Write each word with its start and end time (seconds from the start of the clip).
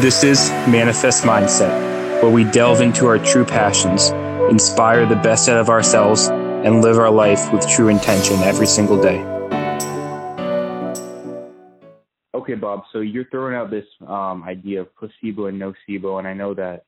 This 0.00 0.22
is 0.22 0.50
Manifest 0.68 1.24
Mindset, 1.24 2.20
where 2.22 2.30
we 2.30 2.44
delve 2.44 2.82
into 2.82 3.06
our 3.06 3.18
true 3.18 3.46
passions, 3.46 4.10
inspire 4.50 5.06
the 5.06 5.16
best 5.16 5.48
out 5.48 5.56
of 5.58 5.70
ourselves, 5.70 6.28
and 6.28 6.82
live 6.82 6.98
our 6.98 7.10
life 7.10 7.50
with 7.50 7.66
true 7.66 7.88
intention 7.88 8.36
every 8.40 8.66
single 8.66 9.00
day. 9.00 9.22
Okay, 12.34 12.52
Bob, 12.56 12.82
so 12.92 13.00
you're 13.00 13.24
throwing 13.30 13.54
out 13.54 13.70
this 13.70 13.86
um, 14.06 14.44
idea 14.44 14.82
of 14.82 14.94
placebo 14.96 15.46
and 15.46 15.58
nocebo, 15.58 16.18
and 16.18 16.28
I 16.28 16.34
know 16.34 16.52
that 16.52 16.84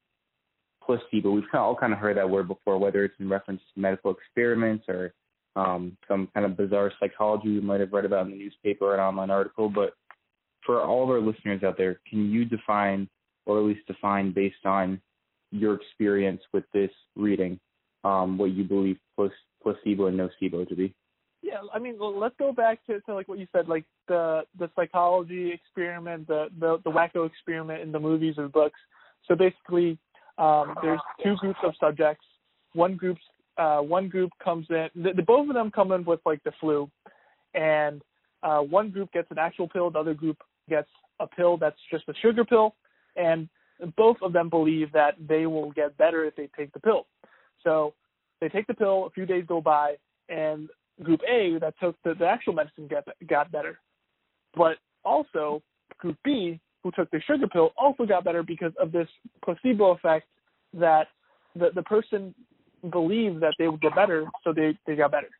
placebo, 0.85 1.31
we've 1.31 1.45
kind 1.51 1.63
of 1.63 1.65
all 1.65 1.77
kind 1.77 1.95
of 1.95 1.99
heard 1.99 2.19
that 2.19 2.29
word 2.29 2.47
before, 2.47 2.77
whether 2.77 3.07
it's 3.07 3.19
in 3.19 3.31
reference 3.31 3.63
to 3.73 3.81
medical 3.81 4.11
experiments 4.11 4.85
or 4.87 5.15
um, 5.57 5.97
some 6.07 6.29
kind 6.35 6.45
of 6.45 6.59
bizarre 6.59 6.93
psychology 7.01 7.49
you 7.49 7.63
might 7.63 7.81
have 7.81 7.95
read 7.95 8.05
about 8.05 8.27
in 8.27 8.33
the 8.33 8.39
newspaper 8.39 8.85
or 8.85 8.95
an 8.95 9.01
online 9.01 9.31
article, 9.31 9.71
but 9.71 9.95
for 10.69 10.83
all 10.83 11.03
of 11.03 11.09
our 11.09 11.19
listeners 11.19 11.63
out 11.63 11.79
there, 11.79 11.99
can 12.07 12.31
you 12.31 12.45
define, 12.45 13.09
or 13.47 13.59
at 13.59 13.65
least 13.65 13.87
define 13.87 14.33
based 14.33 14.67
on 14.67 15.01
your 15.51 15.77
experience 15.77 16.43
with 16.53 16.65
this 16.75 16.91
reading, 17.17 17.59
um, 18.05 18.37
what 18.37 18.51
you 18.51 18.65
believe 18.65 18.99
placebo 19.17 20.09
and 20.09 20.21
nocebo 20.21 20.69
to 20.69 20.77
be? 20.77 20.95
Yeah, 21.41 21.63
I 21.73 21.79
mean, 21.79 21.97
well, 21.99 22.19
let's 22.19 22.35
go 22.39 22.53
back 22.53 22.85
to, 22.85 23.01
to 23.01 23.15
like 23.15 23.29
what 23.29 23.39
you 23.39 23.47
said, 23.51 23.67
like 23.67 23.87
the 24.09 24.43
the 24.59 24.69
psychology 24.77 25.51
experiment, 25.51 26.27
the 26.27 26.49
the, 26.61 26.77
the 26.85 26.91
wacko 26.91 27.27
experiment 27.27 27.81
in 27.81 27.91
the 27.91 27.99
movies 27.99 28.35
or 28.37 28.49
books. 28.49 28.79
So 29.27 29.35
basically, 29.35 29.97
um, 30.37 30.75
there's 30.83 31.01
two 31.25 31.37
groups 31.37 31.61
of 31.65 31.73
subjects. 31.81 32.27
One 32.75 32.95
group's 32.95 33.23
uh, 33.57 33.79
one 33.79 34.11
group 34.11 34.33
comes 34.45 34.67
in, 34.69 34.89
the, 34.95 35.15
the, 35.17 35.23
both 35.23 35.49
of 35.49 35.55
them 35.55 35.71
come 35.71 35.93
in 35.93 36.05
with 36.05 36.21
like 36.27 36.45
the 36.45 36.53
flu, 36.61 36.91
and 37.55 38.03
uh, 38.43 38.59
one 38.59 38.91
group 38.91 39.11
gets 39.13 39.31
an 39.31 39.39
actual 39.39 39.67
pill, 39.67 39.91
the 39.91 39.99
other 39.99 40.13
group 40.13 40.37
gets 40.69 40.89
a 41.21 41.27
pill 41.27 41.57
that's 41.57 41.79
just 41.91 42.05
a 42.09 42.15
sugar 42.23 42.45
pill, 42.45 42.75
and 43.17 43.49
both 43.97 44.17
of 44.23 44.33
them 44.33 44.49
believe 44.49 44.93
that 44.93 45.15
they 45.29 45.47
will 45.47 45.71
get 45.73 45.97
better 45.97 46.25
if 46.25 46.37
they 46.37 46.49
take 46.57 46.73
the 46.73 46.81
pill. 46.81 47.07
So 47.65 47.95
they 48.41 48.49
take 48.49 48.67
the 48.67 48.75
pill, 48.75 49.07
a 49.07 49.11
few 49.11 49.27
days 49.27 49.45
go 49.47 49.61
by, 49.61 49.97
and 50.29 50.69
group 51.03 51.21
A 51.29 51.59
that 51.61 51.75
took 51.81 51.97
the, 52.05 52.15
the 52.15 52.27
actual 52.27 52.53
medicine 52.53 52.89
get, 52.89 53.07
got 53.29 53.51
better. 53.51 53.79
But 54.55 54.79
also, 55.05 55.63
group 55.99 56.17
B, 56.25 56.61
who 56.83 56.91
took 56.93 57.11
the 57.11 57.21
sugar 57.27 57.47
pill, 57.47 57.73
also 57.77 58.05
got 58.07 58.25
better 58.25 58.43
because 58.43 58.73
of 58.81 58.93
this 58.93 59.09
placebo 59.45 59.93
effect 59.93 60.27
that 60.75 61.09
the, 61.55 61.71
the 61.75 61.83
person 61.83 62.35
believed 62.91 63.41
that 63.41 63.55
they 63.59 63.69
would 63.69 63.81
get 63.81 63.95
better, 63.95 64.27
so 64.45 64.53
they, 64.53 64.79
they 64.87 64.95
got 64.95 65.11
better. 65.11 65.31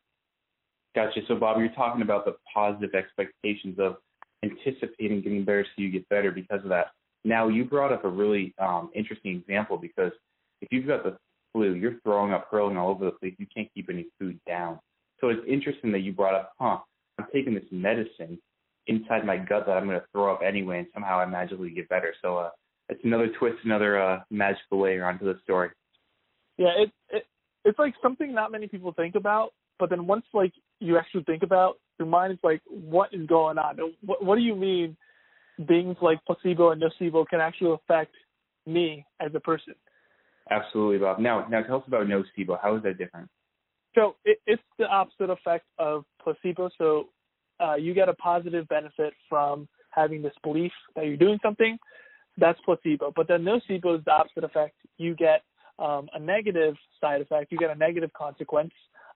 Gotcha. 0.95 1.21
So, 1.27 1.35
Bob, 1.35 1.57
you're 1.59 1.69
talking 1.69 2.01
about 2.01 2.25
the 2.25 2.35
positive 2.53 2.95
expectations 2.95 3.77
of 3.79 3.97
anticipating 4.43 5.21
getting 5.21 5.43
better 5.43 5.65
so 5.65 5.81
you 5.81 5.89
get 5.89 6.07
better 6.09 6.31
because 6.31 6.61
of 6.63 6.69
that. 6.69 6.87
Now, 7.25 7.47
you 7.47 7.65
brought 7.65 7.91
up 7.91 8.05
a 8.05 8.09
really 8.09 8.53
um, 8.59 8.89
interesting 8.95 9.37
example 9.37 9.77
because 9.77 10.11
if 10.61 10.69
you've 10.71 10.87
got 10.87 11.03
the 11.03 11.17
flu, 11.53 11.73
you're 11.73 11.99
throwing 12.03 12.33
up, 12.33 12.47
hurling 12.49 12.77
all 12.77 12.89
over 12.89 13.05
the 13.05 13.11
place. 13.11 13.33
You 13.37 13.47
can't 13.53 13.67
keep 13.73 13.89
any 13.89 14.07
food 14.19 14.39
down. 14.47 14.79
So 15.19 15.29
it's 15.29 15.41
interesting 15.47 15.91
that 15.91 15.99
you 15.99 16.13
brought 16.13 16.35
up, 16.35 16.53
huh, 16.59 16.77
I'm 17.17 17.25
taking 17.33 17.53
this 17.53 17.65
medicine 17.71 18.39
inside 18.87 19.25
my 19.25 19.37
gut 19.37 19.65
that 19.65 19.73
I'm 19.73 19.85
going 19.85 19.99
to 19.99 20.05
throw 20.13 20.33
up 20.33 20.41
anyway, 20.45 20.79
and 20.79 20.87
somehow 20.93 21.19
I 21.19 21.25
magically 21.25 21.69
get 21.71 21.89
better. 21.89 22.13
So 22.21 22.37
uh, 22.37 22.49
it's 22.87 23.03
another 23.03 23.29
twist, 23.37 23.57
another 23.65 24.01
uh, 24.01 24.21
magical 24.31 24.81
layer 24.81 25.05
onto 25.05 25.25
the 25.25 25.39
story. 25.43 25.69
Yeah, 26.57 26.71
it, 26.77 26.91
it 27.09 27.23
it's 27.65 27.77
like 27.77 27.93
something 28.01 28.33
not 28.33 28.51
many 28.51 28.67
people 28.67 28.93
think 28.93 29.15
about, 29.15 29.49
but 29.77 29.89
then 29.89 30.07
once 30.07 30.25
like 30.33 30.53
you 30.79 30.97
actually 30.97 31.23
think 31.23 31.43
about, 31.43 31.77
your 31.97 32.07
mind 32.07 32.33
is 32.33 32.39
like, 32.43 32.61
what 32.67 33.13
is 33.13 33.25
going 33.27 33.57
on? 33.57 33.77
What, 34.05 34.23
what 34.23 34.35
do 34.35 34.41
you 34.41 34.55
mean 34.55 34.95
things 35.67 35.97
like 36.01 36.19
placebo 36.25 36.71
and 36.71 36.81
nocebo 36.81 37.27
can 37.27 37.41
actually 37.41 37.73
affect 37.73 38.13
me 38.65 39.05
as 39.19 39.31
a 39.35 39.39
person? 39.39 39.75
Absolutely, 40.49 40.97
Bob. 40.97 41.19
Now, 41.19 41.45
now 41.49 41.61
tell 41.61 41.77
us 41.77 41.83
about 41.87 42.07
nocebo. 42.07 42.57
How 42.61 42.75
is 42.75 42.83
that 42.83 42.97
different? 42.97 43.29
So 43.95 44.15
it, 44.23 44.39
it's 44.47 44.61
the 44.77 44.85
opposite 44.85 45.29
effect 45.29 45.65
of 45.77 46.05
placebo. 46.23 46.69
So 46.77 47.09
uh, 47.59 47.75
you 47.75 47.93
get 47.93 48.09
a 48.09 48.13
positive 48.13 48.67
benefit 48.67 49.13
from 49.27 49.67
having 49.89 50.21
this 50.21 50.33
belief 50.43 50.71
that 50.95 51.05
you're 51.05 51.17
doing 51.17 51.39
something. 51.43 51.77
That's 52.37 52.59
placebo. 52.61 53.11
But 53.15 53.27
then 53.27 53.43
nocebo 53.43 53.97
is 53.97 54.05
the 54.05 54.11
opposite 54.11 54.43
effect. 54.43 54.75
You 54.97 55.15
get 55.15 55.43
um, 55.77 56.07
a 56.13 56.19
negative 56.19 56.75
side 57.01 57.21
effect. 57.21 57.51
You 57.51 57.57
get 57.57 57.69
a 57.69 57.75
negative 57.75 58.11
consequence 58.13 58.71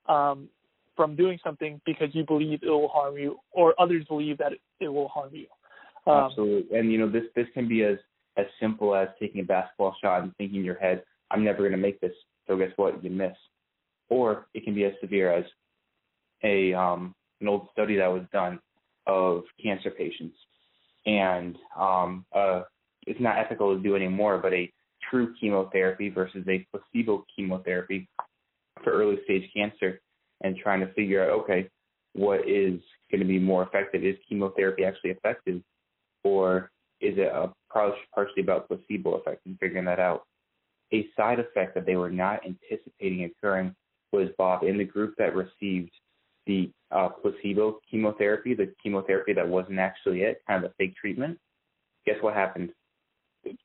um, 0.08 0.50
from 0.96 1.16
doing 1.16 1.40
something 1.44 1.82
because 1.86 2.10
you 2.14 2.26
believe 2.26 2.60
it 2.64 2.70
will 2.70 2.88
harm 2.88 3.18
you, 3.18 3.38
or 3.52 3.74
others 3.80 4.06
believe 4.08 4.38
that 4.38 4.54
it, 4.80 4.88
will 4.88 5.08
harm 5.08 5.32
you. 5.34 5.48
Um, 6.06 6.26
Absolutely, 6.26 6.78
and 6.78 6.92
you 6.92 7.00
know 7.00 7.10
this 7.10 7.24
this 7.36 7.48
can 7.54 7.68
be 7.68 7.84
as 7.84 7.98
as 8.38 8.46
simple 8.60 8.96
as 8.96 9.08
taking 9.20 9.42
a 9.42 9.44
basketball 9.44 9.96
shot 10.02 10.24
and 10.24 10.36
thinking 10.38 10.60
in 10.60 10.66
your 10.66 10.76
head, 10.76 11.04
"I'm 11.32 11.44
never 11.44 11.60
going 11.60 11.72
to 11.72 11.78
make 11.78 12.00
this." 12.02 12.14
So 12.48 12.58
guess 12.58 12.72
what? 12.76 13.04
You 13.04 13.10
miss. 13.10 13.36
Or 14.10 14.48
it 14.54 14.64
can 14.64 14.76
be 14.76 14.84
as 14.84 14.94
severe 15.02 15.32
as 15.32 15.46
a 16.44 16.74
um, 16.74 17.16
an 17.42 17.48
old 17.48 17.68
study 17.72 17.98
that 17.98 18.08
was 18.08 18.24
done 18.32 18.60
of 19.08 19.44
cancer 19.62 19.92
patients, 19.92 20.36
and 21.06 21.58
um, 21.78 22.26
uh, 22.34 22.64
it's 23.08 23.20
not 23.20 23.38
ethical 23.38 23.76
to 23.76 23.82
do 23.82 23.96
anymore, 23.96 24.38
but 24.38 24.54
a 24.54 24.72
true 25.10 25.34
chemotherapy 25.40 26.10
versus 26.10 26.46
a 26.48 26.66
placebo 26.72 27.26
chemotherapy 27.36 28.08
for 28.84 28.92
early 28.92 29.18
stage 29.24 29.50
cancer 29.56 30.02
and 30.44 30.58
trying 30.58 30.82
to 30.82 30.94
figure 30.94 31.24
out, 31.24 31.40
okay, 31.42 31.70
what 32.14 32.48
is 32.48 32.80
going 33.12 33.20
to 33.22 33.26
be 33.26 33.40
more 33.40 33.64
effective? 33.64 34.04
Is 34.04 34.16
chemotherapy 34.28 34.84
actually 34.84 35.12
effective, 35.12 35.62
or 36.24 36.72
is 37.02 37.16
it 37.18 37.32
a, 37.34 37.52
partially 37.74 38.42
about 38.42 38.68
placebo 38.68 39.16
effect 39.16 39.46
and 39.46 39.58
figuring 39.60 39.86
that 39.86 40.00
out? 40.00 40.24
A 40.94 41.08
side 41.18 41.40
effect 41.40 41.74
that 41.76 41.86
they 41.86 41.96
were 41.96 42.12
not 42.12 42.42
anticipating 42.46 43.24
occurring 43.24 43.76
was 44.12 44.30
Bob 44.38 44.64
in 44.64 44.78
the 44.78 44.84
group 44.84 45.16
that 45.18 45.36
received 45.36 45.92
the 46.46 46.70
uh, 46.92 47.10
placebo 47.10 47.80
chemotherapy, 47.90 48.54
the 48.54 48.72
chemotherapy 48.82 49.34
that 49.34 49.48
wasn't 49.48 49.80
actually 49.80 50.22
it, 50.22 50.42
kind 50.48 50.64
of 50.64 50.72
a 50.72 50.74
fake 50.76 50.96
treatment. 50.96 51.38
Guess 52.06 52.18
what 52.22 52.36
happened? 52.36 52.70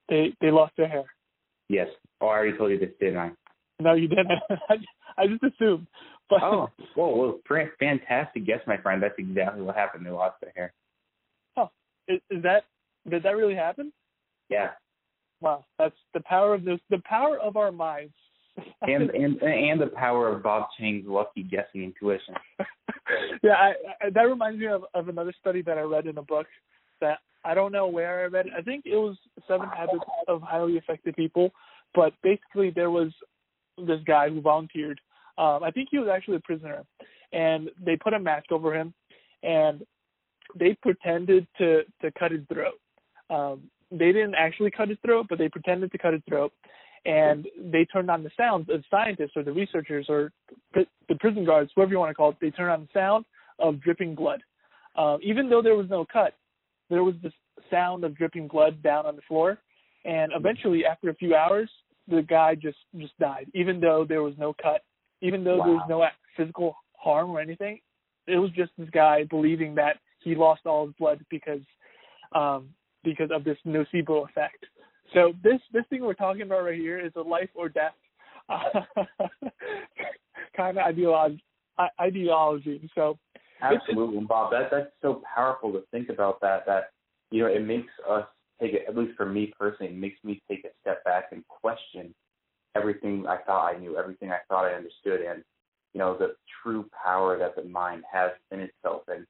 They 0.08 0.32
they 0.40 0.50
lost 0.50 0.72
their 0.76 0.88
hair. 0.88 1.04
Yes. 1.68 1.88
Oh, 2.20 2.28
I 2.28 2.30
already 2.30 2.56
told 2.56 2.70
you 2.70 2.78
this, 2.78 2.90
didn't 2.98 3.18
I? 3.18 3.30
No, 3.80 3.94
you 3.94 4.08
didn't. 4.08 4.30
I 5.18 5.26
just 5.26 5.42
assumed. 5.42 5.86
But 6.30 6.42
oh, 6.42 6.68
well, 6.96 7.16
well, 7.16 7.68
fantastic 7.80 8.44
guess, 8.46 8.60
my 8.66 8.76
friend. 8.76 9.02
That's 9.02 9.14
exactly 9.18 9.62
what 9.62 9.76
happened. 9.76 10.04
They 10.04 10.10
lost 10.10 10.36
their 10.42 10.52
hair. 10.54 10.72
Oh, 11.56 11.70
is, 12.06 12.20
is 12.30 12.42
that 12.42 12.64
did 13.08 13.22
that 13.22 13.36
really 13.36 13.54
happen? 13.54 13.92
Yeah. 14.48 14.70
Wow, 15.40 15.64
that's 15.78 15.96
the 16.14 16.20
power 16.20 16.54
of 16.54 16.64
this. 16.64 16.80
The 16.90 17.02
power 17.04 17.38
of 17.38 17.56
our 17.56 17.72
minds. 17.72 18.14
and 18.82 19.10
and 19.10 19.40
and 19.40 19.80
the 19.80 19.90
power 19.94 20.32
of 20.32 20.42
Bob 20.42 20.66
Chang's 20.78 21.06
lucky 21.06 21.44
guessing 21.44 21.84
intuition. 21.84 22.34
yeah, 23.42 23.52
I, 23.52 23.72
I, 24.04 24.10
that 24.10 24.22
reminds 24.22 24.58
me 24.58 24.66
of, 24.66 24.84
of 24.94 25.08
another 25.08 25.32
study 25.40 25.62
that 25.62 25.78
I 25.78 25.82
read 25.82 26.06
in 26.06 26.18
a 26.18 26.22
book 26.22 26.46
that 27.00 27.18
I 27.44 27.54
don't 27.54 27.72
know 27.72 27.86
where 27.86 28.20
I 28.20 28.24
read 28.24 28.46
it. 28.46 28.52
I 28.56 28.62
think 28.62 28.84
it 28.84 28.96
was 28.96 29.16
Seven 29.46 29.68
Habits 29.68 30.04
of 30.26 30.42
Highly 30.42 30.74
Effective 30.74 31.14
People, 31.14 31.50
but 31.94 32.12
basically 32.22 32.70
there 32.70 32.90
was 32.90 33.12
this 33.78 34.00
guy 34.06 34.28
who 34.28 34.40
volunteered 34.40 35.00
um, 35.38 35.62
I 35.62 35.70
think 35.70 35.88
he 35.90 35.98
was 35.98 36.08
actually 36.12 36.36
a 36.36 36.40
prisoner, 36.40 36.84
and 37.32 37.70
they 37.80 37.96
put 37.96 38.12
a 38.12 38.18
mask 38.18 38.50
over 38.50 38.74
him, 38.74 38.92
and 39.42 39.82
they 40.58 40.76
pretended 40.82 41.46
to 41.58 41.82
to 42.02 42.10
cut 42.18 42.32
his 42.32 42.40
throat. 42.52 42.74
Um, 43.30 43.70
they 43.90 44.12
didn't 44.12 44.34
actually 44.34 44.70
cut 44.70 44.88
his 44.88 44.98
throat, 45.04 45.26
but 45.28 45.38
they 45.38 45.48
pretended 45.48 45.92
to 45.92 45.98
cut 45.98 46.12
his 46.12 46.22
throat, 46.28 46.52
and 47.04 47.46
they 47.56 47.84
turned 47.84 48.10
on 48.10 48.24
the 48.24 48.30
sound. 48.36 48.68
of 48.68 48.82
scientists 48.90 49.32
or 49.36 49.44
the 49.44 49.52
researchers 49.52 50.06
or 50.08 50.32
the 50.74 51.14
prison 51.20 51.44
guards, 51.44 51.70
whoever 51.74 51.92
you 51.92 51.98
want 51.98 52.10
to 52.10 52.14
call 52.14 52.30
it, 52.30 52.36
they 52.40 52.50
turned 52.50 52.72
on 52.72 52.80
the 52.82 52.98
sound 52.98 53.24
of 53.60 53.80
dripping 53.80 54.14
blood. 54.14 54.42
Um, 54.96 55.18
even 55.22 55.48
though 55.48 55.62
there 55.62 55.76
was 55.76 55.88
no 55.88 56.04
cut, 56.04 56.34
there 56.90 57.04
was 57.04 57.14
this 57.22 57.32
sound 57.70 58.02
of 58.02 58.16
dripping 58.16 58.48
blood 58.48 58.82
down 58.82 59.06
on 59.06 59.14
the 59.14 59.22
floor, 59.22 59.58
and 60.04 60.32
eventually, 60.34 60.84
after 60.84 61.10
a 61.10 61.14
few 61.14 61.36
hours, 61.36 61.70
the 62.08 62.22
guy 62.22 62.56
just 62.56 62.78
just 62.96 63.16
died, 63.18 63.46
even 63.54 63.78
though 63.78 64.04
there 64.08 64.22
was 64.22 64.34
no 64.36 64.52
cut 64.60 64.82
even 65.20 65.44
though 65.44 65.58
wow. 65.58 65.64
there 65.64 65.74
was 65.74 65.86
no 65.88 66.06
physical 66.36 66.76
harm 66.94 67.30
or 67.30 67.40
anything. 67.40 67.80
It 68.26 68.36
was 68.36 68.50
just 68.50 68.72
this 68.76 68.90
guy 68.90 69.24
believing 69.24 69.74
that 69.76 69.96
he 70.20 70.34
lost 70.34 70.66
all 70.66 70.86
his 70.86 70.94
blood 70.98 71.24
because 71.30 71.60
um, 72.34 72.68
because 73.04 73.30
of 73.32 73.44
this 73.44 73.56
nocebo 73.66 74.28
effect. 74.28 74.66
So 75.14 75.32
this 75.42 75.60
this 75.72 75.84
thing 75.88 76.02
we're 76.02 76.14
talking 76.14 76.42
about 76.42 76.64
right 76.64 76.78
here 76.78 76.98
is 76.98 77.12
a 77.16 77.20
life 77.20 77.48
or 77.54 77.68
death 77.68 77.94
uh, 78.48 78.80
kind 80.56 80.78
of 80.78 80.84
ideology. 80.84 81.42
Ideology. 82.00 82.90
So 82.94 83.18
absolutely, 83.62 84.24
Bob. 84.24 84.50
That 84.50 84.68
that's 84.70 84.90
so 85.00 85.22
powerful 85.34 85.72
to 85.72 85.82
think 85.90 86.08
about. 86.08 86.40
That 86.40 86.66
that 86.66 86.90
you 87.30 87.42
know 87.42 87.48
it 87.48 87.64
makes 87.64 87.92
us 88.08 88.24
take 88.60 88.74
it. 88.74 88.82
At 88.88 88.96
least 88.96 89.16
for 89.16 89.26
me 89.26 89.52
personally, 89.58 89.92
it 89.92 89.98
makes 89.98 90.22
me 90.24 90.42
take 90.50 90.64
a 90.64 90.70
step 90.80 91.04
back 91.04 91.26
and 91.30 91.46
question 91.46 92.14
everything 92.78 93.26
I 93.26 93.38
thought 93.38 93.74
I 93.74 93.78
knew, 93.78 93.98
everything 93.98 94.30
I 94.30 94.38
thought 94.48 94.64
I 94.64 94.74
understood, 94.74 95.20
and 95.20 95.42
you 95.94 95.98
know 95.98 96.16
the 96.16 96.34
true 96.62 96.88
power 97.04 97.38
that 97.38 97.56
the 97.56 97.68
mind 97.68 98.04
has 98.12 98.30
in 98.50 98.60
itself, 98.60 99.02
and 99.08 99.26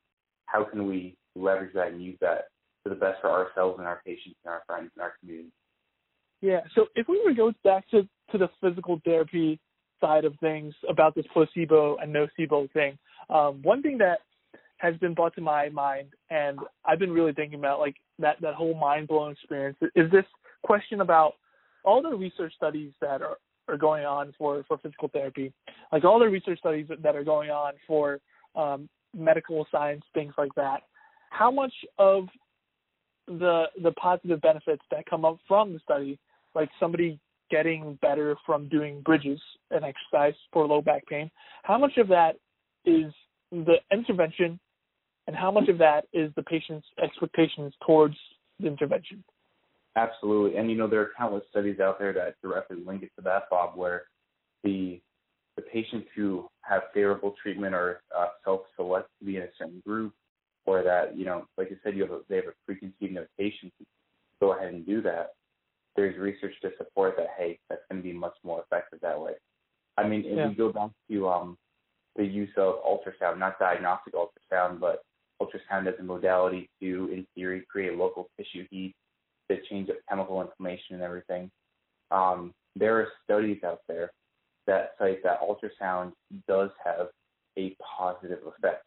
how 0.46 0.64
can 0.64 0.86
we 0.86 1.16
leverage 1.34 1.74
that 1.74 1.88
and 1.88 2.02
use 2.02 2.18
that 2.20 2.48
for 2.82 2.88
the 2.90 2.94
best 2.94 3.20
for 3.20 3.30
ourselves 3.30 3.78
and 3.78 3.86
our 3.86 4.00
patients 4.04 4.36
and 4.44 4.52
our 4.52 4.62
friends 4.66 4.90
and 4.94 5.02
our 5.02 5.14
community. 5.20 5.50
Yeah. 6.40 6.60
So 6.74 6.86
if 6.94 7.08
we 7.08 7.20
were 7.22 7.30
to 7.30 7.36
go 7.36 7.52
back 7.64 7.88
to 7.90 8.02
to 8.32 8.38
the 8.38 8.48
physical 8.60 9.00
therapy 9.04 9.58
side 10.00 10.24
of 10.24 10.34
things 10.40 10.74
about 10.88 11.14
this 11.14 11.24
placebo 11.32 11.96
and 11.96 12.14
nocebo 12.14 12.70
thing, 12.72 12.98
um, 13.30 13.60
one 13.62 13.82
thing 13.82 13.98
that 13.98 14.20
has 14.78 14.96
been 14.98 15.12
brought 15.12 15.34
to 15.34 15.40
my 15.40 15.68
mind, 15.70 16.08
and 16.30 16.58
I've 16.84 17.00
been 17.00 17.10
really 17.10 17.32
thinking 17.32 17.58
about 17.58 17.80
like 17.80 17.96
that 18.18 18.36
that 18.40 18.54
whole 18.54 18.74
mind 18.74 19.08
blowing 19.08 19.32
experience 19.32 19.76
is 19.96 20.10
this 20.10 20.24
question 20.62 21.00
about 21.00 21.34
all 21.84 22.02
the 22.02 22.16
research 22.16 22.52
studies 22.56 22.92
that 23.00 23.22
are 23.22 23.38
are 23.68 23.76
going 23.76 24.04
on 24.04 24.32
for 24.38 24.64
for 24.66 24.78
physical 24.78 25.08
therapy, 25.08 25.52
like 25.92 26.04
all 26.04 26.18
the 26.18 26.28
research 26.28 26.58
studies 26.58 26.86
that 27.02 27.14
are 27.14 27.24
going 27.24 27.50
on 27.50 27.74
for 27.86 28.20
um, 28.56 28.88
medical 29.16 29.66
science, 29.70 30.02
things 30.14 30.32
like 30.38 30.54
that. 30.56 30.82
How 31.30 31.50
much 31.50 31.72
of 31.98 32.28
the 33.26 33.64
the 33.82 33.92
positive 33.92 34.40
benefits 34.40 34.82
that 34.90 35.04
come 35.06 35.24
up 35.24 35.38
from 35.46 35.72
the 35.72 35.80
study, 35.80 36.18
like 36.54 36.70
somebody 36.80 37.20
getting 37.50 37.98
better 38.02 38.36
from 38.44 38.68
doing 38.68 39.00
bridges 39.02 39.40
and 39.70 39.84
exercise 39.84 40.34
for 40.52 40.66
low 40.66 40.82
back 40.82 41.06
pain, 41.06 41.30
how 41.62 41.78
much 41.78 41.96
of 41.96 42.08
that 42.08 42.36
is 42.84 43.12
the 43.50 43.76
intervention 43.92 44.58
and 45.26 45.36
how 45.36 45.50
much 45.50 45.68
of 45.68 45.78
that 45.78 46.06
is 46.12 46.30
the 46.36 46.42
patient's 46.42 46.86
expectations 47.02 47.72
towards 47.86 48.16
the 48.60 48.66
intervention? 48.66 49.22
Absolutely, 49.96 50.58
and 50.58 50.70
you 50.70 50.76
know 50.76 50.86
there 50.86 51.00
are 51.00 51.10
countless 51.16 51.44
studies 51.50 51.80
out 51.80 51.98
there 51.98 52.12
that 52.12 52.34
directly 52.42 52.76
link 52.84 53.02
it 53.02 53.10
to 53.16 53.22
that, 53.22 53.44
Bob, 53.50 53.76
where 53.76 54.04
the 54.62 55.00
the 55.56 55.62
patients 55.62 56.06
who 56.14 56.48
have 56.60 56.82
favorable 56.94 57.34
treatment 57.42 57.74
are 57.74 58.00
uh, 58.16 58.28
self-select 58.44 59.08
to 59.18 59.24
be 59.24 59.36
in 59.36 59.42
a 59.42 59.48
certain 59.58 59.82
group, 59.84 60.12
or 60.66 60.84
that 60.84 61.16
you 61.16 61.24
know, 61.24 61.46
like 61.56 61.68
I 61.72 61.76
said, 61.82 61.96
you 61.96 62.02
have 62.02 62.12
a, 62.12 62.20
they 62.28 62.36
have 62.36 62.44
a 62.44 62.54
preconceived 62.64 63.12
notation 63.12 63.72
to 63.78 63.86
go 64.40 64.52
ahead 64.52 64.72
and 64.72 64.86
do 64.86 65.02
that. 65.02 65.30
There's 65.96 66.16
research 66.16 66.54
to 66.62 66.70
support 66.78 67.16
that. 67.16 67.28
Hey, 67.36 67.58
that's 67.68 67.82
going 67.90 68.00
to 68.00 68.08
be 68.08 68.16
much 68.16 68.34
more 68.44 68.62
effective 68.62 69.00
that 69.02 69.20
way. 69.20 69.32
I 69.96 70.06
mean, 70.06 70.20
if 70.24 70.36
yeah. 70.36 70.48
we 70.48 70.54
go 70.54 70.72
back 70.72 70.90
to 71.10 71.28
um, 71.28 71.58
the 72.14 72.24
use 72.24 72.50
of 72.56 72.76
ultrasound, 72.84 73.38
not 73.38 73.58
diagnostic 73.58 74.14
ultrasound, 74.14 74.78
but 74.78 75.02
ultrasound 75.42 75.88
as 75.88 75.94
a 75.98 76.02
modality 76.04 76.68
to, 76.80 77.10
in 77.12 77.26
theory, 77.34 77.64
create 77.68 77.96
local 77.96 78.28
tissue 78.36 78.64
heat 78.70 78.94
to 79.50 79.56
change 79.68 79.88
up 79.90 79.96
chemical 80.08 80.40
inflammation 80.40 80.94
and 80.94 81.02
everything. 81.02 81.50
Um, 82.10 82.52
there 82.76 82.98
are 82.98 83.08
studies 83.24 83.62
out 83.64 83.80
there 83.88 84.10
that 84.66 84.92
cite 84.98 85.22
that 85.24 85.40
ultrasound 85.40 86.12
does 86.46 86.70
have 86.84 87.08
a 87.58 87.76
positive 87.98 88.38
effect. 88.46 88.84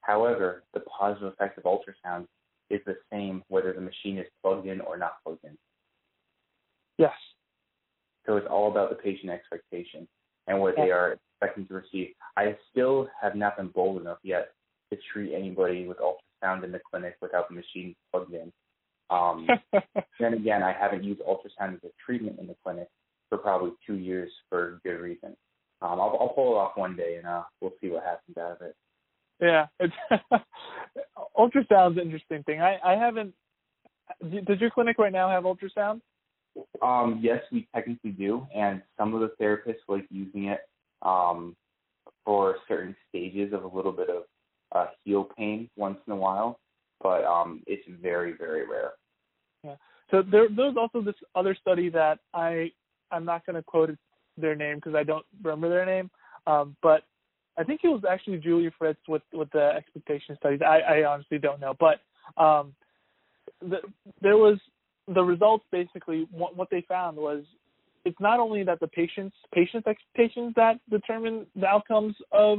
However, 0.00 0.64
the 0.74 0.80
positive 0.80 1.32
effect 1.32 1.58
of 1.58 1.64
ultrasound 1.64 2.26
is 2.70 2.80
the 2.86 2.96
same 3.12 3.42
whether 3.48 3.72
the 3.72 3.80
machine 3.80 4.18
is 4.18 4.26
plugged 4.42 4.66
in 4.66 4.80
or 4.80 4.96
not 4.96 5.16
plugged 5.24 5.44
in. 5.44 5.56
Yes. 6.98 7.12
So 8.26 8.36
it's 8.36 8.46
all 8.50 8.70
about 8.70 8.90
the 8.90 8.96
patient 8.96 9.30
expectation 9.30 10.08
and 10.46 10.60
what 10.60 10.76
they 10.76 10.90
are 10.90 11.16
expecting 11.40 11.66
to 11.68 11.74
receive. 11.74 12.14
I 12.36 12.56
still 12.70 13.08
have 13.20 13.34
not 13.34 13.56
been 13.56 13.68
bold 13.68 14.00
enough 14.00 14.18
yet 14.22 14.52
to 14.92 14.98
treat 15.12 15.34
anybody 15.34 15.86
with 15.86 15.98
ultrasound 15.98 16.64
in 16.64 16.72
the 16.72 16.80
clinic 16.90 17.16
without 17.20 17.48
the 17.48 17.54
machine 17.54 17.94
plugged 18.10 18.32
in. 18.32 18.52
Um, 19.10 19.48
then 20.20 20.34
again, 20.34 20.62
I 20.62 20.72
haven't 20.72 21.04
used 21.04 21.20
ultrasound 21.20 21.74
as 21.74 21.84
a 21.84 21.90
treatment 22.04 22.38
in 22.38 22.46
the 22.46 22.56
clinic 22.62 22.88
for 23.28 23.38
probably 23.38 23.72
two 23.86 23.96
years 23.96 24.30
for 24.48 24.80
good 24.84 25.00
reason. 25.00 25.36
Um, 25.82 26.00
I'll, 26.00 26.16
I'll 26.20 26.32
pull 26.34 26.52
it 26.52 26.58
off 26.58 26.76
one 26.76 26.96
day 26.96 27.16
and 27.16 27.26
uh, 27.26 27.42
we'll 27.60 27.74
see 27.80 27.88
what 27.88 28.04
happens 28.04 28.36
out 28.38 28.52
of 28.52 28.62
it. 28.62 28.76
Yeah, 29.40 29.66
it's 29.80 29.94
ultrasound's 31.38 31.98
an 31.98 32.04
interesting 32.04 32.42
thing. 32.44 32.60
I, 32.60 32.78
I 32.84 32.92
haven't. 32.92 33.34
Does 34.22 34.60
your 34.60 34.70
clinic 34.70 34.98
right 34.98 35.12
now 35.12 35.28
have 35.28 35.44
ultrasound? 35.44 36.00
Um, 36.82 37.18
yes, 37.20 37.42
we 37.50 37.66
technically 37.74 38.12
do, 38.12 38.46
and 38.54 38.80
some 38.96 39.14
of 39.14 39.20
the 39.20 39.32
therapists 39.42 39.82
like 39.88 40.06
using 40.10 40.44
it 40.44 40.60
um, 41.02 41.56
for 42.24 42.56
certain 42.68 42.94
stages 43.08 43.52
of 43.52 43.64
a 43.64 43.76
little 43.76 43.92
bit 43.92 44.08
of 44.08 44.22
uh, 44.72 44.86
heel 45.04 45.28
pain 45.36 45.68
once 45.76 45.98
in 46.06 46.12
a 46.12 46.16
while, 46.16 46.60
but 47.04 47.24
um, 47.24 47.62
it's 47.68 47.84
very, 48.02 48.32
very 48.32 48.66
rare. 48.66 48.92
Yeah. 49.62 49.76
So 50.10 50.22
there, 50.22 50.48
there's 50.54 50.76
also 50.76 51.00
this 51.02 51.14
other 51.36 51.56
study 51.60 51.88
that 51.90 52.18
I, 52.32 52.72
I'm 53.12 53.24
not 53.24 53.46
going 53.46 53.54
to 53.54 53.62
quote 53.62 53.90
their 54.36 54.56
name 54.56 54.76
because 54.76 54.96
I 54.96 55.04
don't 55.04 55.24
remember 55.42 55.68
their 55.68 55.86
name, 55.86 56.10
um, 56.48 56.76
but 56.82 57.02
I 57.56 57.62
think 57.62 57.82
it 57.84 57.88
was 57.88 58.02
actually 58.10 58.38
Julia 58.38 58.70
Fritz 58.76 58.98
with 59.06 59.22
with 59.32 59.48
the 59.52 59.72
expectation 59.76 60.36
studies. 60.36 60.60
I, 60.66 60.80
I 60.80 61.04
honestly 61.04 61.38
don't 61.38 61.60
know, 61.60 61.74
but 61.78 62.00
um, 62.42 62.74
the, 63.60 63.78
there 64.20 64.36
was 64.36 64.58
the 65.06 65.22
results. 65.22 65.64
Basically, 65.70 66.26
what, 66.32 66.56
what 66.56 66.68
they 66.70 66.84
found 66.88 67.16
was 67.16 67.44
it's 68.04 68.18
not 68.20 68.40
only 68.40 68.64
that 68.64 68.80
the 68.80 68.88
patient's 68.88 69.36
patient's 69.54 69.86
expectations 69.86 70.52
that 70.56 70.80
determine 70.90 71.46
the 71.54 71.66
outcomes 71.66 72.16
of 72.32 72.58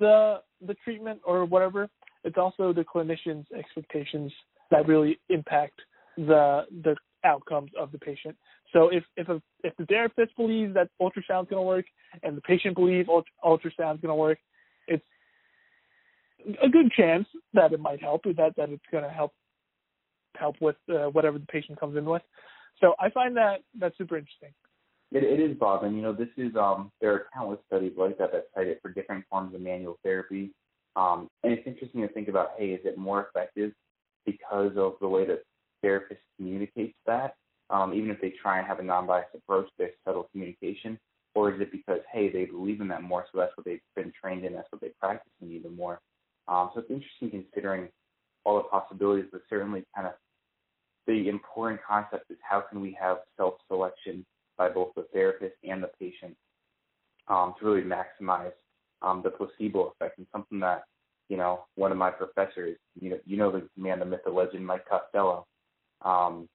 the 0.00 0.40
the 0.66 0.74
treatment 0.84 1.20
or 1.24 1.44
whatever. 1.44 1.88
It's 2.24 2.38
also 2.38 2.72
the 2.72 2.84
clinician's 2.84 3.46
expectations 3.56 4.32
that 4.70 4.86
really 4.86 5.18
impact 5.28 5.80
the 6.16 6.66
the 6.82 6.96
outcomes 7.24 7.70
of 7.78 7.92
the 7.92 7.98
patient. 7.98 8.36
So 8.72 8.88
if 8.88 9.04
if 9.16 9.28
a, 9.28 9.40
if 9.62 9.74
the 9.76 9.86
therapist 9.86 10.36
believes 10.36 10.74
that 10.74 10.88
ultrasound 11.00 11.44
is 11.44 11.50
going 11.50 11.62
to 11.62 11.62
work 11.62 11.86
and 12.22 12.36
the 12.36 12.42
patient 12.42 12.74
believes 12.74 13.08
ultrasound 13.08 13.94
is 13.94 14.00
going 14.00 14.08
to 14.08 14.14
work, 14.14 14.38
it's 14.86 15.04
a 16.62 16.68
good 16.68 16.90
chance 16.92 17.26
that 17.54 17.72
it 17.72 17.80
might 17.80 18.00
help. 18.00 18.24
That 18.24 18.54
that 18.56 18.70
it's 18.70 18.82
going 18.90 19.04
to 19.04 19.10
help 19.10 19.32
help 20.36 20.56
with 20.60 20.76
uh, 20.90 21.06
whatever 21.10 21.38
the 21.38 21.46
patient 21.46 21.80
comes 21.80 21.96
in 21.96 22.04
with. 22.04 22.22
So 22.80 22.94
I 23.00 23.10
find 23.10 23.36
that 23.36 23.60
that's 23.78 23.96
super 23.98 24.16
interesting. 24.16 24.50
It, 25.10 25.24
it 25.24 25.40
is, 25.40 25.56
Bob, 25.56 25.84
and 25.84 25.96
you 25.96 26.02
know 26.02 26.12
this 26.12 26.28
is 26.36 26.54
um 26.56 26.92
there 27.00 27.12
are 27.12 27.26
countless 27.32 27.60
studies 27.66 27.92
like 27.96 28.18
that 28.18 28.32
that 28.32 28.48
cite 28.54 28.68
it 28.68 28.80
for 28.82 28.92
different 28.92 29.24
forms 29.30 29.54
of 29.54 29.60
manual 29.60 29.98
therapy. 30.02 30.50
Um, 30.96 31.28
and 31.42 31.52
it's 31.52 31.66
interesting 31.66 32.02
to 32.02 32.08
think 32.08 32.28
about, 32.28 32.50
hey, 32.58 32.70
is 32.70 32.80
it 32.84 32.98
more 32.98 33.28
effective 33.28 33.72
because 34.26 34.72
of 34.76 34.94
the 35.00 35.08
way 35.08 35.26
that 35.26 35.42
therapist 35.82 36.20
communicates 36.36 36.96
that? 37.06 37.34
Um, 37.70 37.92
even 37.92 38.10
if 38.10 38.20
they 38.20 38.32
try 38.42 38.58
and 38.58 38.66
have 38.66 38.78
a 38.78 38.82
non-biased 38.82 39.34
approach, 39.34 39.68
there's 39.78 39.92
subtle 40.04 40.28
communication, 40.32 40.98
or 41.34 41.52
is 41.52 41.60
it 41.60 41.70
because 41.70 42.00
hey, 42.12 42.30
they 42.30 42.46
believe 42.46 42.80
in 42.80 42.88
that 42.88 43.02
more, 43.02 43.26
so 43.30 43.38
that's 43.38 43.56
what 43.56 43.66
they've 43.66 43.80
been 43.94 44.12
trained 44.20 44.44
in, 44.44 44.54
that's 44.54 44.70
what 44.70 44.80
they 44.80 44.90
practice 45.00 45.30
in 45.42 45.52
even 45.52 45.76
more. 45.76 46.00
Um, 46.48 46.70
so 46.72 46.80
it's 46.80 46.90
interesting 46.90 47.30
considering 47.30 47.88
all 48.44 48.56
the 48.56 48.62
possibilities, 48.64 49.26
but 49.30 49.42
certainly 49.50 49.84
kind 49.94 50.06
of 50.06 50.14
the 51.06 51.28
important 51.28 51.80
concept 51.86 52.30
is 52.30 52.38
how 52.42 52.60
can 52.60 52.80
we 52.80 52.96
have 53.00 53.18
self-selection 53.36 54.24
by 54.56 54.68
both 54.68 54.88
the 54.96 55.06
therapist 55.12 55.54
and 55.62 55.82
the 55.82 55.90
patient 56.00 56.36
um, 57.28 57.54
to 57.58 57.66
really 57.66 57.82
maximize 57.82 58.52
um, 59.02 59.22
the 59.22 59.30
placebo 59.30 59.92
effect 59.92 60.18
and 60.18 60.26
something 60.32 60.60
that 60.60 60.84
you 61.28 61.36
know 61.36 61.64
one 61.76 61.92
of 61.92 61.98
my 61.98 62.10
professors 62.10 62.76
you 63.00 63.10
know 63.10 63.18
you 63.26 63.36
know 63.36 63.50
the 63.50 63.68
man 63.76 63.98
the 63.98 64.04
myth 64.04 64.20
the 64.24 64.30
legend 64.30 64.66
Mike 64.66 64.84
Costello 64.88 65.46
um, 66.02 66.48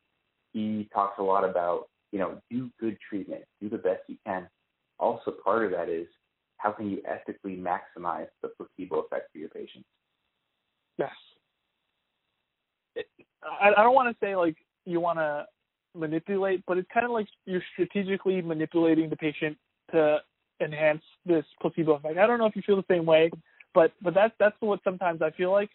he 0.51 0.89
talks 0.93 1.19
a 1.19 1.23
lot 1.23 1.47
about 1.47 1.88
you 2.12 2.19
know 2.19 2.39
do 2.50 2.69
good 2.79 2.97
treatment 3.07 3.43
do 3.62 3.69
the 3.69 3.77
best 3.77 4.01
you 4.07 4.17
can. 4.25 4.47
Also 5.00 5.31
part 5.43 5.65
of 5.65 5.71
that 5.71 5.89
is 5.89 6.07
how 6.57 6.71
can 6.71 6.89
you 6.89 7.01
ethically 7.05 7.57
maximize 7.57 8.27
the 8.41 8.50
placebo 8.57 9.01
effect 9.01 9.31
for 9.31 9.38
your 9.38 9.50
patients? 9.50 9.85
Yes. 10.97 11.12
I, 13.43 13.71
I 13.75 13.83
don't 13.83 13.95
want 13.95 14.15
to 14.15 14.25
say 14.25 14.35
like 14.35 14.55
you 14.85 15.00
want 15.00 15.19
to 15.19 15.45
manipulate, 15.95 16.63
but 16.65 16.77
it's 16.77 16.88
kind 16.93 17.05
of 17.05 17.12
like 17.12 17.27
you're 17.45 17.63
strategically 17.73 18.41
manipulating 18.41 19.09
the 19.09 19.15
patient 19.17 19.57
to 19.91 20.19
enhance 20.63 21.03
this 21.25 21.46
placebo 21.62 21.93
effect. 21.93 22.17
I 22.17 22.27
don't 22.27 22.39
know 22.39 22.46
if 22.46 22.55
you 22.55 22.62
feel 22.65 22.75
the 22.75 22.86
same 22.89 23.05
way, 23.05 23.32
but 23.74 23.91
but 24.01 24.13
that's 24.13 24.34
that's 24.39 24.55
what 24.60 24.79
sometimes 24.84 25.22
I 25.22 25.32
feel 25.32 25.51
like. 25.51 25.70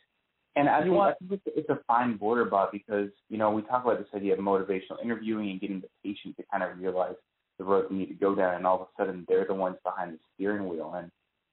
And 0.56 0.68
I 0.68 0.82
think, 0.82 0.94
want, 0.94 1.16
I 1.22 1.28
think 1.28 1.42
it's 1.46 1.68
a 1.68 1.78
fine 1.86 2.16
border, 2.16 2.44
Bob, 2.44 2.70
because 2.72 3.10
you 3.28 3.38
know 3.38 3.50
we 3.50 3.62
talk 3.62 3.84
about 3.84 3.98
this 3.98 4.08
idea 4.14 4.32
of 4.32 4.40
motivational 4.40 5.02
interviewing 5.02 5.50
and 5.50 5.60
getting 5.60 5.80
the 5.80 5.88
patient 6.04 6.36
to 6.36 6.44
kind 6.50 6.62
of 6.64 6.78
realize 6.78 7.14
the 7.58 7.64
road 7.64 7.86
they 7.90 7.96
need 7.96 8.06
to 8.06 8.14
go 8.14 8.34
down, 8.34 8.54
and 8.54 8.66
all 8.66 8.76
of 8.76 8.82
a 8.82 8.86
sudden 8.98 9.24
they're 9.28 9.46
the 9.46 9.54
ones 9.54 9.76
behind 9.84 10.14
the 10.14 10.18
steering 10.34 10.68
wheel, 10.68 10.94
and 10.96 11.10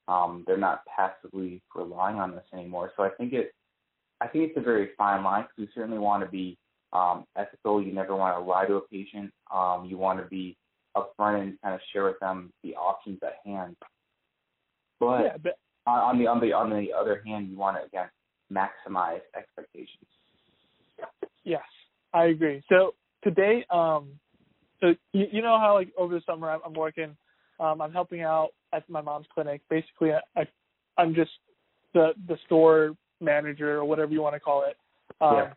um, 0.07 0.43
they're 0.47 0.57
not 0.57 0.81
passively 0.85 1.61
relying 1.75 2.17
on 2.17 2.31
this 2.31 2.43
anymore. 2.53 2.91
So 2.95 3.03
I 3.03 3.09
think 3.09 3.33
it, 3.33 3.53
I 4.21 4.27
think 4.27 4.49
it's 4.49 4.57
a 4.57 4.61
very 4.61 4.89
fine 4.97 5.23
line 5.23 5.43
because 5.43 5.69
we 5.69 5.69
certainly 5.75 5.99
want 5.99 6.23
to 6.23 6.29
be 6.29 6.57
um, 6.93 7.25
ethical. 7.35 7.81
You 7.81 7.91
never 7.91 8.15
want 8.15 8.37
to 8.37 8.43
lie 8.43 8.65
to 8.65 8.75
a 8.75 8.81
patient. 8.81 9.31
Um, 9.53 9.85
you 9.87 9.97
want 9.97 10.19
to 10.19 10.25
be 10.25 10.57
upfront 10.95 11.41
and 11.41 11.61
kind 11.61 11.75
of 11.75 11.81
share 11.91 12.05
with 12.05 12.19
them 12.19 12.51
the 12.63 12.75
options 12.75 13.19
at 13.23 13.37
hand. 13.45 13.75
But, 14.99 15.23
yeah, 15.23 15.37
but 15.41 15.57
on 15.85 16.17
the 16.17 16.27
on 16.27 16.39
the 16.39 16.53
on 16.53 16.69
the 16.69 16.93
other 16.93 17.21
hand, 17.25 17.49
you 17.49 17.57
want 17.57 17.77
to 17.77 17.83
again 17.85 18.07
maximize 18.51 19.21
expectations. 19.37 20.05
Yes, 21.43 21.63
I 22.13 22.25
agree. 22.25 22.63
So 22.69 22.95
today, 23.23 23.65
um, 23.69 24.09
so 24.79 24.95
you, 25.11 25.25
you 25.31 25.41
know 25.41 25.59
how 25.59 25.73
like 25.73 25.89
over 25.97 26.13
the 26.13 26.21
summer 26.25 26.49
I'm, 26.49 26.61
I'm 26.65 26.73
working, 26.73 27.15
um, 27.59 27.81
I'm 27.81 27.91
helping 27.91 28.21
out 28.21 28.49
at 28.73 28.89
my 28.89 29.01
mom's 29.01 29.27
clinic. 29.33 29.61
Basically, 29.69 30.11
I, 30.11 30.21
I 30.39 30.47
I'm 30.97 31.13
just 31.13 31.31
the 31.93 32.13
the 32.27 32.37
store 32.45 32.95
manager 33.19 33.77
or 33.77 33.85
whatever 33.85 34.11
you 34.11 34.21
want 34.21 34.35
to 34.35 34.39
call 34.39 34.63
it. 34.63 34.77
Um, 35.21 35.35
yeah 35.35 35.53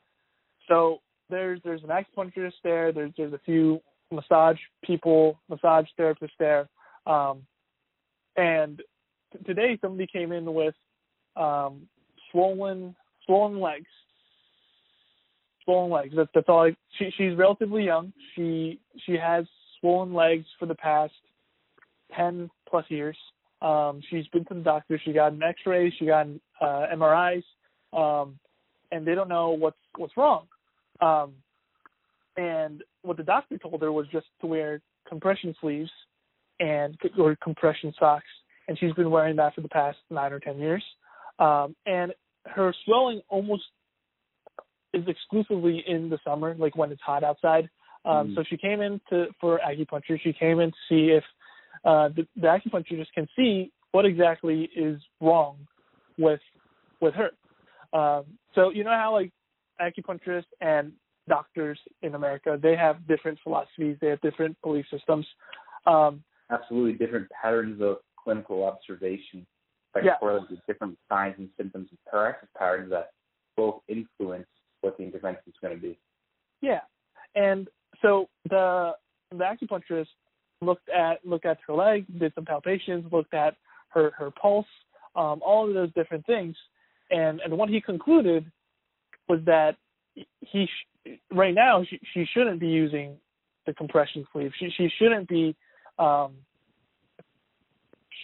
so 0.68 1.00
there's 1.30 1.61
there's 1.64 1.83
an 1.83 1.88
acupuncturist 1.88 2.54
there. 2.62 2.92
There's 2.92 3.12
there's 3.16 3.33
a 3.33 3.40
few 3.45 3.80
massage 4.11 4.59
people, 4.85 5.38
massage 5.49 5.87
therapists 5.99 6.31
there, 6.38 6.69
um, 7.07 7.43
and 8.37 8.83
t- 9.33 9.38
today 9.45 9.79
somebody 9.81 10.07
came 10.07 10.33
in 10.33 10.53
with 10.53 10.75
um, 11.37 11.88
swollen 12.31 12.95
swollen 13.27 13.61
legs. 13.61 13.87
Swollen 15.65 15.91
legs. 15.91 16.15
That, 16.17 16.29
that's 16.35 16.49
all. 16.49 16.67
I, 16.67 16.77
she 16.99 17.11
she's 17.17 17.37
relatively 17.37 17.85
young. 17.85 18.12
She 18.35 18.81
she 19.07 19.12
has 19.12 19.45
swollen 19.81 20.15
legs 20.15 20.47
for 20.59 20.67
the 20.67 20.75
past 20.75 21.12
ten 22.17 22.50
plus 22.69 22.85
years. 22.88 23.17
Um, 23.61 24.00
she's 24.09 24.27
been 24.29 24.45
to 24.47 24.55
the 24.55 24.61
doctor. 24.61 25.00
She 25.05 25.12
got 25.12 25.33
an 25.33 25.43
X-ray. 25.43 25.93
She 25.99 26.07
got 26.07 26.27
an, 26.27 26.41
uh, 26.61 26.87
MRIs, 26.95 27.43
um, 27.93 28.38
and 28.93 29.05
they 29.05 29.15
don't 29.15 29.29
know 29.29 29.50
what's 29.50 29.77
what's 29.97 30.17
wrong. 30.17 30.47
Um, 31.00 31.35
and 32.38 32.85
what 33.02 33.16
the 33.16 33.23
doctor 33.25 33.59
told 33.59 33.83
her 33.83 33.92
was 33.92 34.07
just 34.12 34.26
to 34.40 34.47
wear 34.47 34.80
compression 35.09 35.54
sleeves 35.61 35.90
and 36.61 36.97
or 37.18 37.37
compression 37.42 37.92
socks, 37.99 38.25
and 38.68 38.78
she's 38.78 38.92
been 38.92 39.11
wearing 39.11 39.37
that 39.37 39.54
for 39.54 39.61
the 39.61 39.68
past 39.68 39.99
nine 40.09 40.33
or 40.33 40.38
ten 40.38 40.59
years. 40.59 40.83
Um, 41.38 41.75
and 41.85 42.12
her 42.47 42.73
swelling 42.85 43.21
almost 43.28 43.64
is 44.95 45.04
exclusively 45.07 45.85
in 45.87 46.09
the 46.09 46.18
summer, 46.25 46.54
like 46.57 46.76
when 46.76 46.92
it's 46.92 47.02
hot 47.02 47.25
outside. 47.25 47.68
Um, 48.04 48.28
Mm. 48.28 48.35
So 48.37 48.45
she 48.49 48.57
came 48.57 48.80
in 48.80 49.00
to 49.11 49.26
for 49.40 49.61
acupuncture. 49.68 50.18
She 50.23 50.33
came 50.33 50.61
in 50.61 50.71
to 50.71 50.76
see 50.88 51.11
if 51.11 51.25
uh, 51.85 52.09
the, 52.09 52.26
the 52.37 52.47
acupuncturist 52.47 53.12
can 53.14 53.28
see 53.37 53.73
what 53.90 54.04
exactly 54.04 54.71
is 54.76 55.00
wrong 55.21 55.57
with 56.16 56.40
with 57.00 57.14
her. 57.14 57.30
Um, 57.99 58.25
so 58.54 58.71
you 58.71 58.85
know 58.85 58.90
how 58.90 59.12
like 59.12 59.33
acupuncturists 59.80 60.52
and 60.61 60.92
doctors 61.29 61.79
in 62.03 62.15
America 62.15 62.59
they 62.61 62.77
have 62.77 63.07
different 63.07 63.39
philosophies, 63.43 63.97
they 64.01 64.09
have 64.09 64.21
different 64.21 64.57
belief 64.63 64.87
systems. 64.91 65.27
Um, 65.87 66.23
Absolutely 66.51 66.95
different 66.95 67.29
patterns 67.31 67.81
of 67.83 67.99
clinical 68.17 68.65
observation 68.65 69.47
that 69.95 70.05
Yeah. 70.05 70.17
correlate 70.19 70.51
with 70.51 70.65
different 70.67 70.99
signs 71.09 71.35
and 71.39 71.51
symptoms 71.57 71.89
and 71.91 71.99
practice 72.07 72.49
patterns 72.57 72.91
that 72.91 73.11
both 73.57 73.83
influence 73.89 74.47
what 74.81 74.97
the 74.97 75.03
intervention 75.03 75.43
is 75.47 75.55
going 75.61 75.75
to 75.75 75.81
be. 75.81 75.99
Yeah, 76.61 76.81
and 77.35 77.69
so 78.03 78.29
the 78.49 78.97
the 79.31 79.45
acupuncturist 79.45 80.09
looked 80.61 80.89
at 80.89 81.25
looked 81.25 81.47
at 81.47 81.59
her 81.67 81.75
leg, 81.75 82.07
did 82.19 82.33
some 82.35 82.45
palpations, 82.45 83.11
looked 83.13 83.35
at 83.35 83.57
her 83.89 84.13
her 84.13 84.31
pulse, 84.31 84.67
um, 85.17 85.41
all 85.45 85.69
of 85.69 85.75
those 85.75 85.93
different 85.95 86.25
things, 86.27 86.57
and 87.11 87.41
and 87.41 87.57
what 87.57 87.69
he 87.69 87.81
concluded 87.81 88.51
was 89.29 89.41
that 89.45 89.77
he 90.41 90.69
right 91.33 91.55
now 91.55 91.85
she, 91.88 92.00
she 92.15 92.27
shouldn't 92.33 92.61
be 92.61 92.69
using 92.69 93.17
the 93.67 93.75
compression 93.75 94.27
sleeve. 94.33 94.53
She 94.59 94.71
she 94.77 94.88
shouldn't 94.99 95.29
be. 95.29 95.55
Um, 95.99 96.33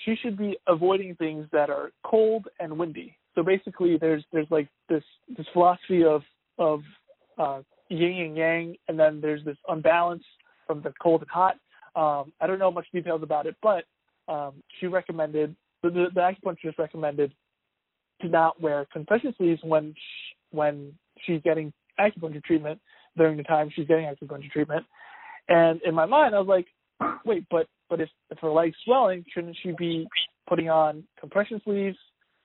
she 0.04 0.16
should 0.22 0.36
be 0.36 0.56
avoiding 0.66 1.14
things 1.16 1.46
that 1.52 1.70
are 1.70 1.90
cold 2.04 2.46
and 2.60 2.78
windy. 2.78 3.16
So 3.34 3.42
basically, 3.42 3.96
there's 3.98 4.24
there's 4.32 4.46
like 4.50 4.68
this 4.88 5.02
this 5.36 5.46
philosophy 5.52 6.04
of 6.04 6.22
of 6.58 6.80
uh, 7.38 7.60
yin 7.88 8.20
and 8.20 8.36
yang, 8.36 8.76
and 8.88 8.98
then 8.98 9.20
there's 9.20 9.44
this 9.44 9.56
unbalance 9.68 10.24
from 10.66 10.82
the 10.82 10.92
cold 11.02 11.22
and 11.22 11.30
hot. 11.30 11.56
Um, 11.96 12.32
I 12.40 12.46
don't 12.46 12.58
know 12.58 12.70
much 12.70 12.86
details 12.92 13.22
about 13.22 13.46
it, 13.46 13.56
but 13.62 13.84
um, 14.28 14.54
she 14.78 14.86
recommended 14.86 15.54
the, 15.82 15.90
the, 15.90 16.06
the 16.14 16.20
acupuncturist 16.20 16.78
recommended 16.78 17.32
to 18.22 18.28
not 18.28 18.60
wear 18.60 18.86
compression 18.92 19.34
sleeves 19.36 19.60
when 19.62 19.92
sh 19.92 20.34
when 20.50 20.92
she's 21.24 21.40
getting 21.42 21.72
acupuncture 21.98 22.42
treatment 22.44 22.80
during 23.16 23.36
the 23.36 23.42
time 23.42 23.70
she's 23.74 23.86
getting 23.86 24.06
acupuncture 24.06 24.50
treatment. 24.50 24.84
And 25.48 25.80
in 25.82 25.94
my 25.94 26.06
mind, 26.06 26.34
I 26.34 26.40
was 26.40 26.48
like, 26.48 26.66
wait, 27.24 27.44
but 27.50 27.66
but 27.88 28.00
if 28.00 28.08
if 28.30 28.38
her 28.38 28.50
leg's 28.50 28.76
swelling, 28.84 29.24
shouldn't 29.32 29.56
she 29.62 29.72
be 29.78 30.06
putting 30.48 30.70
on 30.70 31.04
compression 31.18 31.60
sleeves? 31.64 31.98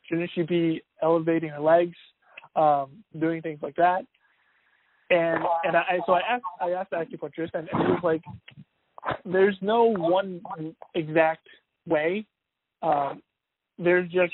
Shouldn't 0.04 0.30
she 0.34 0.42
be 0.42 0.82
elevating 1.02 1.50
her 1.50 1.62
legs, 1.62 1.96
um, 2.56 3.04
doing 3.18 3.42
things 3.42 3.60
like 3.62 3.76
that? 3.76 4.02
And 5.10 5.44
and 5.64 5.78
I 5.78 6.00
so 6.06 6.14
I 6.14 6.22
asked 6.30 6.44
I 6.62 6.72
asked 6.72 6.92
the 6.92 6.98
acupuncturist, 6.98 7.52
and, 7.54 7.70
and 7.72 7.86
he 7.86 7.92
was 7.92 8.02
like, 8.04 8.22
"There's 9.26 9.58
no 9.62 9.86
one 9.86 10.42
exact 10.94 11.48
way. 11.88 12.26
Um, 12.82 13.22
there's 13.78 14.12
just 14.12 14.34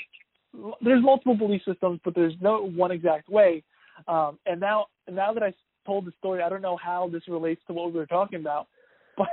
there's 0.82 1.02
multiple 1.02 1.36
belief 1.36 1.62
systems, 1.66 2.00
but 2.04 2.14
there's 2.14 2.34
no 2.40 2.66
one 2.66 2.90
exact 2.90 3.28
way. 3.28 3.62
Um, 4.08 4.38
and 4.46 4.60
now 4.60 4.86
now 5.10 5.32
that 5.32 5.42
I 5.42 5.54
told 5.86 6.04
the 6.04 6.12
story, 6.18 6.42
I 6.42 6.48
don't 6.48 6.62
know 6.62 6.76
how 6.76 7.08
this 7.08 7.22
relates 7.28 7.62
to 7.66 7.72
what 7.72 7.92
we 7.92 7.98
were 7.98 8.06
talking 8.06 8.40
about, 8.40 8.66
but 9.16 9.28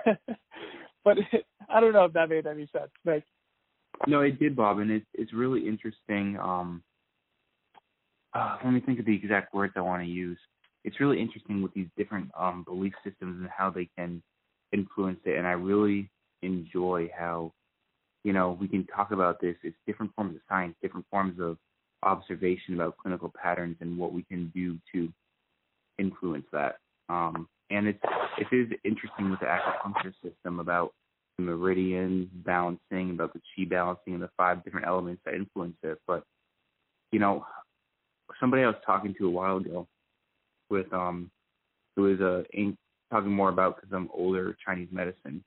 but 1.04 1.18
it, 1.18 1.46
I 1.70 1.80
don't 1.80 1.94
know 1.94 2.06
if 2.06 2.14
that 2.14 2.30
made 2.30 2.48
any 2.48 2.70
sense. 2.72 2.92
Like, 3.06 3.26
No, 4.08 4.22
it 4.22 4.40
did, 4.40 4.56
Bob, 4.56 4.80
and 4.80 4.92
it's 4.92 5.06
it's 5.14 5.34
really 5.34 5.68
interesting. 5.68 6.38
Um, 6.40 6.84
uh, 8.34 8.58
let 8.64 8.74
me 8.74 8.80
think 8.80 9.00
of 9.00 9.06
the 9.06 9.16
exact 9.16 9.54
words 9.54 9.74
I 9.76 9.82
want 9.82 10.04
to 10.04 10.10
use. 10.10 10.38
It's 10.84 11.00
really 11.00 11.22
interesting 11.22 11.62
with 11.62 11.74
these 11.74 11.88
different 11.98 12.30
um, 12.38 12.64
belief 12.64 12.94
systems 13.04 13.40
and 13.40 13.50
how 13.56 13.70
they 13.70 13.90
can 13.98 14.22
influence 14.72 15.20
it, 15.26 15.38
and 15.38 15.48
I 15.48 15.52
really 15.52 16.10
enjoy 16.42 17.10
how 17.18 17.54
you 18.24 18.34
know 18.34 18.58
we 18.60 18.68
can 18.68 18.86
talk 18.88 19.12
about 19.12 19.42
this. 19.42 19.56
It's 19.64 19.78
different 19.86 20.14
forms 20.16 20.36
of 20.36 20.42
science, 20.48 20.76
different 20.82 21.06
forms 21.10 21.40
of 21.40 21.58
observation 22.04 22.74
about 22.74 22.98
clinical 22.98 23.32
patterns, 23.42 23.78
and 23.82 23.98
what 23.98 24.14
we 24.14 24.24
can 24.24 24.52
do 24.56 24.78
to 24.94 25.12
influence 26.00 26.46
that. 26.52 26.78
Um, 27.10 27.48
and 27.70 27.88
it's 27.88 28.00
it 28.38 28.48
is 28.56 28.68
interesting 28.84 29.32
with 29.32 29.40
the 29.40 29.46
acupuncture 29.46 30.14
system 30.24 30.60
about 30.60 30.94
the 31.38 31.44
meridian 31.44 32.30
balancing, 32.34 33.12
about 33.12 33.34
the 33.34 33.42
chi 33.56 33.66
balancing, 33.66 34.14
and 34.14 34.24
the 34.24 34.30
five 34.38 34.64
different 34.64 34.88
elements 34.88 35.22
that 35.26 35.34
influence 35.34 35.76
it. 35.84 36.00
But 36.08 36.24
you 37.12 37.20
know, 37.20 37.46
somebody 38.40 38.64
I 38.64 38.68
was 38.68 38.76
talking 38.86 39.16
to 39.18 39.28
a 39.28 39.32
while 39.32 39.58
ago 39.58 39.88
with 40.70 40.92
um, 40.94 41.32
who 41.96 42.04
was 42.04 42.22
uh, 42.22 42.44
in, 42.54 42.78
talking 43.12 43.32
more 43.32 43.50
about 43.50 43.76
because 43.76 43.92
I'm 43.94 44.10
older 44.14 44.56
Chinese 44.66 44.90
medicine, 44.92 45.44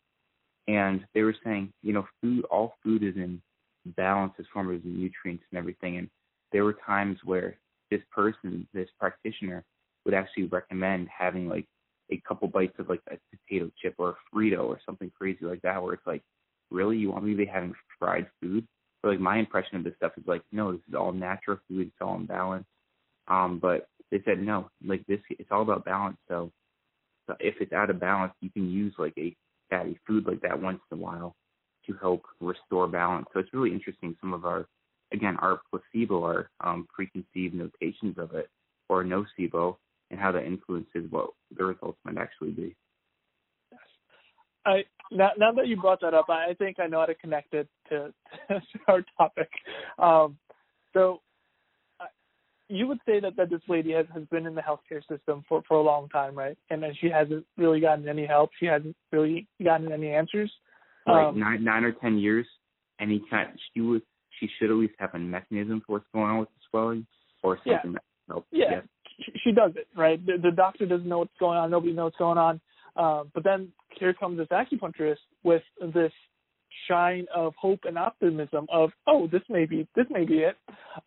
and 0.69 1.05
they 1.15 1.23
were 1.23 1.37
saying, 1.45 1.73
you 1.83 1.93
know, 1.93 2.07
food, 2.21 2.45
all 2.51 2.75
food 2.83 3.03
is 3.03 3.17
in 3.17 3.41
balance 3.97 4.33
as 4.39 4.47
far 4.53 4.73
as 4.73 4.81
nutrients 4.85 5.45
and 5.51 5.59
everything. 5.59 5.99
And 5.99 6.09
there 6.53 6.65
were 6.65 6.77
times 6.87 7.19
where 7.25 7.57
this 7.91 8.01
person, 8.13 8.67
this 8.73 8.89
practitioner, 8.99 9.65
would 10.07 10.15
actually 10.15 10.45
recommend 10.45 11.09
having 11.09 11.49
like 11.49 11.67
a 12.11 12.23
couple 12.27 12.49
bites 12.49 12.79
of 12.79 12.89
like 12.89 13.03
a 13.11 13.17
potato 13.37 13.71
chip 13.83 13.97
or 13.99 14.11
a 14.11 14.35
Frito 14.35 14.65
or 14.65 14.81
something 14.87 15.11
crazy 15.19 15.45
like 15.45 15.61
that, 15.63 15.83
where 15.83 15.93
it's 15.93 16.07
like, 16.07 16.23
really, 16.71 16.97
you 16.97 17.11
want 17.11 17.25
me 17.25 17.33
to 17.33 17.37
be 17.37 17.45
having 17.45 17.75
fried 17.99 18.29
food? 18.41 18.67
But 19.03 19.11
like 19.11 19.21
my 19.21 19.37
impression 19.39 19.77
of 19.77 19.85
this 19.85 19.95
stuff 19.97 20.13
is 20.17 20.27
like, 20.27 20.43
no, 20.53 20.73
this 20.73 20.81
is 20.89 20.95
all 20.95 21.13
natural 21.13 21.59
food, 21.69 21.89
it's 21.89 21.97
all 22.01 22.17
in 22.17 22.27
balance. 22.27 22.65
Um, 23.29 23.59
but 23.61 23.89
they 24.11 24.23
said 24.25 24.41
no, 24.41 24.71
like 24.85 25.05
this, 25.07 25.19
it's 25.31 25.51
all 25.51 25.63
about 25.63 25.85
balance. 25.85 26.17
So, 26.29 26.53
so 27.27 27.35
if 27.41 27.57
it's 27.61 27.73
out 27.73 27.91
of 27.91 27.99
balance, 27.99 28.33
you 28.41 28.51
can 28.51 28.71
use 28.71 28.95
like 28.99 29.15
a 29.19 29.35
fatty 29.69 29.99
food 30.07 30.27
like 30.27 30.41
that 30.43 30.63
once 30.63 30.81
in 30.93 30.99
a 30.99 31.01
while 31.01 31.35
to 31.87 31.95
help 32.01 32.23
restore 32.41 32.87
balance. 32.87 33.27
So 33.33 33.41
it's 33.41 33.53
really 33.53 33.73
interesting. 33.73 34.17
Some 34.21 34.33
of 34.33 34.45
our, 34.45 34.67
again, 35.13 35.37
our 35.41 35.61
placebo, 35.71 36.23
our 36.23 36.51
um, 36.61 36.87
preconceived 36.95 37.55
notations 37.55 38.17
of 38.19 38.35
it, 38.35 38.49
or 38.89 39.05
nocebo, 39.05 39.77
and 40.11 40.21
how 40.21 40.33
that 40.33 40.45
influences 40.45 41.11
what 41.11 41.31
the 41.57 41.65
results 41.65 41.99
might 42.05 42.19
actually 42.19 42.51
be. 42.53 42.77
I 44.65 44.85
now 45.11 45.31
now 45.39 45.53
that 45.53 45.69
you 45.69 45.77
brought 45.77 46.01
that 46.01 46.15
up, 46.15 46.29
I 46.29 46.55
think 46.55 46.79
I 46.81 46.87
know 46.87 47.01
how 47.01 47.07
to 47.07 47.15
connect 47.15 47.55
it 47.55 47.69
to, 47.89 48.13
to 48.49 48.61
our 48.89 49.05
topic. 49.17 49.49
Um, 49.99 50.39
so 50.93 51.21
you 52.69 52.89
would 52.89 52.99
say 53.07 53.21
that, 53.21 53.37
that 53.37 53.49
this 53.49 53.61
lady 53.69 53.93
has, 53.93 54.07
has 54.13 54.25
been 54.25 54.45
in 54.45 54.57
the 54.57 54.61
healthcare 54.61 55.01
system 55.09 55.45
for, 55.49 55.63
for 55.69 55.77
a 55.77 55.83
long 55.83 56.09
time, 56.09 56.35
right? 56.35 56.59
And 56.69 56.83
that 56.83 56.93
she 57.01 57.09
hasn't 57.09 57.47
really 57.57 57.79
gotten 57.79 58.09
any 58.09 58.27
help. 58.27 58.51
She 58.59 58.67
hasn't 58.67 58.97
really 59.13 59.47
gotten 59.63 59.93
any 59.93 60.11
answers. 60.11 60.51
Like 61.07 61.27
Um, 61.27 61.39
nine, 61.39 61.63
nine 61.63 61.85
or 61.85 61.93
ten 61.93 62.19
years, 62.19 62.47
and 62.99 63.09
he 63.09 63.23
kind 63.31 63.51
she 63.73 63.81
would, 63.81 64.03
she 64.41 64.49
should 64.59 64.71
at 64.71 64.77
least 64.77 64.95
have 64.99 65.15
a 65.15 65.19
mechanism 65.19 65.81
for 65.87 65.93
what's 65.93 66.07
going 66.13 66.27
on 66.29 66.39
with 66.39 66.49
the 66.49 66.61
swelling, 66.69 67.07
or 67.45 67.59
Yeah. 67.65 67.75
something 67.75 67.93
that 67.93 68.03
helps. 68.29 68.49
Yeah, 68.51 68.71
Yes. 68.71 68.85
She, 69.21 69.33
she 69.45 69.53
does 69.53 69.73
it 69.77 69.87
right. 69.97 70.25
The, 70.25 70.35
the 70.43 70.51
doctor 70.51 70.87
doesn't 70.87 71.09
know 71.09 71.19
what's 71.21 71.31
going 71.39 71.59
on. 71.59 71.71
Nobody 71.71 71.93
knows 71.93 72.07
what's 72.07 72.19
going 72.19 72.39
on. 72.39 72.61
Uh, 72.97 73.25
but 73.35 73.45
then 73.45 73.69
here 73.99 74.15
comes 74.15 74.39
this 74.39 74.49
acupuncturist 74.49 75.17
with 75.43 75.63
this 75.95 76.13
shine 76.89 77.27
of 77.35 77.55
hope 77.61 77.81
and 77.85 77.99
optimism 77.99 78.67
of, 78.73 78.91
oh, 79.07 79.29
this 79.31 79.43
may 79.49 79.67
be 79.67 79.87
this 79.95 80.07
may 80.11 80.25
be 80.25 80.39
it. 80.39 80.57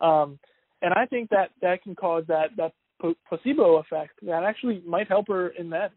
Um, 0.00 0.38
and 0.82 0.94
I 0.94 1.06
think 1.06 1.30
that 1.30 1.50
that 1.62 1.82
can 1.82 1.94
cause 1.94 2.24
that 2.28 2.50
that 2.56 2.72
pl- 3.00 3.14
placebo 3.28 3.76
effect 3.76 4.12
that 4.22 4.44
actually 4.44 4.82
might 4.86 5.08
help 5.08 5.28
her 5.28 5.48
in 5.48 5.70
that. 5.70 5.92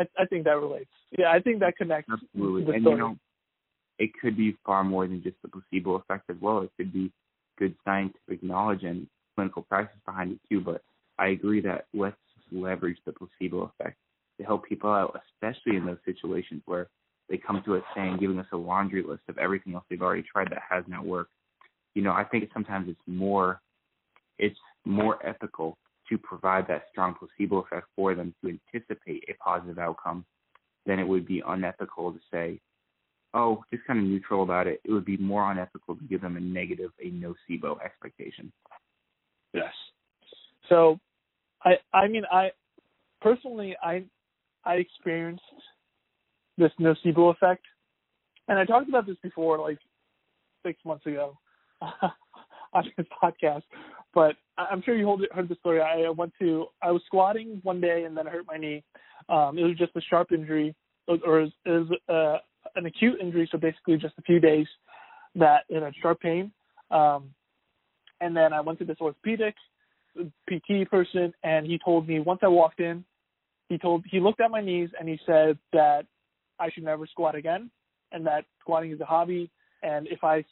I, 0.00 0.04
I 0.18 0.26
think 0.26 0.44
that 0.44 0.58
relates. 0.58 0.90
Yeah, 1.16 1.30
I 1.30 1.40
think 1.40 1.60
that 1.60 1.76
connects. 1.76 2.10
Absolutely. 2.12 2.74
And 2.74 2.84
you 2.84 2.96
know, 2.96 3.16
it 3.98 4.10
could 4.20 4.36
be 4.36 4.56
far 4.66 4.82
more 4.82 5.06
than 5.06 5.22
just 5.22 5.36
the 5.42 5.48
placebo 5.48 5.94
effect 5.96 6.28
as 6.30 6.36
well. 6.40 6.62
It 6.62 6.70
could 6.76 6.92
be 6.92 7.12
good 7.58 7.74
scientific 7.84 8.42
knowledge 8.42 8.82
and 8.82 9.06
clinical 9.34 9.62
practice 9.62 10.00
behind 10.06 10.32
it 10.32 10.38
too. 10.48 10.60
But 10.60 10.82
I 11.18 11.28
agree 11.28 11.60
that 11.62 11.86
let's 11.92 12.16
leverage 12.52 12.98
the 13.04 13.12
placebo 13.12 13.72
effect 13.78 13.96
to 14.38 14.44
help 14.44 14.66
people 14.68 14.90
out, 14.90 15.20
especially 15.32 15.76
in 15.76 15.86
those 15.86 15.98
situations 16.04 16.62
where 16.66 16.88
they 17.28 17.36
come 17.38 17.62
to 17.64 17.76
us 17.76 17.82
saying, 17.94 18.18
giving 18.20 18.38
us 18.38 18.46
a 18.52 18.56
laundry 18.56 19.02
list 19.02 19.22
of 19.28 19.38
everything 19.38 19.74
else 19.74 19.84
they've 19.88 20.02
already 20.02 20.24
tried 20.30 20.50
that 20.50 20.62
has 20.68 20.84
not 20.86 21.06
worked. 21.06 21.32
You 21.94 22.02
know, 22.02 22.12
I 22.12 22.24
think 22.24 22.48
sometimes 22.52 22.88
it's 22.88 23.00
more, 23.06 23.60
it's 24.38 24.58
more 24.84 25.24
ethical 25.26 25.78
to 26.08 26.18
provide 26.18 26.66
that 26.68 26.86
strong 26.90 27.14
placebo 27.14 27.58
effect 27.58 27.86
for 27.96 28.14
them 28.14 28.34
to 28.42 28.58
anticipate 28.74 29.24
a 29.28 29.34
positive 29.42 29.78
outcome 29.78 30.24
than 30.86 30.98
it 30.98 31.08
would 31.08 31.26
be 31.26 31.42
unethical 31.46 32.12
to 32.12 32.18
say, 32.30 32.60
oh, 33.32 33.64
just 33.72 33.86
kind 33.86 33.98
of 33.98 34.04
neutral 34.04 34.42
about 34.42 34.66
it. 34.66 34.80
It 34.84 34.92
would 34.92 35.04
be 35.04 35.16
more 35.16 35.50
unethical 35.50 35.96
to 35.96 36.04
give 36.04 36.20
them 36.20 36.36
a 36.36 36.40
negative, 36.40 36.90
a 37.02 37.10
nocebo 37.10 37.80
expectation. 37.82 38.52
Yes. 39.54 39.72
So, 40.68 40.98
I 41.64 41.74
I 41.92 42.08
mean 42.08 42.24
I 42.30 42.50
personally 43.22 43.76
I 43.82 44.04
I 44.64 44.74
experienced 44.74 45.42
this 46.58 46.72
nocebo 46.80 47.32
effect, 47.32 47.64
and 48.48 48.58
I 48.58 48.64
talked 48.64 48.88
about 48.88 49.06
this 49.06 49.16
before, 49.22 49.58
like 49.58 49.78
six 50.64 50.78
months 50.84 51.06
ago, 51.06 51.38
on 51.80 52.84
this 52.96 53.06
podcast. 53.22 53.62
But 54.12 54.36
I'm 54.58 54.82
sure 54.82 54.96
you 54.96 55.06
hold 55.06 55.24
heard 55.32 55.48
the 55.48 55.56
story. 55.56 55.80
I 55.80 56.08
went 56.10 56.32
to 56.40 56.66
I 56.82 56.90
was 56.90 57.02
squatting 57.06 57.60
one 57.62 57.80
day 57.80 58.04
and 58.04 58.16
then 58.16 58.26
I 58.26 58.30
hurt 58.30 58.46
my 58.46 58.56
knee. 58.56 58.82
Um, 59.28 59.58
it 59.58 59.62
was 59.62 59.76
just 59.78 59.96
a 59.96 60.00
sharp 60.00 60.32
injury, 60.32 60.74
or 61.08 61.40
it 61.40 61.52
was 61.64 61.90
uh, 62.08 62.38
an 62.76 62.86
acute 62.86 63.20
injury, 63.20 63.48
so 63.50 63.58
basically 63.58 63.96
just 63.96 64.14
a 64.18 64.22
few 64.22 64.40
days 64.40 64.66
that 65.34 65.62
it 65.68 65.82
had 65.82 65.94
sharp 66.00 66.20
pain. 66.20 66.52
Um, 66.90 67.30
and 68.20 68.36
then 68.36 68.52
I 68.52 68.60
went 68.60 68.78
to 68.80 68.84
this 68.84 68.96
orthopedic 69.00 69.54
PT 70.48 70.88
person, 70.90 71.32
and 71.42 71.66
he 71.66 71.78
told 71.84 72.08
me 72.08 72.20
once 72.20 72.40
I 72.42 72.48
walked 72.48 72.80
in, 72.80 73.04
he 73.68 73.78
told 73.78 74.04
he 74.10 74.20
looked 74.20 74.40
at 74.40 74.50
my 74.50 74.60
knees 74.60 74.90
and 74.98 75.08
he 75.08 75.18
said 75.26 75.58
that 75.72 76.06
I 76.60 76.70
should 76.70 76.84
never 76.84 77.06
squat 77.06 77.34
again, 77.34 77.70
and 78.12 78.26
that 78.26 78.44
squatting 78.60 78.92
is 78.92 79.00
a 79.00 79.04
hobby, 79.04 79.50
and 79.82 80.06
if 80.08 80.22
I 80.22 80.44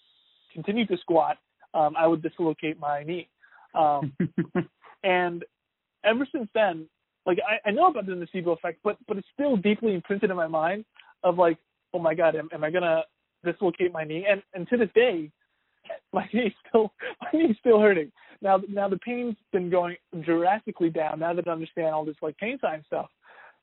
continued 0.52 0.88
to 0.88 0.96
squat, 0.98 1.38
um, 1.74 1.94
I 1.96 2.06
would 2.06 2.22
dislocate 2.22 2.78
my 2.78 3.02
knee. 3.02 3.28
Um, 3.74 4.12
and 5.04 5.44
ever 6.04 6.26
since 6.32 6.48
then, 6.54 6.86
like 7.26 7.38
I, 7.46 7.68
I 7.68 7.72
know 7.72 7.88
about 7.88 8.06
the 8.06 8.12
nocebo 8.12 8.56
effect, 8.56 8.80
but 8.82 8.96
but 9.06 9.16
it's 9.16 9.28
still 9.32 9.56
deeply 9.56 9.94
imprinted 9.94 10.30
in 10.30 10.36
my 10.36 10.48
mind 10.48 10.84
of 11.22 11.38
like, 11.38 11.58
oh 11.94 11.98
my 11.98 12.14
god, 12.14 12.34
am, 12.34 12.48
am 12.52 12.64
I 12.64 12.70
gonna 12.70 13.02
dislocate 13.44 13.92
my 13.92 14.04
knee? 14.04 14.26
And 14.28 14.42
and 14.54 14.68
to 14.68 14.76
this 14.76 14.90
day, 14.94 15.30
my 16.12 16.28
knee's 16.32 16.52
still 16.68 16.92
my 17.20 17.38
knee's 17.38 17.56
still 17.60 17.80
hurting. 17.80 18.10
Now 18.40 18.60
now 18.68 18.88
the 18.88 18.98
pain's 18.98 19.36
been 19.52 19.70
going 19.70 19.96
drastically 20.22 20.90
down 20.90 21.18
now 21.20 21.34
that 21.34 21.48
I 21.48 21.52
understand 21.52 21.88
all 21.88 22.04
this 22.04 22.16
like 22.22 22.36
pain 22.38 22.58
science 22.60 22.84
stuff. 22.86 23.08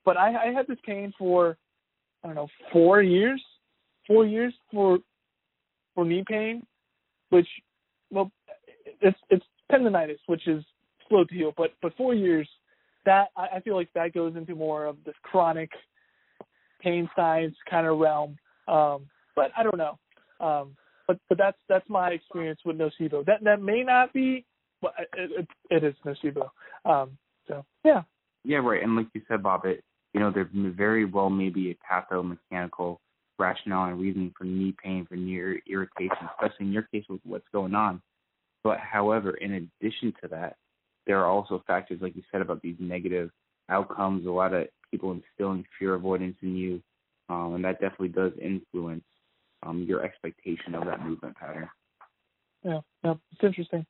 But 0.05 0.17
I, 0.17 0.49
I 0.49 0.53
had 0.53 0.67
this 0.67 0.77
pain 0.85 1.13
for 1.17 1.57
I 2.23 2.27
don't 2.27 2.35
know 2.35 2.47
four 2.71 3.01
years, 3.01 3.41
four 4.07 4.25
years 4.25 4.53
for 4.71 4.99
for 5.95 6.05
knee 6.05 6.23
pain, 6.27 6.65
which 7.29 7.47
well 8.11 8.31
it's 9.01 9.17
it's 9.29 9.45
tendonitis, 9.71 10.19
which 10.27 10.47
is 10.47 10.63
slow 11.07 11.23
to 11.23 11.33
heal. 11.33 11.53
But 11.55 11.71
but 11.81 11.95
four 11.97 12.13
years, 12.13 12.47
that 13.05 13.27
I, 13.35 13.57
I 13.57 13.59
feel 13.61 13.75
like 13.75 13.89
that 13.95 14.13
goes 14.13 14.35
into 14.35 14.55
more 14.55 14.85
of 14.85 14.97
this 15.05 15.15
chronic 15.23 15.71
pain 16.81 17.09
science 17.15 17.55
kind 17.69 17.85
of 17.85 17.97
realm. 17.97 18.37
Um, 18.67 19.07
but 19.35 19.51
I 19.57 19.63
don't 19.63 19.77
know. 19.77 19.97
Um, 20.39 20.75
but 21.09 21.17
but 21.27 21.39
that's 21.39 21.57
that's 21.67 21.89
my 21.89 22.11
experience 22.11 22.59
with 22.63 22.77
nocebo. 22.77 23.25
That 23.25 23.43
that 23.43 23.63
may 23.63 23.81
not 23.81 24.13
be, 24.13 24.45
but 24.79 24.93
it, 25.17 25.31
it, 25.39 25.47
it 25.71 25.83
is 25.83 25.95
nocebo. 26.05 26.49
Um, 26.85 27.17
so 27.47 27.65
yeah. 27.83 28.03
Yeah, 28.43 28.59
right. 28.59 28.83
And 28.83 28.95
like 28.95 29.07
you 29.15 29.21
said, 29.27 29.41
Bob, 29.41 29.65
it 29.65 29.83
you 30.13 30.19
know 30.19 30.31
there 30.31 30.47
very 30.53 31.05
well 31.05 31.31
may 31.31 31.49
be 31.49 31.71
a 31.71 31.77
pathomechanical 31.91 32.97
rationale 33.39 33.89
and 33.89 33.99
reasoning 33.99 34.31
for 34.37 34.43
knee 34.43 34.75
pain, 34.83 35.07
for 35.09 35.15
knee 35.15 35.59
irritation, 35.67 36.29
especially 36.39 36.67
in 36.67 36.71
your 36.71 36.83
case 36.83 37.05
with 37.09 37.21
what's 37.23 37.47
going 37.51 37.73
on. 37.73 38.03
But 38.63 38.77
however, 38.77 39.31
in 39.31 39.53
addition 39.53 40.13
to 40.21 40.27
that, 40.29 40.57
there 41.07 41.17
are 41.17 41.27
also 41.27 41.63
factors 41.65 42.01
like 42.03 42.15
you 42.15 42.21
said 42.31 42.41
about 42.41 42.61
these 42.61 42.75
negative 42.77 43.31
outcomes. 43.67 44.27
A 44.27 44.29
lot 44.29 44.53
of 44.53 44.67
people 44.91 45.11
instilling 45.11 45.65
fear 45.79 45.95
avoidance 45.95 46.37
in 46.43 46.55
you, 46.55 46.83
um, 47.29 47.55
and 47.55 47.65
that 47.65 47.81
definitely 47.81 48.09
does 48.09 48.33
influence 48.39 49.03
um, 49.63 49.83
your 49.87 50.03
expectation 50.03 50.75
of 50.75 50.85
that 50.85 51.03
movement 51.03 51.35
pattern. 51.35 51.69
Yeah, 52.63 52.79
yeah, 53.03 53.13
it's 53.31 53.43
interesting. 53.43 53.85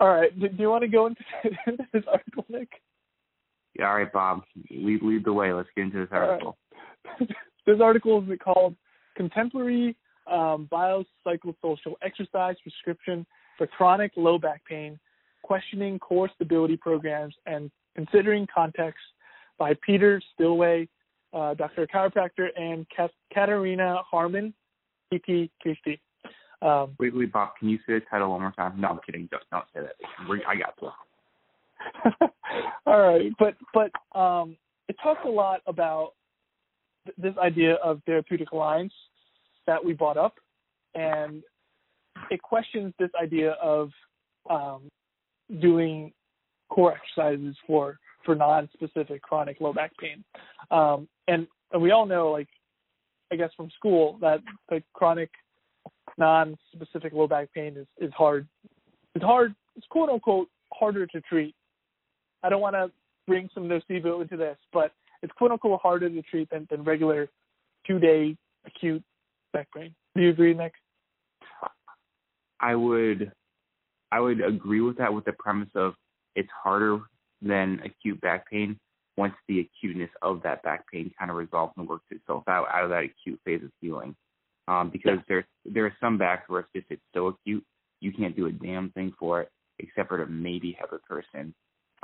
All 0.00 0.08
right, 0.08 0.38
do, 0.38 0.48
do 0.48 0.62
you 0.62 0.68
want 0.68 0.82
to 0.82 0.88
go 0.88 1.06
into, 1.06 1.22
this 1.92 2.02
article, 2.10 2.44
Nick? 2.48 2.68
Yeah, 3.78 3.88
all 3.88 3.96
right, 3.96 4.12
Bob. 4.12 4.42
Lead 4.70 5.02
lead 5.02 5.24
the 5.24 5.32
way. 5.32 5.52
Let's 5.52 5.68
get 5.76 5.84
into 5.84 6.00
this 6.00 6.08
article. 6.10 6.58
Right. 7.20 7.28
this 7.66 7.78
article 7.80 8.22
is 8.28 8.38
called 8.42 8.76
"Contemporary 9.16 9.96
um, 10.30 10.68
Biopsychosocial 10.70 11.94
Exercise 12.02 12.56
Prescription 12.62 13.24
for 13.56 13.66
Chronic 13.66 14.12
Low 14.16 14.38
Back 14.38 14.62
Pain: 14.64 14.98
Questioning 15.42 15.98
Core 15.98 16.30
Stability 16.34 16.76
Programs 16.76 17.34
and 17.46 17.70
Considering 17.94 18.46
Context" 18.52 19.00
by 19.58 19.74
Peter 19.86 20.20
Stilwell, 20.34 20.84
uh, 21.32 21.54
Dr. 21.54 21.86
Chiropractor, 21.86 22.48
and 22.56 22.86
Katarina 23.32 23.98
Harman, 24.10 24.54
PT, 25.12 25.50
PhD. 25.64 25.98
Um, 26.60 26.94
wait, 27.00 27.14
wait, 27.14 27.32
Bob, 27.32 27.50
can 27.58 27.68
you 27.68 27.78
say 27.78 27.94
the 27.94 28.02
title 28.08 28.30
one 28.30 28.40
more 28.40 28.52
time? 28.52 28.80
No, 28.80 28.88
I'm 28.88 29.00
kidding. 29.04 29.28
Don't, 29.30 29.42
don't 29.50 29.64
say 29.74 29.80
that. 29.80 29.94
I 30.46 30.54
got 30.54 30.78
to. 30.78 32.28
All 32.86 33.00
right, 33.00 33.32
but 33.38 33.54
but 33.74 34.18
um, 34.18 34.56
it 34.88 34.96
talks 35.02 35.20
a 35.24 35.28
lot 35.28 35.60
about 35.66 36.12
th- 37.06 37.16
this 37.18 37.34
idea 37.42 37.74
of 37.82 38.00
therapeutic 38.06 38.52
alliance 38.52 38.92
that 39.66 39.84
we 39.84 39.92
brought 39.92 40.16
up, 40.16 40.34
and 40.94 41.42
it 42.30 42.40
questions 42.40 42.92
this 42.98 43.10
idea 43.20 43.52
of 43.62 43.90
um, 44.48 44.88
doing 45.60 46.12
core 46.70 46.94
exercises 46.94 47.56
for 47.66 47.98
for 48.24 48.34
non-specific 48.34 49.22
chronic 49.22 49.60
low 49.60 49.72
back 49.72 49.92
pain. 49.98 50.24
Um, 50.70 51.08
and, 51.28 51.46
and 51.72 51.82
we 51.82 51.90
all 51.90 52.06
know, 52.06 52.30
like, 52.30 52.48
I 53.32 53.36
guess 53.36 53.50
from 53.56 53.70
school, 53.70 54.18
that 54.20 54.40
the 54.68 54.82
chronic 54.92 55.30
non-specific 56.18 57.12
low 57.12 57.26
back 57.26 57.52
pain 57.54 57.76
is, 57.76 57.86
is 57.98 58.12
hard. 58.14 58.46
It's 59.14 59.24
hard. 59.24 59.54
It's 59.76 59.86
quote 59.88 60.10
unquote 60.10 60.48
harder 60.72 61.06
to 61.06 61.20
treat. 61.22 61.54
I 62.42 62.48
don't 62.48 62.60
want 62.60 62.74
to 62.74 62.90
bring 63.26 63.48
some 63.54 63.68
nocebo 63.68 64.20
into 64.20 64.36
this, 64.36 64.56
but 64.72 64.92
it's 65.22 65.32
quote 65.32 65.50
unquote 65.50 65.80
harder 65.80 66.08
to 66.08 66.22
treat 66.22 66.50
than, 66.50 66.66
than 66.70 66.82
regular 66.84 67.28
two-day 67.86 68.36
acute 68.66 69.02
back 69.52 69.68
pain. 69.74 69.94
Do 70.14 70.22
you 70.22 70.30
agree, 70.30 70.54
Nick? 70.54 70.72
I 72.60 72.74
would, 72.74 73.32
I 74.12 74.20
would 74.20 74.40
agree 74.40 74.80
with 74.80 74.98
that 74.98 75.12
with 75.12 75.24
the 75.24 75.32
premise 75.32 75.70
of 75.74 75.94
it's 76.36 76.50
harder 76.62 77.00
than 77.42 77.80
acute 77.84 78.20
back 78.20 78.48
pain 78.48 78.78
once 79.16 79.34
the 79.46 79.60
acuteness 79.60 80.10
of 80.22 80.42
that 80.42 80.62
back 80.62 80.84
pain 80.90 81.12
kind 81.18 81.30
of 81.30 81.36
resolves 81.36 81.74
and 81.76 81.88
works 81.88 82.06
itself 82.10 82.44
out 82.48 82.66
out 82.72 82.84
of 82.84 82.90
that 82.90 83.04
acute 83.04 83.38
phase 83.44 83.62
of 83.62 83.70
healing. 83.80 84.14
Um, 84.68 84.90
because 84.90 85.18
there 85.28 85.44
there 85.64 85.84
are 85.84 85.96
some 86.00 86.18
backs 86.18 86.48
where 86.48 86.60
it's 86.60 86.70
just 86.74 86.86
it's 86.90 87.02
so 87.14 87.26
acute 87.26 87.64
you 88.00 88.12
can't 88.12 88.36
do 88.36 88.46
a 88.46 88.52
damn 88.52 88.90
thing 88.90 89.12
for 89.18 89.42
it 89.42 89.48
except 89.78 90.08
for 90.08 90.18
to 90.18 90.30
maybe 90.30 90.76
have 90.80 90.92
a 90.92 90.98
person 90.98 91.54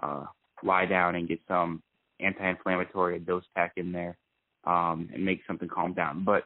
uh, 0.02 0.24
lie 0.62 0.86
down 0.86 1.14
and 1.14 1.28
get 1.28 1.40
some 1.48 1.82
anti-inflammatory 2.20 3.18
dose 3.20 3.44
pack 3.54 3.72
in 3.76 3.92
there 3.92 4.16
um, 4.64 5.08
and 5.12 5.24
make 5.24 5.40
something 5.46 5.68
calm 5.68 5.92
down. 5.94 6.24
But 6.24 6.44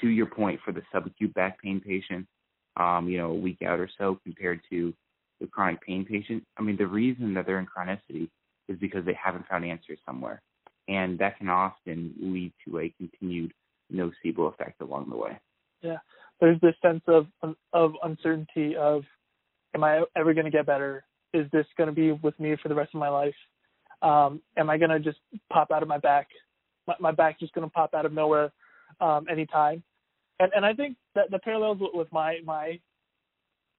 to 0.00 0.08
your 0.08 0.26
point, 0.26 0.60
for 0.64 0.72
the 0.72 0.82
subacute 0.94 1.34
back 1.34 1.60
pain 1.60 1.80
patient, 1.80 2.26
um, 2.76 3.08
you 3.08 3.18
know, 3.18 3.30
a 3.30 3.34
week 3.34 3.58
out 3.66 3.80
or 3.80 3.90
so 3.98 4.18
compared 4.22 4.60
to 4.70 4.94
the 5.40 5.46
chronic 5.46 5.80
pain 5.82 6.04
patient, 6.04 6.44
I 6.58 6.62
mean, 6.62 6.76
the 6.76 6.86
reason 6.86 7.34
that 7.34 7.46
they're 7.46 7.58
in 7.58 7.66
chronicity 7.66 8.28
is 8.68 8.78
because 8.78 9.04
they 9.04 9.18
haven't 9.22 9.46
found 9.48 9.64
answers 9.64 9.98
somewhere. 10.06 10.42
And 10.88 11.18
that 11.18 11.38
can 11.38 11.48
often 11.48 12.14
lead 12.20 12.52
to 12.66 12.80
a 12.80 12.94
continued 12.98 13.52
nocebo 13.92 14.52
effect 14.52 14.80
along 14.80 15.08
the 15.10 15.16
way. 15.16 15.38
Yeah. 15.82 15.98
There's 16.40 16.60
this 16.60 16.74
sense 16.82 17.02
of 17.06 17.26
of 17.72 17.92
uncertainty 18.02 18.74
of 18.76 19.02
am 19.74 19.84
I 19.84 20.02
ever 20.16 20.34
going 20.34 20.46
to 20.46 20.50
get 20.50 20.66
better? 20.66 21.04
Is 21.32 21.46
this 21.52 21.66
going 21.76 21.88
to 21.88 21.94
be 21.94 22.12
with 22.12 22.38
me 22.40 22.56
for 22.62 22.68
the 22.68 22.74
rest 22.74 22.94
of 22.94 23.00
my 23.00 23.08
life? 23.08 23.34
Um, 24.02 24.40
am 24.56 24.70
I 24.70 24.78
going 24.78 24.90
to 24.90 24.98
just 24.98 25.18
pop 25.52 25.70
out 25.70 25.82
of 25.82 25.88
my 25.88 25.98
back? 25.98 26.28
My, 26.86 26.94
my 26.98 27.12
back 27.12 27.38
just 27.38 27.52
going 27.52 27.68
to 27.68 27.72
pop 27.72 27.94
out 27.94 28.06
of 28.06 28.12
nowhere 28.12 28.50
um, 29.00 29.26
anytime? 29.30 29.82
And 30.38 30.50
and 30.54 30.64
I 30.64 30.72
think 30.72 30.96
that 31.14 31.30
the 31.30 31.38
parallels 31.38 31.78
with 31.80 32.10
my 32.10 32.38
my 32.44 32.80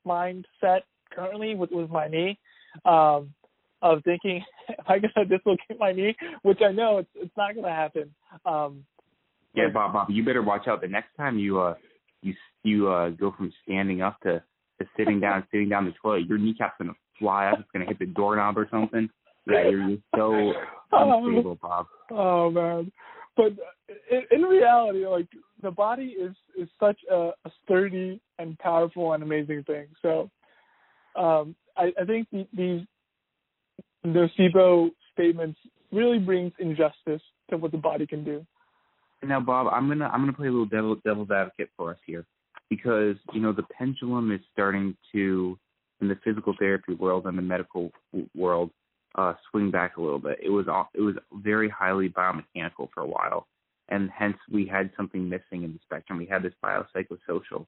mindset 0.05 0.81
currently 1.11 1.55
with, 1.55 1.71
with 1.71 1.89
my 1.89 2.07
knee 2.07 2.37
um, 2.85 3.33
of 3.81 4.03
thinking, 4.03 4.43
am 4.69 4.85
I 4.87 4.99
going 4.99 5.11
to 5.15 5.25
dislocate 5.25 5.79
my 5.79 5.91
knee? 5.91 6.15
Which 6.43 6.59
I 6.67 6.71
know 6.71 6.99
it's 6.99 7.09
it's 7.15 7.37
not 7.37 7.53
going 7.53 7.65
to 7.65 7.71
happen. 7.71 8.13
Um, 8.45 8.85
yeah, 9.53 9.67
Bob, 9.73 9.93
Bob, 9.93 10.09
you 10.09 10.23
better 10.23 10.41
watch 10.41 10.67
out. 10.67 10.81
The 10.81 10.87
next 10.87 11.15
time 11.17 11.37
you 11.37 11.59
uh 11.59 11.75
you 12.21 12.33
you 12.63 12.89
uh 12.89 13.09
go 13.09 13.33
from 13.35 13.51
standing 13.63 14.01
up 14.01 14.19
to 14.21 14.41
to 14.79 14.87
sitting 14.97 15.19
down, 15.19 15.45
sitting 15.51 15.69
down 15.69 15.85
the 15.85 15.93
toilet, 16.01 16.27
your 16.27 16.37
kneecap's 16.37 16.75
gonna 16.79 16.93
fly 17.19 17.47
up. 17.47 17.59
It's 17.59 17.69
gonna 17.73 17.85
hit 17.85 17.99
the 17.99 18.05
doorknob 18.05 18.57
or 18.57 18.67
something. 18.71 19.09
yeah, 19.47 19.69
you're 19.69 19.97
so 20.15 20.53
unstable, 20.91 21.57
Bob. 21.61 21.87
Oh 22.11 22.49
man, 22.49 22.91
but 23.35 23.53
in, 24.09 24.21
in 24.31 24.41
reality, 24.43 25.05
like 25.05 25.27
the 25.61 25.71
body 25.71 26.15
is 26.19 26.35
is 26.57 26.69
such 26.79 26.99
a, 27.11 27.31
a 27.45 27.51
sturdy 27.63 28.21
and 28.39 28.57
powerful 28.59 29.13
and 29.13 29.23
amazing 29.23 29.63
thing. 29.63 29.87
So, 30.01 30.29
um, 31.15 31.55
I, 31.77 31.93
I 31.99 32.05
think 32.05 32.27
the, 32.31 32.47
these 32.53 32.81
nocebo 34.05 34.91
statements 35.13 35.59
really 35.91 36.19
brings 36.19 36.53
injustice 36.59 37.21
to 37.49 37.57
what 37.57 37.71
the 37.71 37.77
body 37.77 38.07
can 38.07 38.23
do. 38.23 38.45
Now, 39.23 39.39
Bob, 39.39 39.67
I'm 39.71 39.87
gonna 39.87 40.07
I'm 40.07 40.21
gonna 40.21 40.33
play 40.33 40.47
a 40.47 40.51
little 40.51 40.65
devil 40.65 40.95
devil's 41.05 41.29
advocate 41.29 41.69
for 41.77 41.91
us 41.91 41.97
here, 42.05 42.25
because 42.69 43.17
you 43.33 43.41
know 43.41 43.51
the 43.51 43.63
pendulum 43.77 44.31
is 44.31 44.41
starting 44.51 44.97
to, 45.11 45.57
in 46.01 46.07
the 46.07 46.17
physical 46.23 46.55
therapy 46.57 46.95
world 46.95 47.27
and 47.27 47.37
the 47.37 47.41
medical 47.43 47.91
world, 48.35 48.71
uh, 49.15 49.33
swing 49.49 49.69
back 49.69 49.97
a 49.97 50.01
little 50.01 50.17
bit. 50.17 50.39
It 50.41 50.49
was 50.49 50.65
it 50.95 51.01
was 51.01 51.15
very 51.33 51.69
highly 51.69 52.09
biomechanical 52.09 52.89
for 52.93 53.01
a 53.01 53.05
while, 53.05 53.45
and 53.89 54.09
hence 54.09 54.37
we 54.51 54.65
had 54.65 54.89
something 54.97 55.29
missing 55.29 55.63
in 55.63 55.73
the 55.73 55.79
spectrum. 55.83 56.17
We 56.17 56.25
had 56.25 56.41
this 56.41 56.53
biopsychosocial 56.63 57.67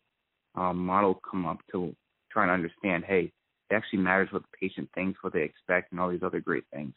um, 0.55 0.77
model 0.77 1.21
come 1.29 1.45
up 1.45 1.59
to 1.71 1.95
try 2.33 2.43
and 2.43 2.51
understand, 2.51 3.05
hey, 3.05 3.31
it 3.69 3.75
actually 3.75 3.99
matters 3.99 4.29
what 4.31 4.41
the 4.41 4.57
patient 4.59 4.89
thinks, 4.93 5.23
what 5.23 5.33
they 5.33 5.43
expect, 5.43 5.91
and 5.91 5.99
all 6.01 6.09
these 6.09 6.23
other 6.23 6.39
great 6.39 6.65
things. 6.73 6.93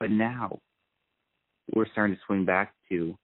But 0.00 0.10
now 0.10 0.60
we're 1.74 1.88
starting 1.90 2.16
to 2.16 2.22
swing 2.26 2.44
back 2.44 2.72
to, 2.90 3.16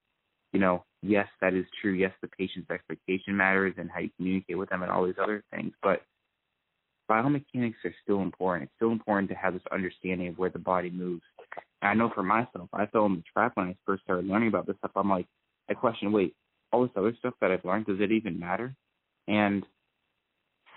you 0.51 0.59
know, 0.59 0.83
yes, 1.01 1.27
that 1.41 1.53
is 1.53 1.65
true. 1.81 1.93
Yes, 1.93 2.11
the 2.21 2.27
patient's 2.27 2.69
expectation 2.69 3.35
matters 3.35 3.73
and 3.77 3.89
how 3.89 3.99
you 3.99 4.09
communicate 4.17 4.57
with 4.57 4.69
them 4.69 4.83
and 4.83 4.91
all 4.91 5.05
these 5.05 5.15
other 5.21 5.43
things. 5.51 5.73
But 5.81 6.01
biomechanics 7.09 7.83
are 7.85 7.95
still 8.03 8.21
important. 8.21 8.63
It's 8.63 8.75
still 8.77 8.91
important 8.91 9.29
to 9.29 9.35
have 9.35 9.53
this 9.53 9.63
understanding 9.71 10.29
of 10.29 10.37
where 10.37 10.49
the 10.49 10.59
body 10.59 10.89
moves. 10.89 11.23
And 11.81 11.89
I 11.89 11.93
know 11.93 12.11
for 12.13 12.23
myself, 12.23 12.69
I 12.73 12.85
fell 12.87 13.05
in 13.05 13.15
the 13.15 13.23
trap 13.33 13.53
when 13.55 13.67
I 13.67 13.75
first 13.85 14.03
started 14.03 14.27
learning 14.27 14.49
about 14.49 14.67
this 14.67 14.77
stuff. 14.77 14.91
I'm 14.95 15.09
like, 15.09 15.27
I 15.69 15.73
question, 15.73 16.11
wait, 16.11 16.35
all 16.71 16.83
this 16.83 16.91
other 16.95 17.15
stuff 17.19 17.33
that 17.41 17.51
I've 17.51 17.65
learned, 17.65 17.85
does 17.85 17.99
it 17.99 18.11
even 18.11 18.39
matter? 18.39 18.73
And 19.27 19.65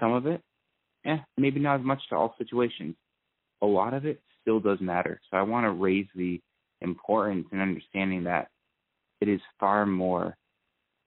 some 0.00 0.12
of 0.12 0.26
it, 0.26 0.40
eh, 1.04 1.18
maybe 1.36 1.60
not 1.60 1.80
as 1.80 1.86
much 1.86 2.00
to 2.08 2.16
all 2.16 2.34
situations. 2.38 2.94
A 3.62 3.66
lot 3.66 3.94
of 3.94 4.04
it 4.04 4.20
still 4.42 4.60
does 4.60 4.80
matter. 4.80 5.20
So 5.30 5.36
I 5.36 5.42
want 5.42 5.64
to 5.64 5.70
raise 5.70 6.06
the 6.14 6.40
importance 6.80 7.46
and 7.52 7.60
understanding 7.60 8.24
that 8.24 8.48
it 9.20 9.28
is 9.28 9.40
far 9.58 9.86
more 9.86 10.36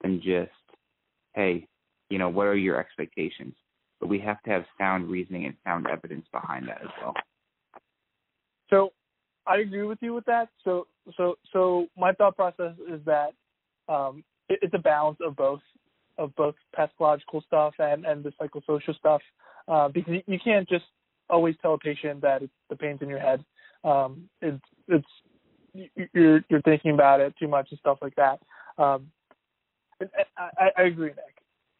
than 0.01 0.21
just, 0.21 0.51
hey, 1.35 1.67
you 2.09 2.17
know, 2.17 2.29
what 2.29 2.47
are 2.47 2.55
your 2.55 2.79
expectations? 2.79 3.53
But 3.99 4.07
we 4.07 4.19
have 4.19 4.41
to 4.43 4.49
have 4.49 4.65
sound 4.77 5.09
reasoning 5.09 5.45
and 5.45 5.55
sound 5.63 5.87
evidence 5.87 6.25
behind 6.31 6.67
that 6.67 6.81
as 6.81 6.89
well. 7.01 7.13
So 8.69 8.91
I 9.45 9.57
agree 9.57 9.83
with 9.83 9.99
you 10.01 10.13
with 10.13 10.25
that. 10.25 10.49
So 10.63 10.87
so 11.17 11.35
so 11.51 11.87
my 11.97 12.13
thought 12.13 12.35
process 12.35 12.73
is 12.87 13.01
that 13.05 13.33
um, 13.87 14.23
it, 14.47 14.59
it's 14.61 14.73
a 14.73 14.79
balance 14.79 15.17
of 15.25 15.35
both 15.35 15.61
of 16.19 16.35
both 16.35 16.55
pathological 16.75 17.41
stuff 17.47 17.73
and 17.79 18.05
and 18.05 18.23
the 18.23 18.31
psychosocial 18.39 18.95
stuff 18.97 19.21
uh, 19.67 19.87
because 19.87 20.15
you 20.27 20.39
can't 20.43 20.67
just 20.67 20.85
always 21.29 21.55
tell 21.61 21.75
a 21.75 21.77
patient 21.77 22.21
that 22.21 22.43
it's 22.43 22.53
the 22.69 22.75
pain's 22.75 23.01
in 23.01 23.09
your 23.09 23.19
head. 23.19 23.43
Um, 23.83 24.29
it's 24.41 24.63
it's 24.87 25.07
you're 26.13 26.41
you're 26.49 26.61
thinking 26.63 26.93
about 26.93 27.21
it 27.21 27.33
too 27.39 27.47
much 27.47 27.67
and 27.71 27.79
stuff 27.79 27.99
like 28.01 28.15
that. 28.15 28.39
Um, 28.77 29.11
I, 30.37 30.69
I 30.77 30.81
agree, 30.83 31.09
Nick. 31.09 31.17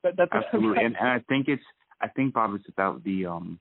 That, 0.04 0.14
that's 0.18 0.32
Absolutely, 0.32 0.84
and, 0.86 0.96
and 0.96 1.08
I 1.08 1.20
think 1.28 1.48
it's 1.48 1.64
I 2.02 2.08
think 2.08 2.34
Bob, 2.34 2.56
it's 2.56 2.70
about 2.70 3.04
the 3.04 3.26
um 3.26 3.60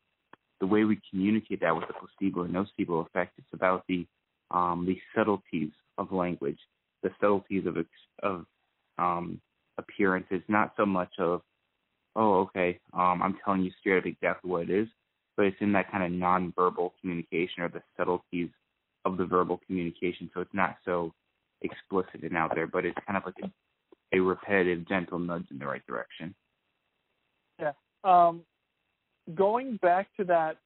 the 0.60 0.66
way 0.66 0.84
we 0.84 1.00
communicate 1.10 1.60
that 1.60 1.74
with 1.74 1.86
the 1.88 1.94
placebo 1.94 2.42
and 2.42 2.54
nocebo 2.54 3.06
effect. 3.06 3.32
It's 3.38 3.52
about 3.52 3.84
the 3.88 4.06
um 4.50 4.86
the 4.86 4.98
subtleties 5.16 5.72
of 5.96 6.12
language, 6.12 6.58
the 7.02 7.10
subtleties 7.20 7.66
of 7.66 7.76
of 8.22 8.46
um 8.98 9.40
appearances, 9.78 10.42
not 10.48 10.72
so 10.76 10.84
much 10.84 11.12
of 11.18 11.42
oh 12.16 12.40
okay 12.40 12.78
um 12.92 13.22
I'm 13.22 13.36
telling 13.44 13.62
you 13.62 13.70
straight 13.80 13.98
up 13.98 14.06
exactly 14.06 14.50
what 14.50 14.62
it 14.62 14.70
is, 14.70 14.88
but 15.36 15.46
it's 15.46 15.56
in 15.60 15.72
that 15.72 15.90
kind 15.90 16.04
of 16.04 16.10
nonverbal 16.20 16.90
communication 17.00 17.62
or 17.62 17.68
the 17.68 17.82
subtleties 17.96 18.50
of 19.04 19.16
the 19.16 19.24
verbal 19.24 19.60
communication. 19.66 20.30
So 20.34 20.40
it's 20.40 20.54
not 20.54 20.76
so 20.84 21.14
explicit 21.62 22.22
and 22.22 22.36
out 22.36 22.54
there, 22.54 22.66
but 22.66 22.84
it's 22.84 22.98
kind 23.06 23.16
of 23.16 23.24
like 23.24 23.34
a, 23.42 24.16
a 24.16 24.20
repetitive, 24.20 24.86
gentle 24.88 25.18
nudge 25.18 25.46
in 25.50 25.58
the 25.58 25.66
right 25.66 25.84
direction. 25.86 26.34
Yeah. 27.58 27.72
Um, 28.04 28.42
going 29.34 29.78
back 29.82 30.08
to 30.18 30.24
that 30.24 30.58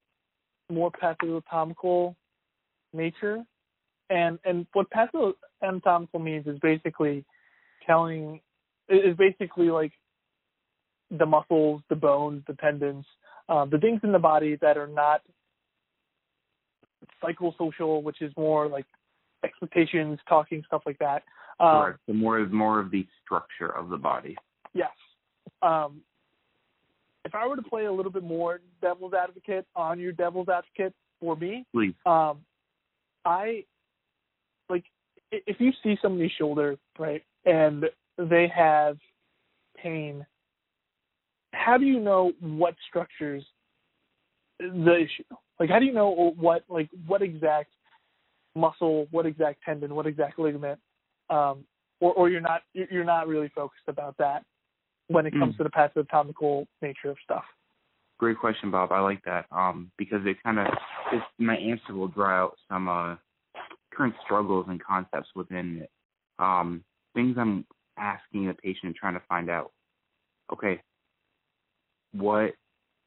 more 0.71 0.91
pathoanatomical 0.91 2.15
nature, 2.93 3.43
and 4.11 4.39
and 4.45 4.67
what 4.73 4.89
pathoanatomical 4.91 6.21
means 6.23 6.47
is 6.47 6.59
basically 6.61 7.25
telling 7.87 8.41
is 8.89 9.17
basically 9.17 9.71
like 9.71 9.93
the 11.11 11.27
muscles, 11.27 11.83
the 11.89 11.97
bones, 11.97 12.43
the 12.47 12.55
tendons, 12.55 13.05
uh, 13.49 13.65
the 13.65 13.79
things 13.79 14.01
in 14.03 14.13
the 14.13 14.19
body 14.19 14.57
that 14.61 14.77
are 14.77 14.87
not 14.87 15.23
psychosocial, 17.23 18.03
which 18.03 18.23
is 18.23 18.33
more 18.37 18.69
like 18.69 18.87
expectations, 19.45 20.19
talking, 20.29 20.63
stuff 20.67 20.83
like 20.87 20.99
that. 20.99 21.23
Um, 21.61 21.83
right. 21.83 21.95
The 22.09 22.15
more 22.15 22.41
is 22.41 22.51
more 22.53 22.81
of 22.81 22.91
the 22.91 23.07
structure 23.25 23.69
of 23.69 23.89
the 23.89 23.97
body. 23.97 24.37
Yes. 24.75 24.91
Um, 25.61 26.01
if 27.25 27.35
I 27.35 27.47
were 27.47 27.57
to 27.57 27.63
play 27.63 27.85
a 27.85 27.93
little 27.93 28.11
bit 28.11 28.25
more 28.25 28.61
devil's 28.81 29.15
advocate 29.15 29.67
on 29.77 30.01
your 30.01 30.13
devil's 30.13 30.49
advocate 30.49 30.95
for 31.21 31.37
me, 31.37 31.65
please. 31.73 31.95
Um, 32.05 32.39
I 33.25 33.65
like 34.69 34.85
if 35.31 35.61
you 35.61 35.73
see 35.83 35.97
somebody's 36.03 36.33
shoulder, 36.37 36.77
right, 36.99 37.23
and 37.45 37.85
they 38.19 38.51
have 38.55 38.97
pain. 39.77 40.27
How 41.53 41.77
do 41.77 41.85
you 41.85 42.01
know 42.01 42.33
what 42.41 42.75
structures 42.89 43.45
the 44.59 44.97
issue? 44.97 45.37
Like, 45.59 45.71
how 45.71 45.79
do 45.79 45.85
you 45.85 45.93
know 45.93 46.35
what 46.37 46.65
like 46.69 46.89
what 47.07 47.23
exact 47.23 47.71
muscle, 48.55 49.07
what 49.11 49.27
exact 49.27 49.63
tendon, 49.65 49.95
what 49.95 50.07
exact 50.07 50.39
ligament, 50.39 50.79
um, 51.31 51.65
or 52.01 52.13
or 52.15 52.31
you're 52.31 52.41
not 52.41 52.63
you're 52.73 53.05
not 53.05 53.29
really 53.29 53.51
focused 53.55 53.89
about 53.89 54.17
that 54.19 54.45
when 55.09 55.27
it 55.27 55.33
comes 55.33 55.55
mm. 55.55 55.59
to 55.59 55.65
the 55.65 55.71
pathoanatomical 55.71 56.67
nature 56.81 57.11
of 57.11 57.17
stuff. 57.23 57.45
Great 58.19 58.39
question, 58.39 58.71
Bob. 58.71 58.93
I 58.93 59.01
like 59.01 59.23
that 59.25 59.47
um, 59.51 59.91
because 59.99 60.21
it 60.25 60.37
kind 60.43 60.59
of 60.59 60.67
my 61.39 61.57
answer 61.57 61.95
will 61.95 62.09
draw 62.09 62.45
out 62.45 62.57
some 62.69 62.89
uh, 62.89 63.17
current 63.93 64.15
struggles 64.25 64.67
and 64.69 64.83
concepts 64.83 65.29
within 65.35 65.83
it. 65.83 65.91
Um, 66.39 66.85
things 67.15 67.37
I'm 67.39 67.65
asking 68.03 68.47
the 68.47 68.55
patient 68.55 68.85
and 68.85 68.95
trying 68.95 69.15
to 69.15 69.23
find 69.29 69.49
out. 69.49 69.73
Okay, 70.53 70.81
what? 72.13 72.53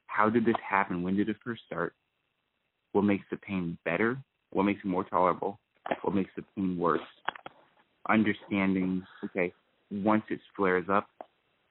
How 0.07 0.29
did 0.29 0.45
this 0.45 0.55
happen? 0.67 1.03
When 1.03 1.15
did 1.15 1.29
it 1.29 1.35
first 1.43 1.61
start? 1.65 1.93
what 2.95 3.03
makes 3.03 3.25
the 3.29 3.35
pain 3.35 3.77
better, 3.83 4.17
what 4.51 4.63
makes 4.63 4.79
it 4.81 4.87
more 4.87 5.03
tolerable, 5.03 5.59
what 6.03 6.15
makes 6.15 6.31
the 6.37 6.43
pain 6.55 6.77
worse. 6.77 7.01
Understanding, 8.07 9.03
okay, 9.21 9.51
once 9.91 10.23
it 10.29 10.39
flares 10.55 10.85
up, 10.89 11.09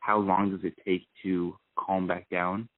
how 0.00 0.18
long 0.18 0.50
does 0.50 0.60
it 0.64 0.74
take 0.84 1.06
to 1.22 1.56
calm 1.78 2.06
back 2.06 2.28
down? 2.28 2.68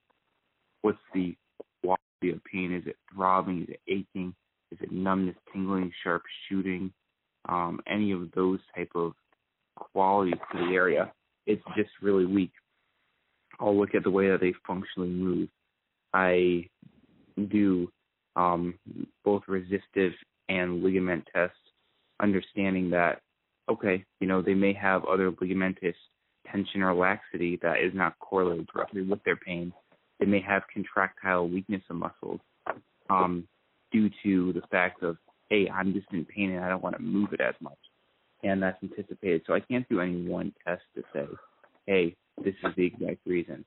What's 0.82 0.98
the 1.12 1.34
quality 1.82 2.30
of 2.30 2.44
pain? 2.44 2.72
Is 2.72 2.86
it 2.86 2.96
throbbing? 3.12 3.62
Is 3.62 3.68
it 3.70 3.80
aching? 3.88 4.32
Is 4.70 4.78
it 4.80 4.92
numbness, 4.92 5.34
tingling, 5.52 5.90
sharp 6.04 6.22
shooting? 6.48 6.92
Um, 7.48 7.80
any 7.88 8.12
of 8.12 8.30
those 8.30 8.60
type 8.76 8.92
of 8.94 9.12
qualities 9.76 10.38
to 10.52 10.58
the 10.58 10.74
area. 10.74 11.12
It's 11.46 11.62
just 11.76 11.90
really 12.02 12.26
weak. 12.26 12.52
I'll 13.60 13.78
look 13.78 13.94
at 13.94 14.02
the 14.02 14.10
way 14.10 14.28
that 14.30 14.40
they 14.40 14.52
functionally 14.66 15.08
move. 15.08 15.48
I 16.12 16.68
do 17.50 17.90
um, 18.34 18.74
both 19.24 19.42
resistive 19.48 20.12
and 20.48 20.82
ligament 20.82 21.26
tests, 21.34 21.56
understanding 22.20 22.90
that, 22.90 23.20
okay, 23.68 24.04
you 24.20 24.26
know, 24.26 24.42
they 24.42 24.54
may 24.54 24.72
have 24.72 25.04
other 25.04 25.30
ligamentous 25.32 25.94
tension 26.50 26.82
or 26.82 26.94
laxity 26.94 27.58
that 27.62 27.80
is 27.80 27.92
not 27.94 28.18
correlated 28.18 28.68
directly 28.72 29.02
with 29.02 29.22
their 29.24 29.36
pain. 29.36 29.72
They 30.20 30.26
may 30.26 30.40
have 30.40 30.62
contractile 30.72 31.48
weakness 31.48 31.82
of 31.90 31.96
muscles 31.96 32.40
um, 33.10 33.46
due 33.92 34.10
to 34.22 34.52
the 34.52 34.62
fact 34.70 35.02
of, 35.02 35.16
hey, 35.50 35.68
I'm 35.68 35.92
just 35.92 36.06
in 36.12 36.24
pain 36.24 36.50
and 36.52 36.64
I 36.64 36.68
don't 36.68 36.82
want 36.82 36.96
to 36.96 37.02
move 37.02 37.32
it 37.32 37.40
as 37.40 37.54
much. 37.60 37.78
And 38.42 38.62
that's 38.62 38.82
anticipated. 38.82 39.42
So 39.46 39.54
I 39.54 39.60
can't 39.60 39.88
do 39.88 40.00
any 40.00 40.26
one 40.26 40.52
test 40.66 40.82
to 40.94 41.02
say, 41.12 41.26
hey, 41.86 42.16
this 42.44 42.54
is 42.62 42.72
the 42.76 42.86
exact 42.86 43.26
reason 43.26 43.64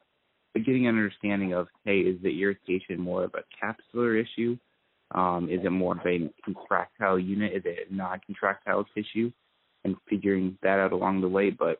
but 0.54 0.66
getting 0.66 0.88
an 0.88 0.96
understanding 0.96 1.54
of, 1.54 1.68
hey, 1.86 2.00
is 2.00 2.22
the 2.22 2.42
irritation 2.42 3.00
more 3.00 3.24
of 3.24 3.34
a 3.36 3.44
capsular 3.64 4.22
issue? 4.22 4.58
Um, 5.12 5.50
is 5.50 5.60
it 5.64 5.72
more 5.72 5.94
of 5.94 6.06
a 6.06 6.30
contractile 6.44 7.20
unit? 7.20 7.54
Is 7.54 7.64
it 7.66 7.92
non-contractile 7.92 8.86
tissue? 8.96 9.32
And 9.86 9.96
figuring 10.10 10.58
that 10.62 10.80
out 10.80 10.92
along 10.92 11.22
the 11.22 11.30
way. 11.30 11.50
But 11.52 11.80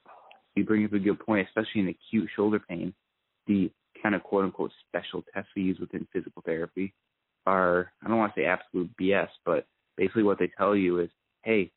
you 0.56 0.64
bring 0.64 0.86
up 0.86 0.94
a 0.94 1.00
good 1.00 1.20
point, 1.20 1.48
especially 1.48 1.82
in 1.82 1.90
acute 1.90 2.30
shoulder 2.36 2.60
pain. 2.60 2.94
The 3.48 3.72
kind 4.02 4.16
of 4.16 4.24
quote 4.24 4.46
unquote 4.46 4.72
special 4.88 5.24
tests 5.34 5.50
we 5.56 5.64
use 5.64 5.80
within 5.80 6.08
physical 6.14 6.42
therapy 6.46 6.94
are 7.46 7.92
I 8.04 8.08
don't 8.08 8.18
want 8.18 8.34
to 8.36 8.42
say 8.42 8.46
absolute 8.46 8.90
BS, 9.00 9.28
but 9.46 9.66
basically 9.98 10.24
what 10.24 10.40
they 10.40 10.52
tell 10.58 10.76
you 10.76 11.00
is, 11.00 11.10
hey, 11.44 11.72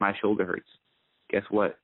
my 0.00 0.14
shoulder 0.20 0.44
hurts. 0.44 0.68
Guess 1.30 1.44
what? 1.50 1.76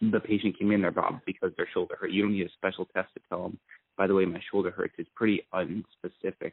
The 0.00 0.20
patient 0.20 0.58
came 0.58 0.72
in 0.72 0.82
there, 0.82 0.90
Bob, 0.90 1.20
because 1.26 1.52
their 1.56 1.68
shoulder 1.72 1.96
hurt. 1.98 2.10
You 2.10 2.22
don't 2.22 2.32
need 2.32 2.46
a 2.46 2.50
special 2.50 2.86
test 2.86 3.08
to 3.14 3.20
tell 3.28 3.42
them. 3.44 3.58
By 3.96 4.06
the 4.06 4.14
way, 4.14 4.24
my 4.24 4.40
shoulder 4.50 4.70
hurts. 4.70 4.94
It's 4.98 5.08
pretty 5.14 5.46
unspecific 5.54 6.52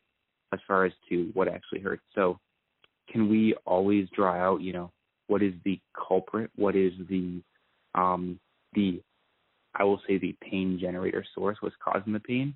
as 0.54 0.60
far 0.68 0.86
as 0.86 0.94
to 1.10 1.30
what 1.34 1.48
actually 1.48 1.82
hurts. 1.82 2.04
So, 2.16 2.40
can 3.12 3.30
we 3.30 3.56
always 3.66 4.08
draw 4.16 4.36
out, 4.36 4.62
you 4.62 4.72
know, 4.72 4.92
what 5.28 5.42
is 5.42 5.54
the 5.64 5.80
culprit? 6.08 6.52
What 6.56 6.76
is 6.76 6.92
the 7.10 7.42
um 7.96 8.40
the 8.74 9.02
I 9.76 9.84
will 9.84 10.02
say 10.08 10.18
the 10.18 10.36
pain 10.42 10.78
generator 10.82 11.24
source 11.36 11.58
was 11.62 11.72
causing 11.84 12.14
the 12.14 12.20
pain? 12.20 12.56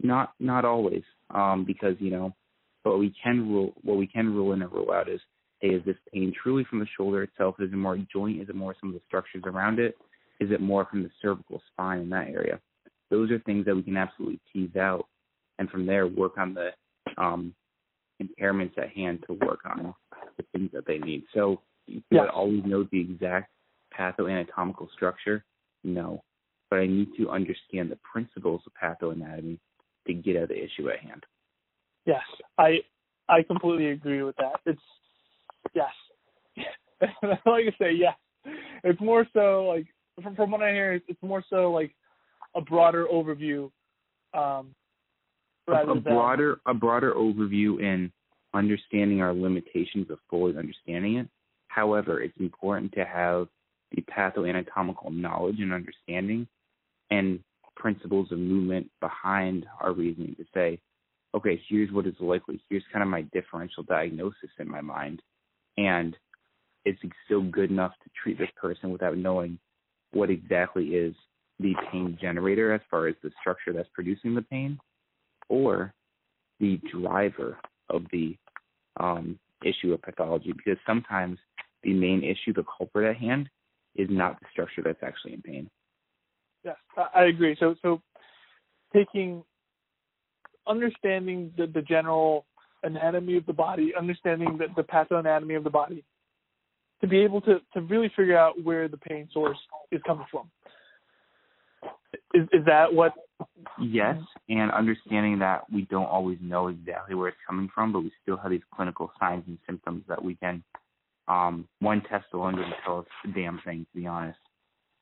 Not 0.00 0.32
not 0.38 0.64
always, 0.64 1.02
um, 1.30 1.64
because 1.66 1.96
you 1.98 2.10
know, 2.10 2.34
what 2.82 2.98
we 2.98 3.12
can 3.22 3.50
rule 3.50 3.74
what 3.82 3.96
we 3.96 4.06
can 4.06 4.32
rule 4.34 4.52
in 4.52 4.62
and 4.62 4.72
rule 4.72 4.92
out 4.92 5.08
is, 5.08 5.20
hey, 5.60 5.68
is 5.68 5.84
this 5.84 5.96
pain 6.12 6.32
truly 6.40 6.64
from 6.64 6.80
the 6.80 6.86
shoulder 6.96 7.22
itself? 7.22 7.56
Is 7.58 7.72
it 7.72 7.76
more 7.76 7.98
joint? 8.12 8.40
Is 8.40 8.48
it 8.48 8.54
more 8.54 8.74
some 8.80 8.90
of 8.90 8.94
the 8.94 9.02
structures 9.06 9.42
around 9.46 9.78
it? 9.78 9.96
Is 10.40 10.50
it 10.50 10.60
more 10.60 10.86
from 10.86 11.02
the 11.02 11.10
cervical 11.20 11.60
spine 11.72 12.00
in 12.00 12.10
that 12.10 12.28
area? 12.28 12.60
Those 13.10 13.30
are 13.30 13.38
things 13.40 13.64
that 13.66 13.74
we 13.74 13.82
can 13.82 13.96
absolutely 13.96 14.40
tease 14.52 14.76
out, 14.76 15.06
and 15.58 15.68
from 15.70 15.86
there 15.86 16.06
work 16.06 16.38
on 16.38 16.54
the 16.54 16.70
um, 17.16 17.54
impairments 18.22 18.78
at 18.78 18.90
hand 18.90 19.24
to 19.26 19.32
work 19.34 19.60
on 19.64 19.94
the 20.36 20.44
things 20.52 20.70
that 20.72 20.86
they 20.86 20.98
need. 20.98 21.24
So, 21.34 21.60
do 21.88 22.00
yes. 22.10 22.26
I 22.28 22.34
always 22.34 22.62
know 22.64 22.86
the 22.92 23.00
exact 23.00 23.50
pathoanatomical 23.98 24.90
structure? 24.92 25.44
No, 25.82 26.22
but 26.70 26.80
I 26.80 26.86
need 26.86 27.08
to 27.16 27.30
understand 27.30 27.90
the 27.90 27.98
principles 28.10 28.60
of 28.66 28.72
pathoanatomy 28.80 29.58
to 30.06 30.14
get 30.14 30.36
at 30.36 30.48
the 30.48 30.56
issue 30.56 30.90
at 30.90 31.00
hand. 31.00 31.24
Yes, 32.04 32.22
I 32.58 32.80
I 33.28 33.42
completely 33.42 33.90
agree 33.90 34.22
with 34.22 34.36
that. 34.36 34.60
It's 34.66 34.80
like 37.46 37.64
I 37.66 37.74
say, 37.78 37.92
yes. 37.92 38.14
It's 38.84 39.00
more 39.00 39.26
so 39.32 39.64
like 39.64 39.86
from 40.22 40.36
from 40.36 40.50
what 40.50 40.62
I 40.62 40.72
hear, 40.72 41.00
it's 41.06 41.22
more 41.22 41.44
so 41.48 41.70
like 41.72 41.94
a 42.54 42.60
broader 42.60 43.06
overview. 43.12 43.70
Um, 44.34 44.74
a, 45.68 45.72
a 45.72 45.94
broader 46.00 46.60
a 46.66 46.74
broader 46.74 47.12
overview 47.14 47.80
in 47.80 48.10
understanding 48.54 49.20
our 49.20 49.34
limitations 49.34 50.10
of 50.10 50.18
fully 50.30 50.56
understanding 50.56 51.16
it. 51.16 51.28
However, 51.68 52.22
it's 52.22 52.38
important 52.40 52.92
to 52.92 53.04
have 53.04 53.48
the 53.92 54.02
pathoanatomical 54.02 55.12
knowledge 55.12 55.56
and 55.60 55.72
understanding 55.72 56.46
and 57.10 57.40
principles 57.76 58.30
of 58.32 58.38
movement 58.38 58.90
behind 59.00 59.66
our 59.80 59.92
reasoning 59.92 60.34
to 60.36 60.44
say, 60.52 60.78
okay, 61.34 61.60
here's 61.68 61.92
what 61.92 62.06
is 62.06 62.14
likely. 62.20 62.60
Here's 62.68 62.82
kind 62.92 63.02
of 63.02 63.08
my 63.08 63.22
differential 63.32 63.82
diagnosis 63.82 64.50
in 64.58 64.68
my 64.68 64.80
mind. 64.80 65.22
And 65.76 66.16
it's 66.88 67.14
still 67.24 67.42
good 67.42 67.70
enough 67.70 67.92
to 68.04 68.10
treat 68.22 68.38
this 68.38 68.50
person 68.56 68.90
without 68.90 69.16
knowing 69.16 69.58
what 70.12 70.30
exactly 70.30 70.88
is 70.88 71.14
the 71.60 71.74
pain 71.90 72.16
generator 72.20 72.72
as 72.72 72.80
far 72.90 73.08
as 73.08 73.14
the 73.22 73.30
structure 73.40 73.72
that's 73.72 73.88
producing 73.92 74.34
the 74.34 74.42
pain 74.42 74.78
or 75.48 75.92
the 76.60 76.80
driver 76.92 77.58
of 77.90 78.02
the 78.12 78.36
um, 79.00 79.38
issue 79.64 79.92
of 79.92 80.02
pathology 80.02 80.52
because 80.52 80.78
sometimes 80.86 81.38
the 81.82 81.92
main 81.92 82.22
issue, 82.22 82.52
the 82.52 82.64
culprit 82.76 83.10
at 83.10 83.16
hand, 83.16 83.48
is 83.96 84.08
not 84.10 84.38
the 84.40 84.46
structure 84.52 84.82
that's 84.84 85.02
actually 85.02 85.34
in 85.34 85.42
pain. 85.42 85.70
Yes, 86.64 86.76
I 87.14 87.24
agree. 87.24 87.56
So, 87.58 87.74
so 87.82 88.00
taking 88.94 89.42
understanding 90.66 91.52
the, 91.56 91.66
the 91.66 91.82
general 91.82 92.46
anatomy 92.82 93.36
of 93.36 93.46
the 93.46 93.52
body, 93.52 93.92
understanding 93.98 94.58
the, 94.58 94.66
the 94.76 94.82
pathoanatomy 94.82 95.56
of 95.56 95.64
the 95.64 95.70
body, 95.70 96.04
to 97.00 97.06
be 97.06 97.20
able 97.20 97.40
to, 97.42 97.60
to 97.74 97.80
really 97.82 98.10
figure 98.16 98.36
out 98.36 98.62
where 98.62 98.88
the 98.88 98.96
pain 98.96 99.28
source 99.32 99.58
is 99.92 100.00
coming 100.06 100.26
from. 100.30 100.50
Is 102.34 102.46
is 102.52 102.64
that 102.66 102.92
what? 102.92 103.12
Yes, 103.80 104.16
and 104.48 104.70
understanding 104.72 105.38
that 105.38 105.70
we 105.72 105.82
don't 105.82 106.06
always 106.06 106.38
know 106.40 106.68
exactly 106.68 107.14
where 107.14 107.28
it's 107.28 107.38
coming 107.46 107.68
from, 107.74 107.92
but 107.92 108.00
we 108.00 108.12
still 108.22 108.36
have 108.36 108.50
these 108.50 108.60
clinical 108.74 109.10
signs 109.20 109.44
and 109.46 109.58
symptoms 109.66 110.02
that 110.08 110.22
we 110.22 110.34
can. 110.34 110.62
Um, 111.28 111.68
one 111.80 112.02
test 112.02 112.26
alone 112.32 112.56
doesn't 112.56 112.74
tell 112.84 113.00
us 113.00 113.06
a 113.24 113.28
damn 113.28 113.60
thing, 113.64 113.86
to 113.92 114.00
be 114.00 114.06
honest. 114.06 114.38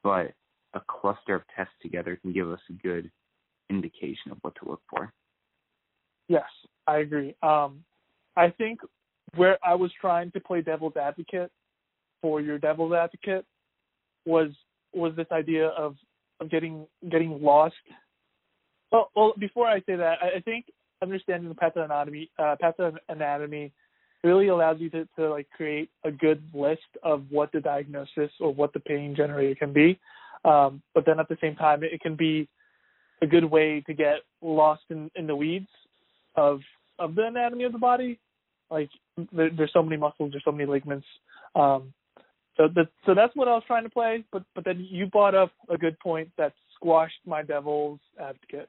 But 0.02 0.32
a 0.74 0.80
cluster 0.87 1.37
of 1.37 1.42
tests 1.56 1.72
together 1.80 2.16
can 2.20 2.32
give 2.32 2.50
us 2.50 2.61
a 2.68 2.72
good 2.74 3.11
indication 3.70 4.32
of 4.32 4.38
what 4.42 4.54
to 4.62 4.68
look 4.68 4.82
for. 4.90 5.12
Yes, 6.28 6.44
I 6.87 6.98
agree. 6.98 7.35
Um, 7.42 7.85
I 8.37 8.50
think 8.50 8.80
where 9.37 9.59
I 9.64 9.74
was 9.74 9.90
trying 10.00 10.30
to 10.32 10.40
play 10.40 10.61
devil's 10.61 10.96
advocate 10.96 11.50
for 12.20 12.40
your 12.40 12.59
devil's 12.59 12.92
advocate 12.92 13.44
was 14.24 14.50
was 14.92 15.14
this 15.16 15.26
idea 15.33 15.68
of 15.68 15.96
of 16.40 16.50
getting 16.50 16.87
getting 17.11 17.42
lost. 17.42 17.74
Well, 18.92 19.11
well, 19.16 19.35
before 19.38 19.66
I 19.66 19.81
say 19.81 19.96
that, 19.96 20.18
I, 20.22 20.37
I 20.37 20.40
think 20.40 20.66
understanding 21.02 21.48
the 21.48 21.55
pathoanatomy 21.55 22.29
uh, 22.38 22.57
pathoanatomy 22.62 23.72
really 24.24 24.48
allows 24.48 24.81
you 24.81 24.90
to, 24.90 25.07
to 25.16 25.31
like 25.31 25.48
create 25.50 25.90
a 26.05 26.11
good 26.11 26.42
list 26.52 26.81
of 27.02 27.24
what 27.31 27.52
the 27.52 27.61
diagnosis 27.61 28.31
or 28.40 28.52
what 28.52 28.72
the 28.72 28.81
pain 28.81 29.14
generator 29.16 29.55
can 29.55 29.72
be. 29.72 29.98
Um, 30.44 30.83
but 30.94 31.05
then 31.07 31.20
at 31.20 31.29
the 31.29 31.37
same 31.40 31.55
time, 31.57 31.83
it, 31.83 31.92
it 31.92 32.00
can 32.00 32.16
be 32.16 32.48
a 33.22 33.26
good 33.26 33.44
way 33.44 33.83
to 33.87 33.94
get 33.94 34.16
lost 34.42 34.83
in, 34.90 35.11
in 35.14 35.26
the 35.26 35.37
weeds 35.37 35.68
of 36.37 36.61
of 36.98 37.14
the 37.14 37.26
anatomy 37.26 37.64
of 37.64 37.72
the 37.72 37.79
body. 37.79 38.18
Like 38.70 38.90
there, 39.33 39.50
there's 39.50 39.72
so 39.72 39.83
many 39.83 39.96
muscles, 39.96 40.33
there's 40.33 40.44
so 40.44 40.52
many 40.52 40.66
ligaments. 40.66 41.07
Um, 41.55 41.92
so 42.57 42.69
so 43.05 43.14
that's 43.14 43.35
what 43.37 43.49
I 43.49 43.53
was 43.53 43.64
trying 43.66 43.85
to 43.85 43.90
play. 43.90 44.25
But 44.33 44.45
but 44.55 44.64
then 44.64 44.87
you 44.88 45.07
brought 45.07 45.35
up 45.35 45.53
a 45.69 45.77
good 45.77 45.99
point 46.01 46.31
that 46.38 46.53
squashed 46.75 47.21
my 47.27 47.42
devil's 47.42 48.01
advocate. 48.21 48.69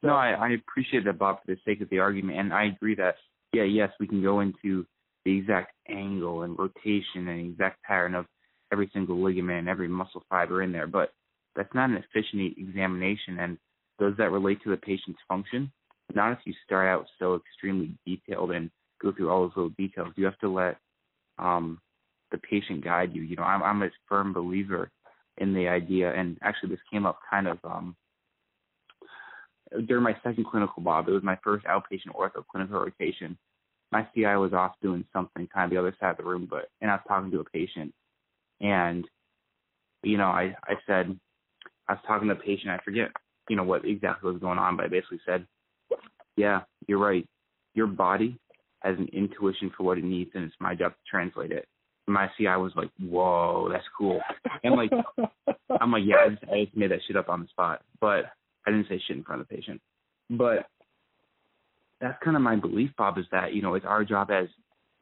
So, 0.00 0.08
no, 0.08 0.14
I, 0.14 0.30
I 0.32 0.48
appreciate 0.50 1.04
that, 1.04 1.18
Bob, 1.18 1.38
for 1.40 1.54
the 1.54 1.60
sake 1.64 1.80
of 1.80 1.88
the 1.90 1.98
argument, 1.98 2.38
and 2.38 2.52
I 2.52 2.64
agree 2.66 2.94
that 2.96 3.16
yeah, 3.52 3.62
yes, 3.62 3.90
we 4.00 4.06
can 4.06 4.22
go 4.22 4.40
into 4.40 4.84
the 5.24 5.38
exact 5.38 5.72
angle 5.88 6.42
and 6.42 6.58
rotation 6.58 7.28
and 7.28 7.52
exact 7.52 7.82
pattern 7.82 8.14
of 8.14 8.26
every 8.72 8.90
single 8.92 9.22
ligament 9.22 9.60
and 9.60 9.68
every 9.68 9.88
muscle 9.88 10.24
fiber 10.28 10.62
in 10.62 10.72
there, 10.72 10.86
but 10.86 11.12
that's 11.54 11.72
not 11.74 11.90
an 11.90 11.96
efficient 11.96 12.58
examination. 12.58 13.38
And 13.38 13.58
does 13.98 14.14
that 14.18 14.32
relate 14.32 14.62
to 14.64 14.70
the 14.70 14.76
patient's 14.76 15.20
function? 15.28 15.70
Not 16.14 16.32
if 16.32 16.38
you 16.44 16.52
start 16.64 16.88
out 16.88 17.06
so 17.18 17.36
extremely 17.36 17.94
detailed 18.04 18.50
and 18.50 18.70
go 19.00 19.12
through 19.12 19.30
all 19.30 19.42
those 19.42 19.56
little 19.56 19.70
details. 19.78 20.12
You 20.16 20.24
have 20.24 20.38
to 20.40 20.50
let 20.50 20.76
um, 21.38 21.78
the 22.34 22.48
patient 22.48 22.84
guide 22.84 23.14
you. 23.14 23.22
You 23.22 23.36
know, 23.36 23.44
I'm, 23.44 23.62
I'm 23.62 23.82
a 23.82 23.90
firm 24.08 24.32
believer 24.32 24.90
in 25.38 25.54
the 25.54 25.68
idea, 25.68 26.12
and 26.12 26.36
actually, 26.42 26.70
this 26.70 26.80
came 26.90 27.06
up 27.06 27.18
kind 27.30 27.46
of 27.46 27.58
um, 27.64 27.96
during 29.86 30.02
my 30.02 30.16
second 30.22 30.46
clinical, 30.46 30.82
Bob. 30.82 31.08
It 31.08 31.12
was 31.12 31.22
my 31.22 31.38
first 31.42 31.64
outpatient 31.66 32.14
ortho 32.14 32.44
clinical 32.50 32.80
rotation. 32.80 33.38
My 33.92 34.06
CI 34.14 34.36
was 34.36 34.52
off 34.52 34.72
doing 34.82 35.04
something 35.12 35.48
kind 35.52 35.66
of 35.66 35.70
the 35.70 35.78
other 35.78 35.96
side 36.00 36.10
of 36.10 36.16
the 36.16 36.24
room, 36.24 36.48
but 36.50 36.68
and 36.80 36.90
I 36.90 36.94
was 36.94 37.04
talking 37.06 37.30
to 37.30 37.40
a 37.40 37.44
patient, 37.44 37.92
and 38.60 39.04
you 40.02 40.18
know, 40.18 40.28
I 40.28 40.54
I 40.64 40.74
said 40.86 41.18
I 41.88 41.92
was 41.92 42.02
talking 42.06 42.28
to 42.28 42.34
a 42.34 42.38
patient. 42.38 42.70
I 42.70 42.78
forget 42.84 43.10
you 43.48 43.56
know 43.56 43.64
what 43.64 43.84
exactly 43.84 44.32
was 44.32 44.40
going 44.40 44.58
on, 44.58 44.76
but 44.76 44.86
I 44.86 44.88
basically 44.88 45.20
said, 45.24 45.46
yeah, 46.36 46.62
you're 46.88 46.98
right. 46.98 47.26
Your 47.74 47.86
body 47.86 48.38
has 48.80 48.96
an 48.98 49.08
intuition 49.12 49.72
for 49.76 49.84
what 49.84 49.98
it 49.98 50.04
needs, 50.04 50.30
and 50.34 50.44
it's 50.44 50.54
my 50.60 50.74
job 50.74 50.92
to 50.92 50.98
translate 51.10 51.52
it. 51.52 51.66
My 52.06 52.28
CI 52.36 52.46
was 52.46 52.72
like, 52.76 52.90
whoa, 53.00 53.68
that's 53.72 53.84
cool. 53.96 54.20
And 54.62 54.74
like, 54.74 54.90
I'm 55.80 55.90
like, 55.90 56.02
yeah, 56.04 56.16
I 56.26 56.28
just, 56.30 56.44
I 56.44 56.64
just 56.64 56.76
made 56.76 56.90
that 56.90 57.00
shit 57.06 57.16
up 57.16 57.28
on 57.28 57.40
the 57.40 57.48
spot, 57.48 57.82
but 58.00 58.26
I 58.66 58.70
didn't 58.70 58.88
say 58.88 59.00
shit 59.06 59.16
in 59.16 59.24
front 59.24 59.40
of 59.40 59.48
the 59.48 59.54
patient. 59.54 59.80
But 60.30 60.66
that's 62.00 62.22
kind 62.22 62.36
of 62.36 62.42
my 62.42 62.56
belief, 62.56 62.90
Bob, 62.98 63.18
is 63.18 63.24
that 63.32 63.54
you 63.54 63.62
know 63.62 63.74
it's 63.74 63.86
our 63.86 64.04
job 64.04 64.30
as 64.30 64.48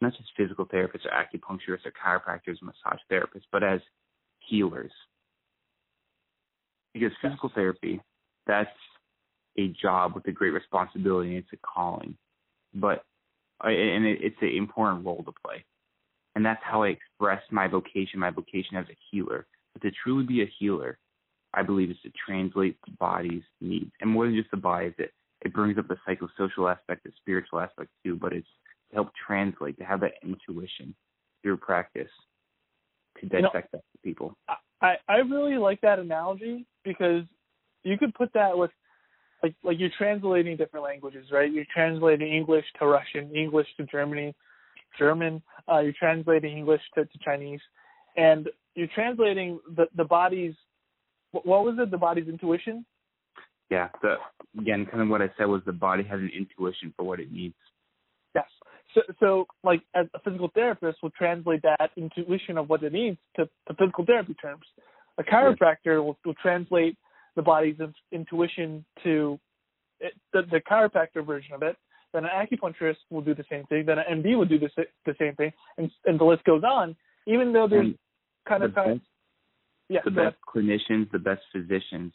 not 0.01 0.13
just 0.17 0.31
physical 0.37 0.67
therapists 0.67 1.07
or 1.07 1.11
acupuncturists 1.11 1.87
or 1.87 1.93
chiropractors, 1.93 2.57
massage 2.63 3.01
therapists, 3.11 3.47
but 3.51 3.63
as 3.63 3.81
healers. 4.49 4.91
Because 6.93 7.13
physical 7.23 7.51
therapy, 7.55 8.01
that's 8.47 8.69
a 9.59 9.69
job 9.81 10.15
with 10.15 10.27
a 10.27 10.33
great 10.33 10.51
responsibility 10.51 11.31
and 11.31 11.39
it's 11.39 11.53
a 11.53 11.57
calling. 11.67 12.17
But 12.75 13.05
and 13.63 14.05
it's 14.05 14.37
an 14.41 14.49
important 14.57 15.07
role 15.07 15.23
to 15.25 15.33
play. 15.45 15.65
And 16.35 16.45
that's 16.45 16.63
how 16.63 16.83
I 16.83 16.89
express 16.89 17.43
my 17.51 17.69
vocation, 17.69 18.19
my 18.19 18.31
vocation 18.31 18.77
as 18.77 18.87
a 18.89 18.97
healer. 19.11 19.47
But 19.73 19.83
to 19.83 19.91
truly 20.03 20.25
be 20.25 20.43
a 20.43 20.53
healer, 20.59 20.99
I 21.55 21.63
believe 21.63 21.91
is 21.91 21.97
to 22.05 22.13
translate 22.27 22.79
the 22.87 22.93
body's 22.99 23.43
needs. 23.61 23.91
And 24.01 24.11
more 24.11 24.25
than 24.27 24.35
just 24.35 24.51
the 24.51 24.57
body, 24.57 24.95
it, 24.99 25.13
it 25.43 25.53
brings 25.53 25.79
up 25.79 25.89
the 25.89 25.99
psychosocial 26.09 26.75
aspect, 26.75 27.05
the 27.05 27.13
spiritual 27.19 27.61
aspect 27.61 27.91
too, 28.05 28.17
but 28.17 28.33
it's 28.33 28.47
to 28.91 28.97
help 28.97 29.11
translate, 29.27 29.79
to 29.79 29.85
have 29.85 30.01
that 30.01 30.15
intuition 30.23 30.95
through 31.43 31.59
practice 31.59 32.11
to 33.21 33.27
dissect 33.27 33.35
you 33.35 33.43
know, 33.43 33.51
that 33.73 33.73
to 33.73 33.99
people. 34.03 34.37
I, 34.81 34.95
I 35.09 35.17
really 35.17 35.59
like 35.59 35.81
that 35.83 35.99
analogy 35.99 36.67
because 36.85 37.25
you 37.83 37.99
could 37.99 38.15
put 38.15 38.33
that 38.35 38.57
with 38.57 38.71
like 39.43 39.55
like 39.65 39.79
you're 39.79 39.91
translating 39.99 40.57
different 40.57 40.85
languages, 40.85 41.27
right? 41.33 41.53
You're 41.53 41.65
translating 41.73 42.33
English 42.33 42.65
to 42.79 42.87
Russian, 42.87 43.35
English 43.35 43.67
to 43.77 43.87
Germany, 43.87 44.35
German. 44.99 45.43
Uh, 45.71 45.81
you're 45.81 45.95
translating 45.99 46.57
English 46.57 46.83
to, 46.95 47.05
to 47.05 47.19
Chinese, 47.25 47.61
and 48.17 48.49
you're 48.75 48.89
translating 48.95 49.61
the 49.77 49.87
the 49.97 50.05
body's 50.05 50.55
what 51.33 51.47
was 51.47 51.77
it? 51.79 51.91
The 51.91 51.99
body's 51.99 52.29
intuition. 52.29 52.85
Yeah. 53.71 53.89
The 54.03 54.17
again, 54.59 54.87
kind 54.87 55.03
of 55.03 55.09
what 55.09 55.23
I 55.23 55.31
said 55.39 55.47
was 55.47 55.63
the 55.65 55.73
body 55.73 56.05
has 56.05 56.21
an 56.21 56.31
intuition 56.37 56.93
for 56.97 57.05
what 57.05 57.21
it 57.21 57.33
needs. 57.33 57.55
Yes. 58.35 58.45
So, 58.95 59.01
so 59.21 59.47
like 59.65 59.83
as 59.95 60.07
a 60.15 60.21
physical 60.21 60.51
therapist 60.55 60.99
will 61.03 61.11
translate 61.11 61.63
that 61.63 61.91
intuition 61.97 62.59
of 62.59 62.69
what 62.69 62.83
it 62.83 62.93
needs 62.93 63.19
to, 63.37 63.47
to 63.69 63.75
physical 63.79 64.05
therapy 64.05 64.35
terms. 64.35 64.65
A 65.19 65.23
chiropractor 65.23 66.05
will, 66.05 66.19
will 66.25 66.35
translate 66.43 66.97
the 67.37 67.43
body's 67.43 67.77
intuition 68.11 68.85
to 69.05 69.39
it, 70.01 70.15
the, 70.33 70.43
the 70.51 70.61
chiropractor 70.61 71.25
version 71.25 71.55
of 71.55 71.63
it. 71.63 71.77
Then 72.13 72.25
an 72.25 72.31
acupuncturist 72.31 72.97
will 73.11 73.23
do 73.23 73.35
the 73.35 73.45
same 73.51 73.65
thing. 73.67 73.87
Then 73.87 73.99
an 73.99 74.23
MD 74.23 74.37
will 74.37 74.45
do 74.45 74.59
the, 74.59 74.69
the 75.07 75.15
same 75.19 75.35
thing, 75.37 75.53
and, 75.79 75.91
and 76.05 76.21
the 76.21 76.25
list 76.25 76.45
goes 76.45 76.63
on. 76.65 76.97
Even 77.27 77.53
though 77.53 77.69
there's 77.69 77.87
And 77.87 77.99
kind 78.47 78.63
the 78.63 78.81
of 78.81 79.01
yeah, 79.89 80.01
the 80.05 80.11
best 80.11 80.37
clinicians, 80.55 81.11
the 81.11 81.19
best 81.19 81.43
physicians 81.53 82.13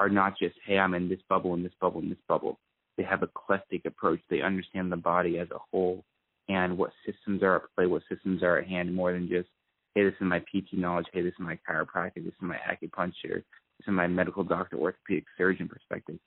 are 0.00 0.08
not 0.08 0.38
just, 0.38 0.54
hey, 0.64 0.78
I'm 0.78 0.94
in 0.94 1.08
this 1.08 1.18
bubble, 1.28 1.54
in 1.54 1.62
this 1.62 1.72
bubble, 1.80 2.00
in 2.00 2.08
this 2.08 2.18
bubble. 2.28 2.58
They 2.96 3.02
have 3.02 3.22
a 3.22 3.26
eclectic 3.26 3.84
approach. 3.84 4.20
They 4.30 4.40
understand 4.40 4.92
the 4.92 4.96
body 4.96 5.38
as 5.38 5.48
a 5.50 5.58
whole 5.70 6.04
and 6.48 6.78
what 6.78 6.90
systems 7.04 7.42
are 7.42 7.56
at 7.56 7.62
play, 7.76 7.86
what 7.86 8.02
systems 8.08 8.42
are 8.42 8.58
at 8.58 8.66
hand, 8.66 8.94
more 8.94 9.12
than 9.12 9.28
just, 9.28 9.48
hey, 9.94 10.04
this 10.04 10.14
is 10.14 10.22
my 10.22 10.38
PT 10.38 10.74
knowledge, 10.74 11.06
hey, 11.12 11.22
this 11.22 11.32
is 11.32 11.40
my 11.40 11.58
chiropractic, 11.68 12.24
this 12.24 12.26
is 12.26 12.40
my 12.40 12.56
acupuncture, 12.56 13.34
this 13.34 13.86
is 13.86 13.92
my 13.92 14.06
medical 14.06 14.44
doctor, 14.44 14.76
orthopedic 14.76 15.24
surgeon 15.36 15.68
perspective. 15.68 16.18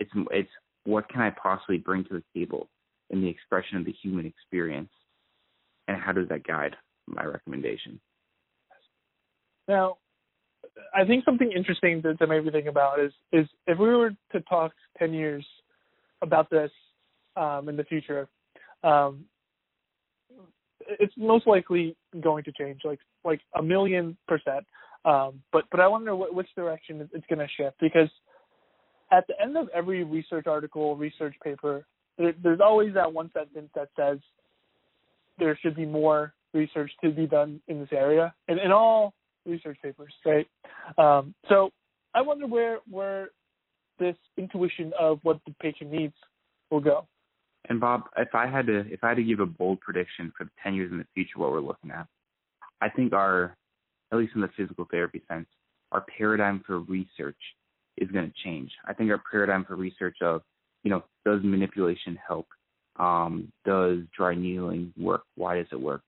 It's 0.00 0.10
it's 0.32 0.50
what 0.84 1.08
can 1.08 1.20
I 1.20 1.30
possibly 1.30 1.78
bring 1.78 2.04
to 2.04 2.14
the 2.14 2.24
table 2.38 2.68
in 3.10 3.20
the 3.20 3.28
expression 3.28 3.78
of 3.78 3.84
the 3.84 3.92
human 3.92 4.26
experience, 4.26 4.90
and 5.88 6.00
how 6.00 6.12
does 6.12 6.28
that 6.28 6.44
guide 6.46 6.76
my 7.06 7.24
recommendation? 7.24 8.00
Now, 9.68 9.96
I 10.94 11.04
think 11.04 11.24
something 11.24 11.50
interesting 11.52 12.02
to, 12.02 12.14
to 12.14 12.26
maybe 12.26 12.50
think 12.50 12.66
about 12.66 13.00
is 13.00 13.12
is 13.32 13.46
if 13.66 13.78
we 13.78 13.88
were 13.88 14.10
to 14.32 14.40
talk 14.42 14.72
ten 14.98 15.12
years 15.12 15.44
about 16.22 16.50
this 16.50 16.70
um, 17.36 17.68
in 17.68 17.76
the 17.76 17.84
future, 17.84 18.28
um, 18.82 19.24
it's 20.80 21.14
most 21.16 21.46
likely 21.46 21.96
going 22.20 22.44
to 22.44 22.52
change, 22.52 22.80
like 22.84 23.00
like 23.24 23.40
a 23.56 23.62
million 23.62 24.16
percent. 24.28 24.64
Um, 25.04 25.42
but 25.52 25.64
but 25.70 25.80
I 25.80 25.86
wonder 25.86 26.16
what, 26.16 26.34
which 26.34 26.48
direction 26.56 27.08
it's 27.12 27.26
going 27.28 27.38
to 27.38 27.48
shift 27.56 27.76
because 27.80 28.08
at 29.14 29.26
the 29.28 29.40
end 29.40 29.56
of 29.56 29.68
every 29.74 30.02
research 30.02 30.46
article, 30.46 30.96
research 30.96 31.34
paper, 31.42 31.86
there, 32.18 32.34
there's 32.42 32.60
always 32.60 32.94
that 32.94 33.12
one 33.12 33.30
sentence 33.32 33.70
that 33.74 33.88
says 33.96 34.18
there 35.38 35.58
should 35.62 35.76
be 35.76 35.86
more 35.86 36.34
research 36.52 36.90
to 37.02 37.10
be 37.10 37.26
done 37.26 37.60
in 37.68 37.80
this 37.80 37.88
area, 37.92 38.34
and 38.48 38.58
in 38.58 38.72
all 38.72 39.14
research 39.46 39.78
papers, 39.82 40.12
right? 40.24 40.46
Um, 40.98 41.34
so 41.48 41.70
I 42.14 42.22
wonder 42.22 42.46
where 42.46 42.78
where 42.90 43.28
this 43.98 44.16
intuition 44.36 44.92
of 44.98 45.20
what 45.22 45.40
the 45.46 45.54
patient 45.60 45.92
needs 45.92 46.14
will 46.70 46.80
go. 46.80 47.06
And 47.68 47.80
Bob, 47.80 48.02
if 48.16 48.34
I 48.34 48.46
had 48.46 48.66
to 48.66 48.80
if 48.90 49.02
I 49.02 49.08
had 49.10 49.16
to 49.16 49.24
give 49.24 49.40
a 49.40 49.46
bold 49.46 49.80
prediction 49.80 50.32
for 50.36 50.48
ten 50.62 50.74
years 50.74 50.90
in 50.90 50.98
the 50.98 51.06
future, 51.14 51.38
what 51.38 51.52
we're 51.52 51.60
looking 51.60 51.90
at, 51.90 52.06
I 52.80 52.88
think 52.88 53.12
our, 53.12 53.56
at 54.12 54.18
least 54.18 54.32
in 54.34 54.40
the 54.40 54.50
physical 54.56 54.86
therapy 54.90 55.22
sense, 55.28 55.46
our 55.92 56.04
paradigm 56.16 56.62
for 56.66 56.80
research 56.80 57.38
is 57.98 58.10
going 58.10 58.26
to 58.26 58.42
change. 58.44 58.70
I 58.86 58.92
think 58.92 59.10
our 59.10 59.22
paradigm 59.30 59.64
for 59.64 59.76
research 59.76 60.18
of, 60.22 60.42
you 60.82 60.90
know, 60.90 61.04
does 61.24 61.40
manipulation 61.42 62.18
help? 62.26 62.46
Um, 62.96 63.52
does 63.64 63.98
dry 64.16 64.34
needling 64.34 64.92
work? 64.96 65.22
Why 65.36 65.56
does 65.56 65.66
it 65.72 65.80
work? 65.80 66.02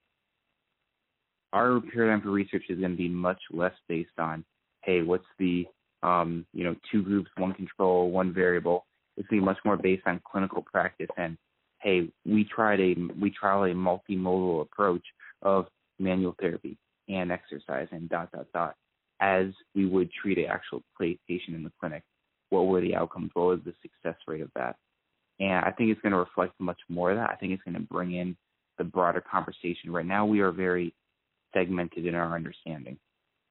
Our 1.53 1.81
paradigm 1.81 2.23
for 2.23 2.31
research 2.31 2.65
is 2.69 2.79
going 2.79 2.93
to 2.93 2.97
be 2.97 3.09
much 3.09 3.41
less 3.51 3.73
based 3.89 4.19
on, 4.19 4.45
hey, 4.83 5.03
what's 5.03 5.25
the, 5.39 5.67
um, 6.03 6.45
you 6.53 6.65
know, 6.65 6.77
two 6.93 7.03
groups, 7.03 7.31
one 7.37 7.55
control, 7.55 8.11
one 8.11 8.33
variable. 8.33 8.85
It's 9.17 9.27
going 9.29 9.41
to 9.41 9.43
be 9.43 9.47
much 9.47 9.59
more 9.65 9.77
based 9.77 10.07
on 10.07 10.21
clinical 10.31 10.63
practice 10.63 11.09
and 11.17 11.39
hey, 11.81 12.09
we 12.25 12.45
tried 12.45 12.81
a 12.81 12.97
we 13.21 13.31
tried 13.31 13.71
a 13.71 13.75
multimodal 13.75 14.63
approach 14.63 15.05
of 15.43 15.67
manual 15.99 16.35
therapy 16.41 16.77
and 17.09 17.31
exercise 17.31 17.89
and 17.93 18.09
dot 18.09 18.31
dot 18.33 18.47
dot 18.53 18.75
as 19.21 19.47
we 19.75 19.87
would 19.87 20.11
treat 20.13 20.39
an 20.39 20.47
actual 20.47 20.83
patient 20.99 21.57
in 21.57 21.63
the 21.63 21.73
clinic. 21.81 22.03
What 22.51 22.67
were 22.67 22.81
the 22.81 22.95
outcomes? 22.95 23.31
What 23.35 23.47
was 23.47 23.61
the 23.65 23.75
success 23.83 24.21
rate 24.27 24.43
of 24.43 24.51
that? 24.55 24.77
And 25.41 25.65
I 25.65 25.71
think 25.71 25.91
it's 25.91 26.01
going 26.01 26.13
to 26.13 26.19
reflect 26.19 26.55
much 26.59 26.81
more 26.89 27.11
of 27.11 27.17
that. 27.17 27.31
I 27.31 27.37
think 27.37 27.53
it's 27.53 27.63
going 27.63 27.75
to 27.75 27.81
bring 27.81 28.15
in 28.15 28.37
the 28.79 28.85
broader 28.85 29.21
conversation. 29.21 29.91
Right 29.91 30.07
now, 30.07 30.25
we 30.25 30.41
are 30.41 30.53
very 30.53 30.95
segmented 31.55 32.07
in 32.07 32.15
our 32.15 32.35
understanding. 32.35 32.99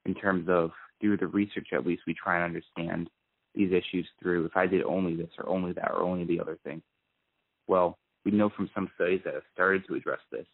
In 0.04 0.14
terms 0.14 0.48
of 0.48 0.70
through 1.00 1.18
the 1.18 1.26
research, 1.26 1.68
at 1.72 1.86
least, 1.86 2.02
we 2.06 2.14
try 2.14 2.36
and 2.36 2.44
understand 2.44 3.10
these 3.54 3.72
issues 3.72 4.06
through 4.22 4.44
if 4.44 4.56
I 4.56 4.66
did 4.66 4.82
only 4.84 5.16
this 5.16 5.30
or 5.38 5.48
only 5.48 5.72
that 5.72 5.90
or 5.90 6.02
only 6.02 6.24
the 6.24 6.40
other 6.40 6.58
thing. 6.64 6.82
Well, 7.66 7.98
we 8.24 8.30
know 8.32 8.50
from 8.50 8.70
some 8.74 8.90
studies 8.94 9.20
that 9.24 9.34
have 9.34 9.42
started 9.52 9.86
to 9.86 9.94
address 9.94 10.20
this, 10.30 10.46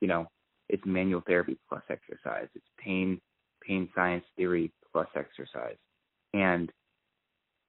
you 0.00 0.08
know, 0.08 0.26
it's 0.68 0.82
manual 0.84 1.22
therapy 1.26 1.56
plus 1.68 1.82
exercise. 1.88 2.48
It's 2.54 2.64
pain 2.78 3.20
pain 3.66 3.88
science 3.94 4.24
theory 4.36 4.72
plus 4.92 5.08
exercise. 5.16 5.76
And 6.34 6.70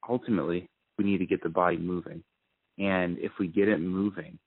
ultimately, 0.07 0.67
we 0.97 1.05
need 1.05 1.19
to 1.19 1.25
get 1.25 1.43
the 1.43 1.49
body 1.49 1.77
moving. 1.77 2.23
And 2.77 3.17
if 3.19 3.31
we 3.39 3.47
get 3.47 3.67
it 3.67 3.79
moving, 3.79 4.37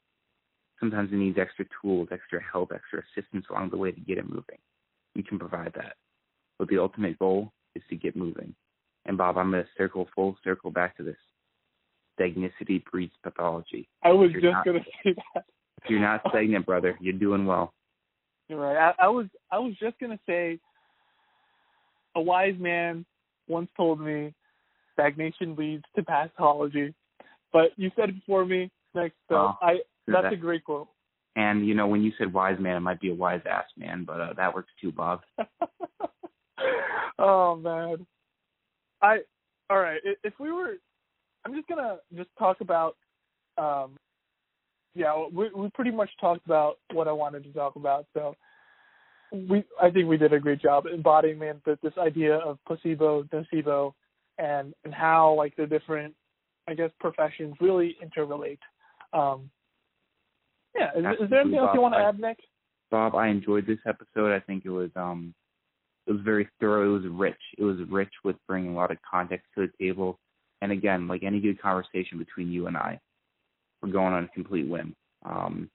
sometimes 0.81 1.13
it 1.13 1.17
needs 1.17 1.39
extra 1.39 1.65
tools, 1.81 2.09
extra 2.11 2.41
help, 2.43 2.73
extra 2.75 3.03
assistance 3.17 3.47
along 3.51 3.71
the 3.71 3.77
way 3.77 3.93
to 3.93 4.01
get 4.01 4.19
it 4.19 4.29
moving. 4.29 4.59
We 5.15 5.23
can 5.23 5.39
provide 5.39 5.73
that. 5.77 5.95
But 6.59 6.69
the 6.69 6.79
ultimate 6.79 7.19
goal 7.19 7.53
is 7.75 7.83
to 7.91 7.97
get 7.97 8.17
moving. 8.17 8.55
And 9.07 9.19
Bob, 9.19 9.37
I'm 9.37 9.51
going 9.51 9.63
to 9.63 9.69
circle 9.77 10.09
full 10.15 10.37
circle 10.43 10.71
back 10.71 10.97
to 10.97 11.03
this. 11.03 11.17
Stagnicity 12.19 12.83
breeds 12.91 13.13
pathology. 13.23 13.89
I 14.03 14.13
was 14.13 14.31
You're 14.31 14.53
just 14.53 14.65
going 14.65 14.79
to 14.79 14.85
say 15.05 15.15
that. 15.35 15.45
If 15.83 15.91
you're 15.91 16.01
not 16.01 16.23
stagnant, 16.31 16.65
brother, 16.65 16.97
you're 17.01 17.13
doing 17.13 17.45
well. 17.45 17.75
You're 18.49 18.61
right. 18.61 18.95
I, 18.99 19.05
I 19.05 19.09
was 19.09 19.27
I 19.51 19.59
was 19.59 19.75
just 19.81 19.99
gonna 19.99 20.19
say 20.27 20.59
a 22.17 22.21
wise 22.21 22.55
man 22.59 23.05
once 23.49 23.69
told 23.77 24.01
me 24.01 24.33
stagnation 24.93 25.57
leads 25.57 25.85
to 25.97 26.03
pathology. 26.03 26.95
But 27.53 27.71
you 27.77 27.91
said 27.97 28.09
it 28.11 28.15
before 28.17 28.45
me 28.45 28.71
next 28.95 29.17
so 29.29 29.35
Wow. 29.37 29.59
I 29.63 29.81
that's 30.07 30.25
That- 30.25 30.33
a 30.33 30.37
great 30.37 30.65
quote. 30.65 30.89
And 31.37 31.67
you 31.67 31.75
know, 31.75 31.89
when 31.89 32.03
you 32.03 32.13
said 32.17 32.33
wise 32.33 32.59
man, 32.61 32.77
it 32.77 32.81
might 32.81 33.01
be 33.01 33.11
a 33.11 33.15
wise 33.15 33.43
ass 33.45 33.65
man, 33.77 34.05
but 34.05 34.21
uh, 34.21 34.33
that 34.35 34.55
works 34.55 34.71
too, 34.81 34.93
Bob. 34.93 35.23
oh 37.19 37.57
man. 37.57 38.07
I 39.03 39.19
all 39.71 39.81
right. 39.81 40.01
If 40.23 40.35
we 40.39 40.53
were 40.53 40.75
I'm 41.45 41.55
just 41.55 41.69
gonna 41.69 41.99
just 42.15 42.31
talk 42.39 42.61
about 42.61 42.97
um 43.59 43.97
yeah, 44.95 45.27
we 45.33 45.51
we 45.51 45.69
pretty 45.71 45.91
much 45.91 46.11
talked 46.21 46.47
about 46.47 46.79
what 46.93 47.09
I 47.09 47.13
wanted 47.13 47.43
to 47.45 47.53
talk 47.53 47.75
about, 47.77 48.07
so 48.15 48.37
we 49.35 49.65
I 49.81 49.91
think 49.91 50.09
we 50.09 50.17
did 50.17 50.33
a 50.33 50.41
great 50.41 50.61
job 50.61 50.87
embodying 50.87 51.39
man 51.39 51.61
this 51.65 51.93
idea 51.99 52.37
of 52.37 52.59
placebo, 52.67 53.25
nocebo 53.25 53.93
and 54.39 54.75
and 54.85 54.95
how 54.95 55.35
like 55.35 55.55
the 55.57 55.67
different 55.67 56.15
I 56.69 56.75
guess 56.75 56.91
professions 57.01 57.55
really 57.61 57.97
interrelate. 58.03 58.59
Um 59.13 59.51
yeah, 60.75 60.91
is, 60.97 61.05
is 61.25 61.31
there 61.31 61.41
anything 61.41 61.59
else 61.59 61.71
you 61.73 61.81
want 61.81 61.95
to 61.95 62.01
add, 62.01 62.19
Nick? 62.19 62.39
Bob, 62.91 63.15
I 63.15 63.29
enjoyed 63.29 63.67
this 63.67 63.79
episode. 63.87 64.35
I 64.35 64.41
think 64.41 64.65
it 64.65 64.71
was 64.71 64.91
um 64.97 65.35
it 66.07 66.13
was 66.13 66.21
very 66.23 66.49
thorough. 66.61 66.97
It 66.97 67.03
was 67.03 67.11
rich. 67.11 67.41
It 67.59 67.65
was 67.65 67.79
rich 67.89 68.13
with 68.25 68.37
bringing 68.47 68.73
a 68.73 68.77
lot 68.77 68.91
of 68.91 68.99
context 69.09 69.47
to 69.57 69.67
the 69.67 69.85
table. 69.85 70.19
And 70.61 70.71
again, 70.73 71.09
like 71.09 71.23
any 71.23 71.41
good 71.41 71.61
conversation 71.61 72.19
between 72.19 72.51
you 72.51 72.67
and 72.67 72.77
I, 72.77 72.99
we're 73.83 73.91
going 73.91 74.15
on 74.15 74.25
a 74.25 74.29
complete 74.29 74.69
whim, 74.69 74.95
um, 75.25 75.71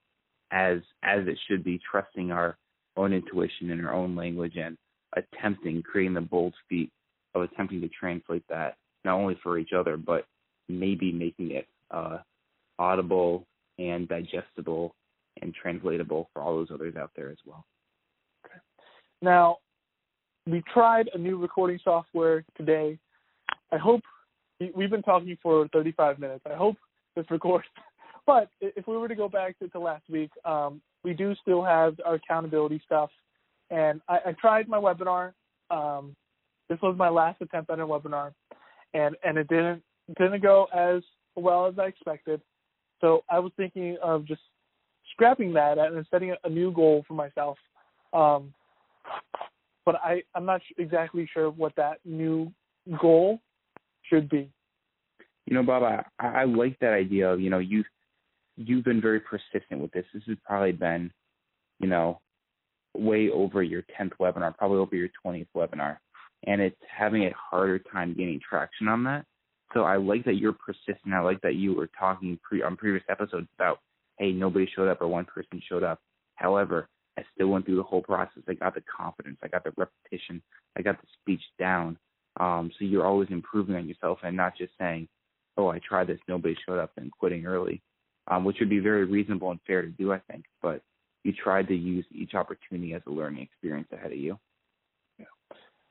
as 0.51 0.79
as 1.03 1.27
it 1.27 1.37
should 1.47 1.63
be, 1.63 1.79
trusting 1.91 2.31
our 2.31 2.57
own 2.99 3.13
intuition 3.13 3.71
in 3.71 3.83
our 3.85 3.93
own 3.93 4.15
language 4.15 4.57
and 4.57 4.77
attempting, 5.15 5.81
creating 5.81 6.13
the 6.13 6.21
bold 6.21 6.53
feat 6.67 6.91
of 7.35 7.41
attempting 7.43 7.81
to 7.81 7.89
translate 7.89 8.43
that 8.49 8.75
not 9.05 9.15
only 9.15 9.37
for 9.41 9.57
each 9.57 9.71
other, 9.73 9.97
but 9.97 10.25
maybe 10.67 11.11
making 11.11 11.51
it 11.51 11.67
uh, 11.91 12.17
audible 12.77 13.45
and 13.77 14.07
digestible 14.07 14.93
and 15.41 15.53
translatable 15.53 16.29
for 16.33 16.41
all 16.41 16.55
those 16.55 16.69
others 16.71 16.95
out 16.95 17.11
there 17.15 17.29
as 17.29 17.37
well. 17.45 17.65
Now, 19.21 19.57
we 20.45 20.63
tried 20.73 21.09
a 21.13 21.17
new 21.17 21.37
recording 21.37 21.79
software 21.83 22.43
today. 22.57 22.97
I 23.71 23.77
hope 23.77 24.01
we- 24.59 24.71
we've 24.71 24.89
been 24.89 25.03
talking 25.03 25.37
for 25.37 25.67
35 25.69 26.19
minutes. 26.19 26.45
I 26.45 26.55
hope 26.55 26.77
this 27.15 27.29
records. 27.29 27.67
But 28.25 28.51
if 28.61 28.87
we 28.87 28.95
were 28.95 29.07
to 29.07 29.15
go 29.15 29.27
back 29.27 29.57
to, 29.57 29.67
to 29.69 29.79
last 29.79 30.07
week, 30.07 30.29
um, 30.45 30.83
we 31.03 31.13
do 31.13 31.33
still 31.41 31.63
have 31.63 31.95
our 32.05 32.15
accountability 32.15 32.81
stuff. 32.85 33.09
And 33.69 34.01
I, 34.07 34.19
I 34.27 34.31
tried 34.33 34.67
my 34.67 34.77
webinar. 34.77 35.33
Um, 35.71 36.15
this 36.69 36.79
was 36.81 36.95
my 36.97 37.09
last 37.09 37.41
attempt 37.41 37.69
at 37.69 37.79
a 37.79 37.85
webinar, 37.85 38.33
and 38.93 39.15
and 39.23 39.37
it 39.37 39.47
didn't 39.47 39.81
didn't 40.17 40.41
go 40.41 40.67
as 40.73 41.01
well 41.35 41.67
as 41.67 41.77
I 41.77 41.85
expected. 41.85 42.41
So 43.01 43.23
I 43.29 43.39
was 43.39 43.51
thinking 43.57 43.97
of 44.03 44.25
just 44.25 44.41
scrapping 45.11 45.53
that 45.53 45.77
and 45.77 46.05
setting 46.11 46.35
a 46.43 46.49
new 46.49 46.71
goal 46.71 47.03
for 47.07 47.13
myself. 47.13 47.57
Um, 48.13 48.53
but 49.85 49.95
I, 50.03 50.23
I'm 50.35 50.45
not 50.45 50.61
exactly 50.77 51.27
sure 51.33 51.49
what 51.49 51.75
that 51.75 51.99
new 52.05 52.51
goal 53.01 53.39
should 54.03 54.29
be. 54.29 54.49
You 55.45 55.55
know, 55.55 55.63
Bob, 55.63 55.83
I, 55.83 56.03
I 56.19 56.43
like 56.43 56.77
that 56.79 56.93
idea 56.93 57.31
of, 57.31 57.41
you 57.41 57.49
know, 57.49 57.59
you 57.59 57.83
you've 58.59 58.83
been 58.83 59.01
very 59.01 59.21
persistent 59.21 59.81
with 59.81 59.91
this. 59.91 60.05
This 60.13 60.23
has 60.27 60.37
probably 60.45 60.73
been, 60.73 61.11
you 61.79 61.87
know, 61.87 62.19
way 62.95 63.29
over 63.29 63.63
your 63.63 63.83
10th 63.99 64.11
webinar, 64.19 64.55
probably 64.57 64.77
over 64.77 64.95
your 64.95 65.09
20th 65.25 65.47
webinar, 65.55 65.97
and 66.45 66.61
it's 66.61 66.75
having 66.95 67.23
a 67.23 67.33
harder 67.33 67.79
time 67.79 68.13
gaining 68.17 68.39
traction 68.47 68.87
on 68.87 69.03
that. 69.05 69.25
So 69.73 69.83
I 69.83 69.97
like 69.97 70.25
that 70.25 70.35
you're 70.35 70.53
persistent. 70.53 71.13
I 71.13 71.19
like 71.19 71.41
that 71.41 71.55
you 71.55 71.73
were 71.73 71.89
talking 71.97 72.39
pre- 72.43 72.63
on 72.63 72.75
previous 72.75 73.03
episodes 73.07 73.47
about, 73.57 73.79
hey, 74.17 74.31
nobody 74.31 74.67
showed 74.75 74.89
up 74.89 75.01
or 75.01 75.07
one 75.07 75.25
person 75.25 75.61
showed 75.69 75.83
up. 75.83 75.99
However, 76.35 76.89
I 77.17 77.23
still 77.35 77.47
went 77.47 77.65
through 77.65 77.75
the 77.75 77.83
whole 77.83 78.01
process. 78.01 78.43
I 78.47 78.53
got 78.53 78.73
the 78.73 78.83
confidence. 78.97 79.37
I 79.43 79.47
got 79.47 79.63
the 79.63 79.71
repetition. 79.77 80.41
I 80.77 80.81
got 80.81 80.99
the 80.99 81.07
speech 81.21 81.43
down. 81.59 81.97
Um, 82.39 82.71
so 82.77 82.85
you're 82.85 83.05
always 83.05 83.29
improving 83.29 83.75
on 83.75 83.87
yourself 83.87 84.19
and 84.23 84.35
not 84.35 84.57
just 84.57 84.71
saying, 84.79 85.07
oh, 85.57 85.69
I 85.69 85.79
tried 85.87 86.07
this, 86.07 86.19
nobody 86.27 86.55
showed 86.65 86.79
up, 86.79 86.91
and 86.97 87.11
quitting 87.11 87.45
early, 87.45 87.81
um, 88.27 88.43
which 88.43 88.57
would 88.59 88.69
be 88.69 88.79
very 88.79 89.05
reasonable 89.05 89.51
and 89.51 89.59
fair 89.65 89.81
to 89.81 89.89
do, 89.89 90.13
I 90.13 90.19
think. 90.29 90.45
But 90.61 90.81
you 91.23 91.33
tried 91.33 91.67
to 91.67 91.75
use 91.75 92.05
each 92.11 92.33
opportunity 92.33 92.93
as 92.93 93.01
a 93.07 93.11
learning 93.11 93.43
experience 93.43 93.87
ahead 93.91 94.11
of 94.11 94.17
you. 94.17 94.37
Yeah. 95.17 95.25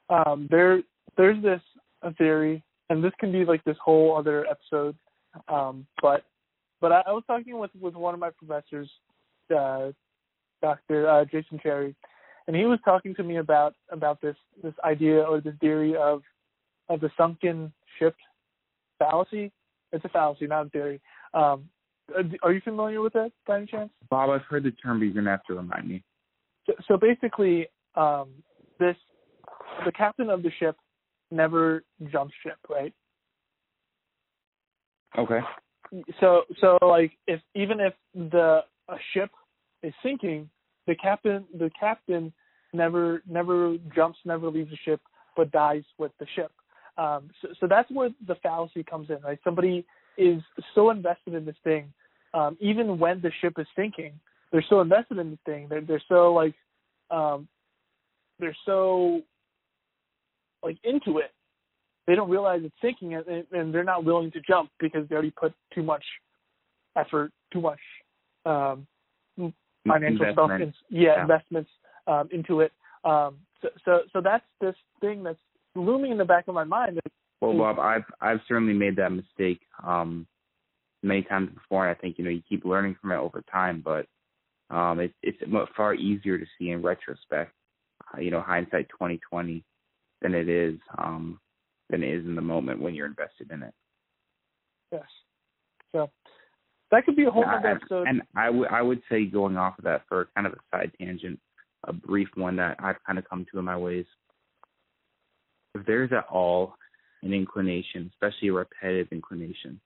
Um, 0.09 0.49
there, 0.51 0.83
there's 1.16 1.43
this 1.43 1.61
theory, 2.16 2.62
and 2.91 3.03
this 3.03 3.12
can 3.18 3.33
be 3.33 3.45
like 3.45 3.62
this 3.64 3.76
whole 3.83 4.16
other 4.16 4.47
episode. 4.47 4.97
Um, 5.49 5.87
but, 6.01 6.24
but 6.81 6.93
I, 6.93 7.03
I 7.09 7.12
was 7.12 7.24
talking 7.26 7.59
with 7.59 7.70
with 7.79 7.95
one 7.95 8.14
of 8.14 8.20
my 8.20 8.31
professors, 8.31 8.91
uh, 9.55 9.89
Dr. 10.62 11.09
Uh, 11.09 11.24
Jason 11.24 11.61
Cherry, 11.62 11.95
and 12.47 12.57
he 12.57 12.64
was 12.64 12.79
talking 12.85 13.14
to 13.16 13.22
me 13.22 13.37
about 13.37 13.74
about 13.91 14.20
this 14.20 14.37
this 14.62 14.74
idea 14.85 15.22
or 15.22 15.41
this 15.41 15.55
theory 15.61 15.95
of 15.95 16.22
of 16.89 17.01
the 17.01 17.11
sunken 17.16 17.72
ship 17.99 18.16
fallacy. 18.99 19.53
It's 19.93 20.05
a 20.05 20.09
fallacy, 20.09 20.47
not 20.47 20.66
a 20.66 20.70
theory. 20.70 21.01
Um, 21.35 21.68
are 22.42 22.52
you 22.52 22.61
familiar 22.62 23.00
with 23.00 23.12
that 23.14 23.32
by 23.46 23.59
any 23.59 23.66
chance? 23.66 23.90
Bob, 24.11 24.30
I've 24.30 24.42
heard 24.42 24.64
the 24.64 24.70
term, 24.72 24.98
but 24.98 25.06
you're 25.06 25.14
gonna 25.14 25.30
have 25.30 25.44
to 25.44 25.54
remind 25.54 25.88
me. 25.88 26.02
So, 26.66 26.72
so 26.86 26.96
basically, 26.96 27.68
um, 27.94 28.30
this 28.78 28.96
the 29.84 29.92
captain 29.92 30.30
of 30.30 30.42
the 30.42 30.50
ship 30.59 30.76
never 31.30 31.84
jumps 32.11 32.34
ship, 32.42 32.59
right? 32.68 32.92
Okay. 35.18 35.40
So 36.20 36.42
so 36.61 36.78
like 36.82 37.12
if 37.26 37.40
even 37.54 37.80
if 37.80 37.94
the 38.14 38.61
a 38.88 38.96
ship 39.14 39.30
is 39.82 39.92
sinking, 40.02 40.48
the 40.86 40.94
captain 40.94 41.44
the 41.59 41.70
captain 41.78 42.32
never 42.72 43.22
never 43.28 43.76
jumps, 43.94 44.18
never 44.24 44.50
leaves 44.50 44.70
the 44.70 44.76
ship, 44.84 45.00
but 45.36 45.50
dies 45.50 45.84
with 45.98 46.12
the 46.18 46.26
ship. 46.34 46.52
Um, 46.98 47.30
so, 47.40 47.48
so 47.61 47.66
that's 47.68 47.90
where 47.90 48.11
the 48.26 48.34
fallacy 48.36 48.82
comes 48.82 49.09
in, 49.09 49.20
right? 49.22 49.38
Somebody 49.44 49.86
is 50.16 50.42
so 50.74 50.90
invested 50.90 51.34
in 51.34 51.44
this 51.44 51.56
thing, 51.62 51.92
um, 52.35 52.57
even 52.61 52.99
when 52.99 53.20
the 53.20 53.31
ship 53.41 53.55
is 53.59 53.66
sinking, 53.76 54.12
they're 54.53 54.64
so 54.68 54.81
invested 54.81 55.18
in 55.18 55.31
the 55.31 55.39
thing. 55.45 55.66
They're 55.68 55.81
they're 55.81 56.03
so 56.09 56.33
like, 56.33 56.55
um, 57.11 57.49
they're 58.39 58.57
so 58.64 59.22
like 60.62 60.79
into 60.85 61.18
it. 61.18 61.33
They 62.07 62.14
don't 62.14 62.31
realize 62.31 62.62
it's 62.64 62.74
sinking, 62.81 63.14
and, 63.14 63.45
and 63.53 63.74
they're 63.74 63.85
not 63.85 64.05
willing 64.05 64.31
to 64.33 64.41
jump 64.41 64.70
because 64.81 65.07
they 65.09 65.14
already 65.14 65.31
put 65.31 65.53
too 65.74 65.83
much 65.83 66.05
effort, 66.97 67.33
too 67.53 67.61
much 67.61 67.81
um, 68.47 68.87
financial 69.87 70.26
stuff, 70.33 70.51
in, 70.53 70.72
yeah, 70.89 71.03
yeah, 71.16 71.22
investments 71.22 71.70
um, 72.07 72.29
into 72.33 72.61
it. 72.61 72.72
Um, 73.05 73.37
so, 73.61 73.68
so, 73.85 74.01
so 74.12 74.20
that's 74.22 74.45
this 74.61 74.74
thing 75.01 75.22
that's 75.22 75.39
looming 75.74 76.12
in 76.12 76.18
the 76.18 76.24
back 76.24 76.49
of 76.49 76.55
my 76.55 76.64
mind. 76.64 76.99
Well, 77.41 77.57
Bob, 77.57 77.79
I've 77.79 78.05
I've 78.20 78.41
certainly 78.49 78.72
made 78.72 78.97
that 78.97 79.12
mistake 79.12 79.61
um, 79.87 80.26
many 81.03 81.22
times 81.22 81.51
before, 81.55 81.86
and 81.86 81.96
I 81.96 82.01
think 82.01 82.18
you 82.18 82.24
know 82.24 82.30
you 82.30 82.42
keep 82.49 82.64
learning 82.64 82.96
from 83.01 83.12
it 83.12 83.16
over 83.16 83.42
time. 83.51 83.82
But 83.84 84.07
um, 84.74 85.01
it's 85.01 85.14
it's 85.22 85.38
far 85.76 85.94
easier 85.94 86.38
to 86.38 86.46
see 86.59 86.70
in 86.70 86.82
retrospect, 86.82 87.53
uh, 88.14 88.20
you 88.20 88.30
know, 88.30 88.40
hindsight 88.40 88.88
twenty 88.88 89.20
twenty, 89.28 89.64
than 90.22 90.34
it 90.34 90.49
is 90.49 90.78
um, 90.99 91.40
than 91.90 92.03
it 92.03 92.14
is 92.14 92.26
in 92.26 92.34
the 92.34 92.42
moment 92.42 92.80
when 92.80 92.94
you're 92.94 93.07
invested 93.07 93.51
in 93.51 93.62
it. 93.62 93.74
Yes. 94.92 95.05
So 95.92 96.11
that 96.90 97.05
could 97.05 97.16
be 97.16 97.24
a 97.24 97.30
whole 97.30 97.44
yeah, 97.46 97.57
other 97.59 97.68
episode. 97.68 98.09
And 98.09 98.22
I 98.36 98.51
would 98.51 98.68
I 98.68 98.82
would 98.82 99.03
say 99.11 99.24
going 99.24 99.57
off 99.57 99.78
of 99.78 99.84
that 99.84 100.03
for 100.09 100.28
kind 100.34 100.46
of 100.46 100.55
a 100.55 100.76
side 100.76 100.92
tangent, 100.99 101.38
a 101.86 101.92
brief 101.92 102.28
one 102.34 102.57
that 102.57 102.76
I've 102.80 103.03
kind 103.07 103.18
of 103.18 103.28
come 103.28 103.46
to 103.53 103.59
in 103.59 103.64
my 103.64 103.76
ways. 103.76 104.07
If 105.74 105.86
there's 105.86 106.12
at 106.12 106.26
all 106.30 106.74
an 107.22 107.32
inclination, 107.32 108.11
especially 108.14 108.49
a 108.49 108.53
repetitive 108.53 109.09
inclination, 109.12 109.80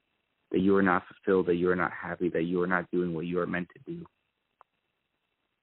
that 0.53 0.61
you 0.61 0.77
are 0.77 0.83
not 0.83 1.03
fulfilled, 1.09 1.47
that 1.47 1.57
you 1.57 1.71
are 1.71 1.77
not 1.77 1.91
happy, 1.91 2.29
that 2.29 2.45
you 2.45 2.63
are 2.63 2.67
not 2.67 2.91
doing 2.93 3.15
what 3.15 3.27
you 3.27 3.41
are 3.41 3.47
meant 3.47 3.69
to 3.75 3.93
do 3.93 4.05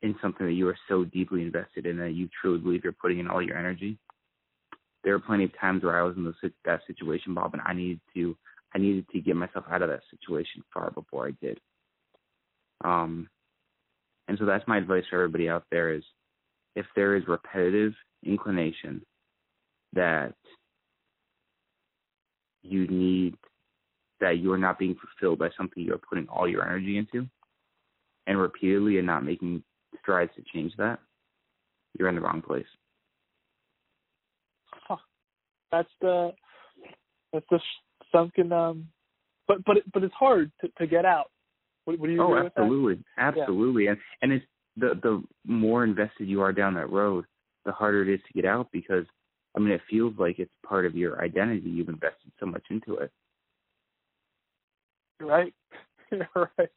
in 0.01 0.15
something 0.21 0.45
that 0.45 0.53
you 0.53 0.67
are 0.67 0.77
so 0.87 1.05
deeply 1.05 1.41
invested 1.41 1.85
in 1.85 1.97
that 1.97 2.11
you 2.11 2.27
truly 2.41 2.59
believe 2.59 2.83
you're 2.83 2.93
putting 2.93 3.19
in 3.19 3.27
all 3.27 3.41
your 3.41 3.57
energy. 3.57 3.97
There 5.03 5.13
are 5.13 5.19
plenty 5.19 5.43
of 5.43 5.57
times 5.59 5.83
where 5.83 5.99
I 5.99 6.03
was 6.03 6.15
in 6.17 6.33
that 6.65 6.81
situation, 6.87 7.33
Bob, 7.33 7.53
and 7.53 7.61
I 7.65 7.73
needed 7.73 8.01
to 8.15 8.35
I 8.73 8.77
needed 8.77 9.07
to 9.09 9.19
get 9.19 9.35
myself 9.35 9.65
out 9.71 9.81
of 9.81 9.89
that 9.89 10.01
situation 10.11 10.63
far 10.71 10.91
before 10.91 11.27
I 11.27 11.31
did. 11.41 11.59
Um, 12.83 13.27
and 14.27 14.37
so 14.37 14.45
that's 14.45 14.67
my 14.67 14.77
advice 14.77 15.03
for 15.09 15.15
everybody 15.15 15.49
out 15.49 15.63
there 15.71 15.91
is 15.91 16.03
if 16.75 16.85
there 16.95 17.15
is 17.15 17.27
repetitive 17.27 17.93
inclination 18.23 19.01
that 19.93 20.35
you 22.61 22.87
need 22.87 23.35
that 24.21 24.37
you 24.39 24.51
are 24.51 24.57
not 24.57 24.79
being 24.79 24.95
fulfilled 24.95 25.39
by 25.39 25.49
something 25.57 25.83
you 25.83 25.93
are 25.93 25.97
putting 26.09 26.27
all 26.27 26.47
your 26.47 26.65
energy 26.65 26.97
into 26.97 27.27
and 28.27 28.39
repeatedly 28.39 28.97
and 28.97 29.07
not 29.07 29.25
making 29.25 29.63
strides 30.01 30.31
to 30.35 30.43
change 30.53 30.71
that, 30.77 30.99
you're 31.97 32.09
in 32.09 32.15
the 32.15 32.21
wrong 32.21 32.41
place. 32.41 32.65
Huh. 34.87 34.97
That's 35.71 35.89
the 36.01 36.31
that's 37.33 37.45
the 37.49 37.59
sunken 38.11 38.51
um 38.51 38.87
but 39.47 39.63
but 39.65 39.77
but 39.93 40.03
it's 40.03 40.13
hard 40.13 40.51
to, 40.61 40.69
to 40.77 40.87
get 40.87 41.05
out. 41.05 41.31
What, 41.85 41.99
what 41.99 42.07
do 42.07 42.13
you 42.13 42.21
Oh, 42.21 42.37
absolutely. 42.37 43.03
Absolutely. 43.17 43.85
Yeah. 43.85 43.91
And 43.91 43.99
and 44.21 44.33
it's 44.33 44.45
the 44.77 44.99
the 45.01 45.23
more 45.45 45.83
invested 45.83 46.27
you 46.27 46.41
are 46.41 46.53
down 46.53 46.75
that 46.75 46.91
road, 46.91 47.25
the 47.65 47.71
harder 47.71 48.03
it 48.03 48.13
is 48.13 48.21
to 48.27 48.33
get 48.33 48.45
out 48.49 48.67
because 48.71 49.05
I 49.55 49.59
mean 49.59 49.71
it 49.71 49.81
feels 49.89 50.13
like 50.17 50.39
it's 50.39 50.51
part 50.65 50.85
of 50.85 50.95
your 50.95 51.23
identity. 51.23 51.69
You've 51.69 51.89
invested 51.89 52.31
so 52.39 52.45
much 52.45 52.63
into 52.69 52.95
it. 52.97 53.11
You're 55.19 55.29
right. 55.29 55.53
Right. 56.35 56.69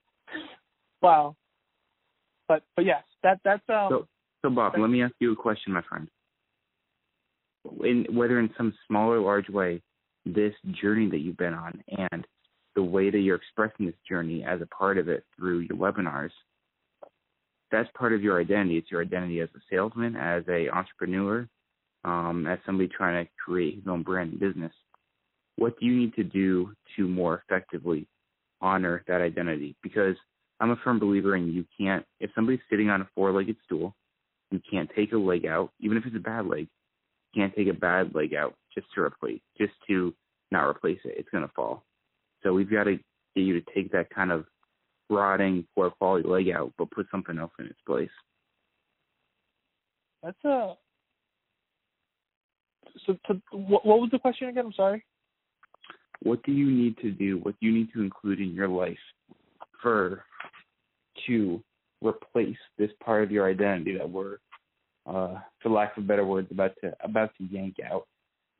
Wow. 1.00 1.36
But 2.48 2.62
but 2.76 2.84
yes, 2.84 3.02
that 3.22 3.40
that's 3.44 3.62
um 3.68 3.86
So 3.88 4.08
so 4.42 4.50
Bob, 4.50 4.74
let 4.78 4.90
me 4.90 5.02
ask 5.02 5.14
you 5.20 5.32
a 5.32 5.36
question, 5.36 5.72
my 5.72 5.82
friend. 5.82 6.08
In 7.82 8.06
whether 8.10 8.38
in 8.40 8.50
some 8.56 8.74
small 8.86 9.10
or 9.10 9.20
large 9.20 9.48
way, 9.48 9.80
this 10.26 10.52
journey 10.82 11.08
that 11.10 11.18
you've 11.18 11.36
been 11.36 11.54
on 11.54 11.82
and 11.88 12.26
the 12.74 12.82
way 12.82 13.10
that 13.10 13.18
you're 13.18 13.36
expressing 13.36 13.86
this 13.86 13.94
journey 14.08 14.44
as 14.44 14.60
a 14.60 14.66
part 14.66 14.98
of 14.98 15.08
it 15.08 15.24
through 15.36 15.60
your 15.60 15.78
webinars, 15.78 16.30
that's 17.70 17.88
part 17.96 18.12
of 18.12 18.22
your 18.22 18.40
identity. 18.40 18.78
It's 18.78 18.90
your 18.90 19.02
identity 19.02 19.40
as 19.40 19.48
a 19.56 19.60
salesman, 19.70 20.16
as 20.16 20.44
a 20.48 20.68
entrepreneur, 20.68 21.48
um, 22.04 22.46
as 22.46 22.58
somebody 22.66 22.88
trying 22.88 23.24
to 23.24 23.30
create 23.44 23.76
his 23.76 23.84
own 23.88 24.02
brand 24.02 24.32
and 24.32 24.40
business. 24.40 24.72
What 25.56 25.78
do 25.78 25.86
you 25.86 25.94
need 25.94 26.14
to 26.14 26.24
do 26.24 26.72
to 26.96 27.06
more 27.06 27.42
effectively 27.46 28.06
honor 28.62 29.04
that 29.08 29.20
identity? 29.20 29.76
Because 29.82 30.16
I'm 30.60 30.70
a 30.70 30.76
firm 30.76 30.98
believer 30.98 31.36
in 31.36 31.52
you 31.52 31.64
can't, 31.78 32.04
if 32.20 32.30
somebody's 32.34 32.60
sitting 32.70 32.88
on 32.88 33.02
a 33.02 33.08
four 33.14 33.32
legged 33.32 33.56
stool, 33.64 33.94
you 34.50 34.60
can't 34.70 34.90
take 34.94 35.12
a 35.12 35.16
leg 35.16 35.44
out, 35.44 35.70
even 35.80 35.96
if 35.96 36.06
it's 36.06 36.16
a 36.16 36.20
bad 36.20 36.46
leg, 36.46 36.68
you 37.32 37.42
can't 37.42 37.54
take 37.54 37.68
a 37.68 37.72
bad 37.72 38.14
leg 38.14 38.34
out 38.34 38.54
just 38.74 38.86
to 38.94 39.00
replace, 39.02 39.40
just 39.58 39.72
to 39.88 40.14
not 40.50 40.68
replace 40.68 40.98
it. 41.04 41.14
It's 41.16 41.28
going 41.30 41.44
to 41.44 41.52
fall. 41.54 41.84
So 42.42 42.52
we've 42.52 42.70
got 42.70 42.84
to 42.84 42.96
get 43.34 43.42
you 43.42 43.60
to 43.60 43.66
take 43.74 43.90
that 43.92 44.10
kind 44.10 44.30
of 44.30 44.44
rotting, 45.10 45.66
poor 45.74 45.90
quality 45.90 46.28
leg 46.28 46.50
out, 46.50 46.72
but 46.78 46.90
put 46.90 47.06
something 47.10 47.38
else 47.38 47.52
in 47.58 47.66
its 47.66 47.80
place. 47.86 48.10
That's 50.22 50.44
a. 50.44 50.74
So, 53.06 53.16
to, 53.26 53.42
what, 53.52 53.86
what 53.86 54.00
was 54.00 54.10
the 54.12 54.18
question 54.18 54.48
again? 54.48 54.66
I'm 54.66 54.72
sorry. 54.72 55.04
What 56.22 56.42
do 56.44 56.52
you 56.52 56.70
need 56.70 56.96
to 56.98 57.10
do? 57.10 57.38
What 57.38 57.54
do 57.60 57.66
you 57.66 57.72
need 57.72 57.92
to 57.94 58.02
include 58.02 58.40
in 58.40 58.54
your 58.54 58.68
life 58.68 58.98
for 59.80 60.24
to 61.26 61.62
replace 62.00 62.56
this 62.78 62.90
part 63.04 63.24
of 63.24 63.30
your 63.30 63.48
identity 63.48 63.96
that 63.98 64.08
we're, 64.08 64.38
uh, 65.06 65.36
for 65.60 65.68
lack 65.68 65.96
of 65.96 66.06
better 66.06 66.24
words, 66.24 66.48
about 66.50 66.72
to 66.82 66.94
about 67.02 67.30
to 67.38 67.44
yank 67.44 67.76
out? 67.84 68.06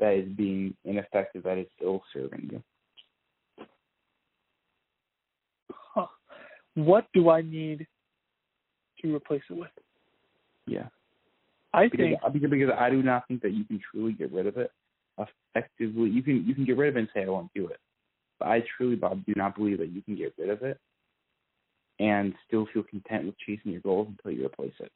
That 0.00 0.14
is 0.14 0.28
being 0.30 0.74
ineffective. 0.84 1.44
That 1.44 1.58
is 1.58 1.68
ill 1.80 2.02
serving 2.12 2.50
you. 2.50 2.62
What 6.74 7.06
do 7.12 7.28
I 7.28 7.42
need 7.42 7.86
to 9.02 9.14
replace 9.14 9.42
it 9.50 9.54
with? 9.58 9.68
Yeah. 10.66 10.86
I 11.74 11.84
because, 11.88 11.98
think 12.32 12.50
because 12.50 12.70
I 12.78 12.90
do 12.90 13.02
not 13.02 13.28
think 13.28 13.42
that 13.42 13.52
you 13.52 13.64
can 13.64 13.80
truly 13.90 14.12
get 14.12 14.32
rid 14.32 14.46
of 14.46 14.56
it 14.56 14.70
effectively. 15.18 16.10
You 16.10 16.22
can 16.22 16.44
you 16.46 16.54
can 16.54 16.64
get 16.64 16.76
rid 16.76 16.90
of 16.90 16.96
it 16.96 17.00
and 17.00 17.08
say 17.14 17.24
I 17.24 17.28
won't 17.28 17.52
do 17.54 17.68
it, 17.68 17.78
but 18.38 18.48
I 18.48 18.62
truly, 18.76 18.96
Bob, 18.96 19.24
do 19.26 19.32
not 19.36 19.56
believe 19.56 19.78
that 19.78 19.92
you 19.92 20.02
can 20.02 20.16
get 20.16 20.34
rid 20.38 20.50
of 20.50 20.62
it 20.62 20.78
and 21.98 22.34
still 22.46 22.66
feel 22.72 22.82
content 22.82 23.26
with 23.26 23.38
chasing 23.38 23.72
your 23.72 23.80
goals 23.80 24.08
until 24.08 24.38
you 24.38 24.46
replace 24.46 24.72
it. 24.80 24.90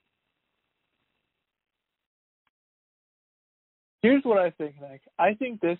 Here's 4.03 4.25
what 4.25 4.39
I 4.39 4.51
think, 4.51 4.77
Nick. 4.81 5.03
I 5.19 5.35
think 5.35 5.61
this 5.61 5.79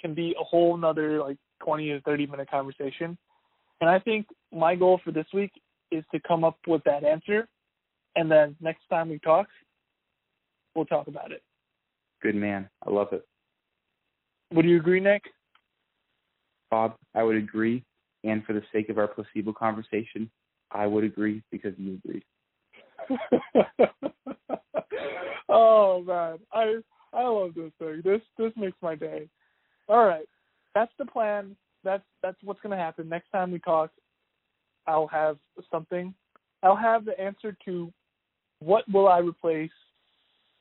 can 0.00 0.14
be 0.14 0.34
a 0.38 0.44
whole 0.44 0.76
nother 0.76 1.20
like 1.20 1.38
20 1.64 1.90
or 1.90 2.00
30 2.00 2.26
minute 2.26 2.50
conversation. 2.50 3.16
And 3.80 3.90
I 3.90 3.98
think 3.98 4.26
my 4.52 4.74
goal 4.74 5.00
for 5.04 5.12
this 5.12 5.26
week 5.32 5.52
is 5.90 6.04
to 6.12 6.20
come 6.20 6.44
up 6.44 6.58
with 6.66 6.82
that 6.84 7.04
answer. 7.04 7.48
And 8.14 8.30
then 8.30 8.56
next 8.60 8.82
time 8.90 9.08
we 9.08 9.18
talk, 9.18 9.46
we'll 10.74 10.86
talk 10.86 11.08
about 11.08 11.32
it. 11.32 11.42
Good 12.22 12.34
man. 12.34 12.68
I 12.86 12.90
love 12.90 13.08
it. 13.12 13.26
Would 14.52 14.64
you 14.64 14.76
agree, 14.76 15.00
Nick? 15.00 15.22
Bob, 16.70 16.94
I 17.14 17.22
would 17.22 17.36
agree. 17.36 17.84
And 18.24 18.44
for 18.44 18.52
the 18.52 18.62
sake 18.72 18.88
of 18.88 18.98
our 18.98 19.08
placebo 19.08 19.52
conversation, 19.52 20.30
I 20.70 20.86
would 20.86 21.04
agree 21.04 21.42
because 21.50 21.74
you 21.78 22.00
agreed. 22.04 22.24
oh 25.48 26.02
man, 26.02 26.38
I 26.52 26.76
I 27.12 27.22
love 27.22 27.54
this 27.54 27.70
thing. 27.78 28.02
This 28.04 28.20
this 28.36 28.52
makes 28.56 28.76
my 28.82 28.96
day. 28.96 29.28
All 29.88 30.04
right, 30.06 30.26
that's 30.74 30.92
the 30.98 31.04
plan. 31.04 31.56
That's 31.84 32.02
that's 32.22 32.36
what's 32.42 32.60
gonna 32.60 32.76
happen. 32.76 33.08
Next 33.08 33.30
time 33.30 33.52
we 33.52 33.60
talk, 33.60 33.90
I'll 34.86 35.06
have 35.06 35.38
something. 35.70 36.14
I'll 36.62 36.76
have 36.76 37.04
the 37.04 37.18
answer 37.20 37.56
to 37.66 37.92
what 38.58 38.90
will 38.90 39.08
I 39.08 39.18
replace, 39.18 39.70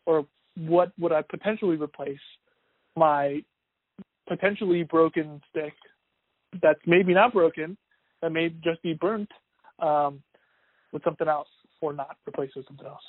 or 0.06 0.28
what 0.56 0.92
would 1.00 1.12
I 1.12 1.24
potentially 1.24 1.78
replace 1.78 2.20
my 2.96 3.44
potentially 4.28 4.84
broken 4.84 5.42
stick 5.50 5.74
that's 6.62 6.80
maybe 6.86 7.14
not 7.14 7.34
broken, 7.34 7.78
that 8.22 8.32
may 8.32 8.50
just 8.64 8.82
be 8.82 8.94
burnt, 8.94 9.30
um, 9.80 10.22
with 10.92 11.04
something 11.04 11.28
else 11.28 11.50
or 11.82 11.94
not 11.94 12.18
replaced 12.26 12.56
with 12.56 12.66
something 12.68 12.88
else. 12.88 13.04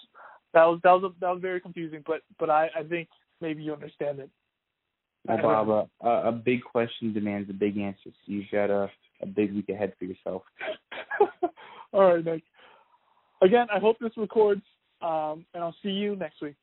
That 0.53 0.65
was 0.65 0.81
that 0.83 0.93
was 0.93 1.05
a, 1.05 1.21
that 1.21 1.31
was 1.31 1.41
very 1.41 1.61
confusing, 1.61 2.03
but 2.07 2.23
but 2.39 2.51
I 2.51 2.69
I 2.77 2.83
think 2.83 3.09
maybe 3.41 3.63
you 3.63 3.73
understand 3.73 4.21
it. 4.21 4.31
Well, 5.29 5.65
Bob, 5.65 5.89
a, 6.03 6.29
a 6.29 6.33
big 6.33 6.63
question 6.63 7.13
demands 7.13 7.51
a 7.51 7.53
big 7.53 7.79
answer. 7.79 7.99
So 8.05 8.13
you've 8.27 8.51
got 8.53 8.71
a 8.71 8.91
a 9.23 9.27
big 9.27 9.55
week 9.55 9.69
ahead 9.69 9.93
for 9.99 10.05
yourself. 10.05 10.43
All 11.93 12.15
right, 12.15 12.25
Nick. 12.25 12.43
Again, 13.43 13.67
I 13.73 13.79
hope 13.79 13.99
this 14.01 14.17
records, 14.17 14.63
um, 15.03 15.45
and 15.55 15.63
I'll 15.63 15.77
see 15.83 15.91
you 15.91 16.17
next 16.17 16.41
week. 16.43 16.57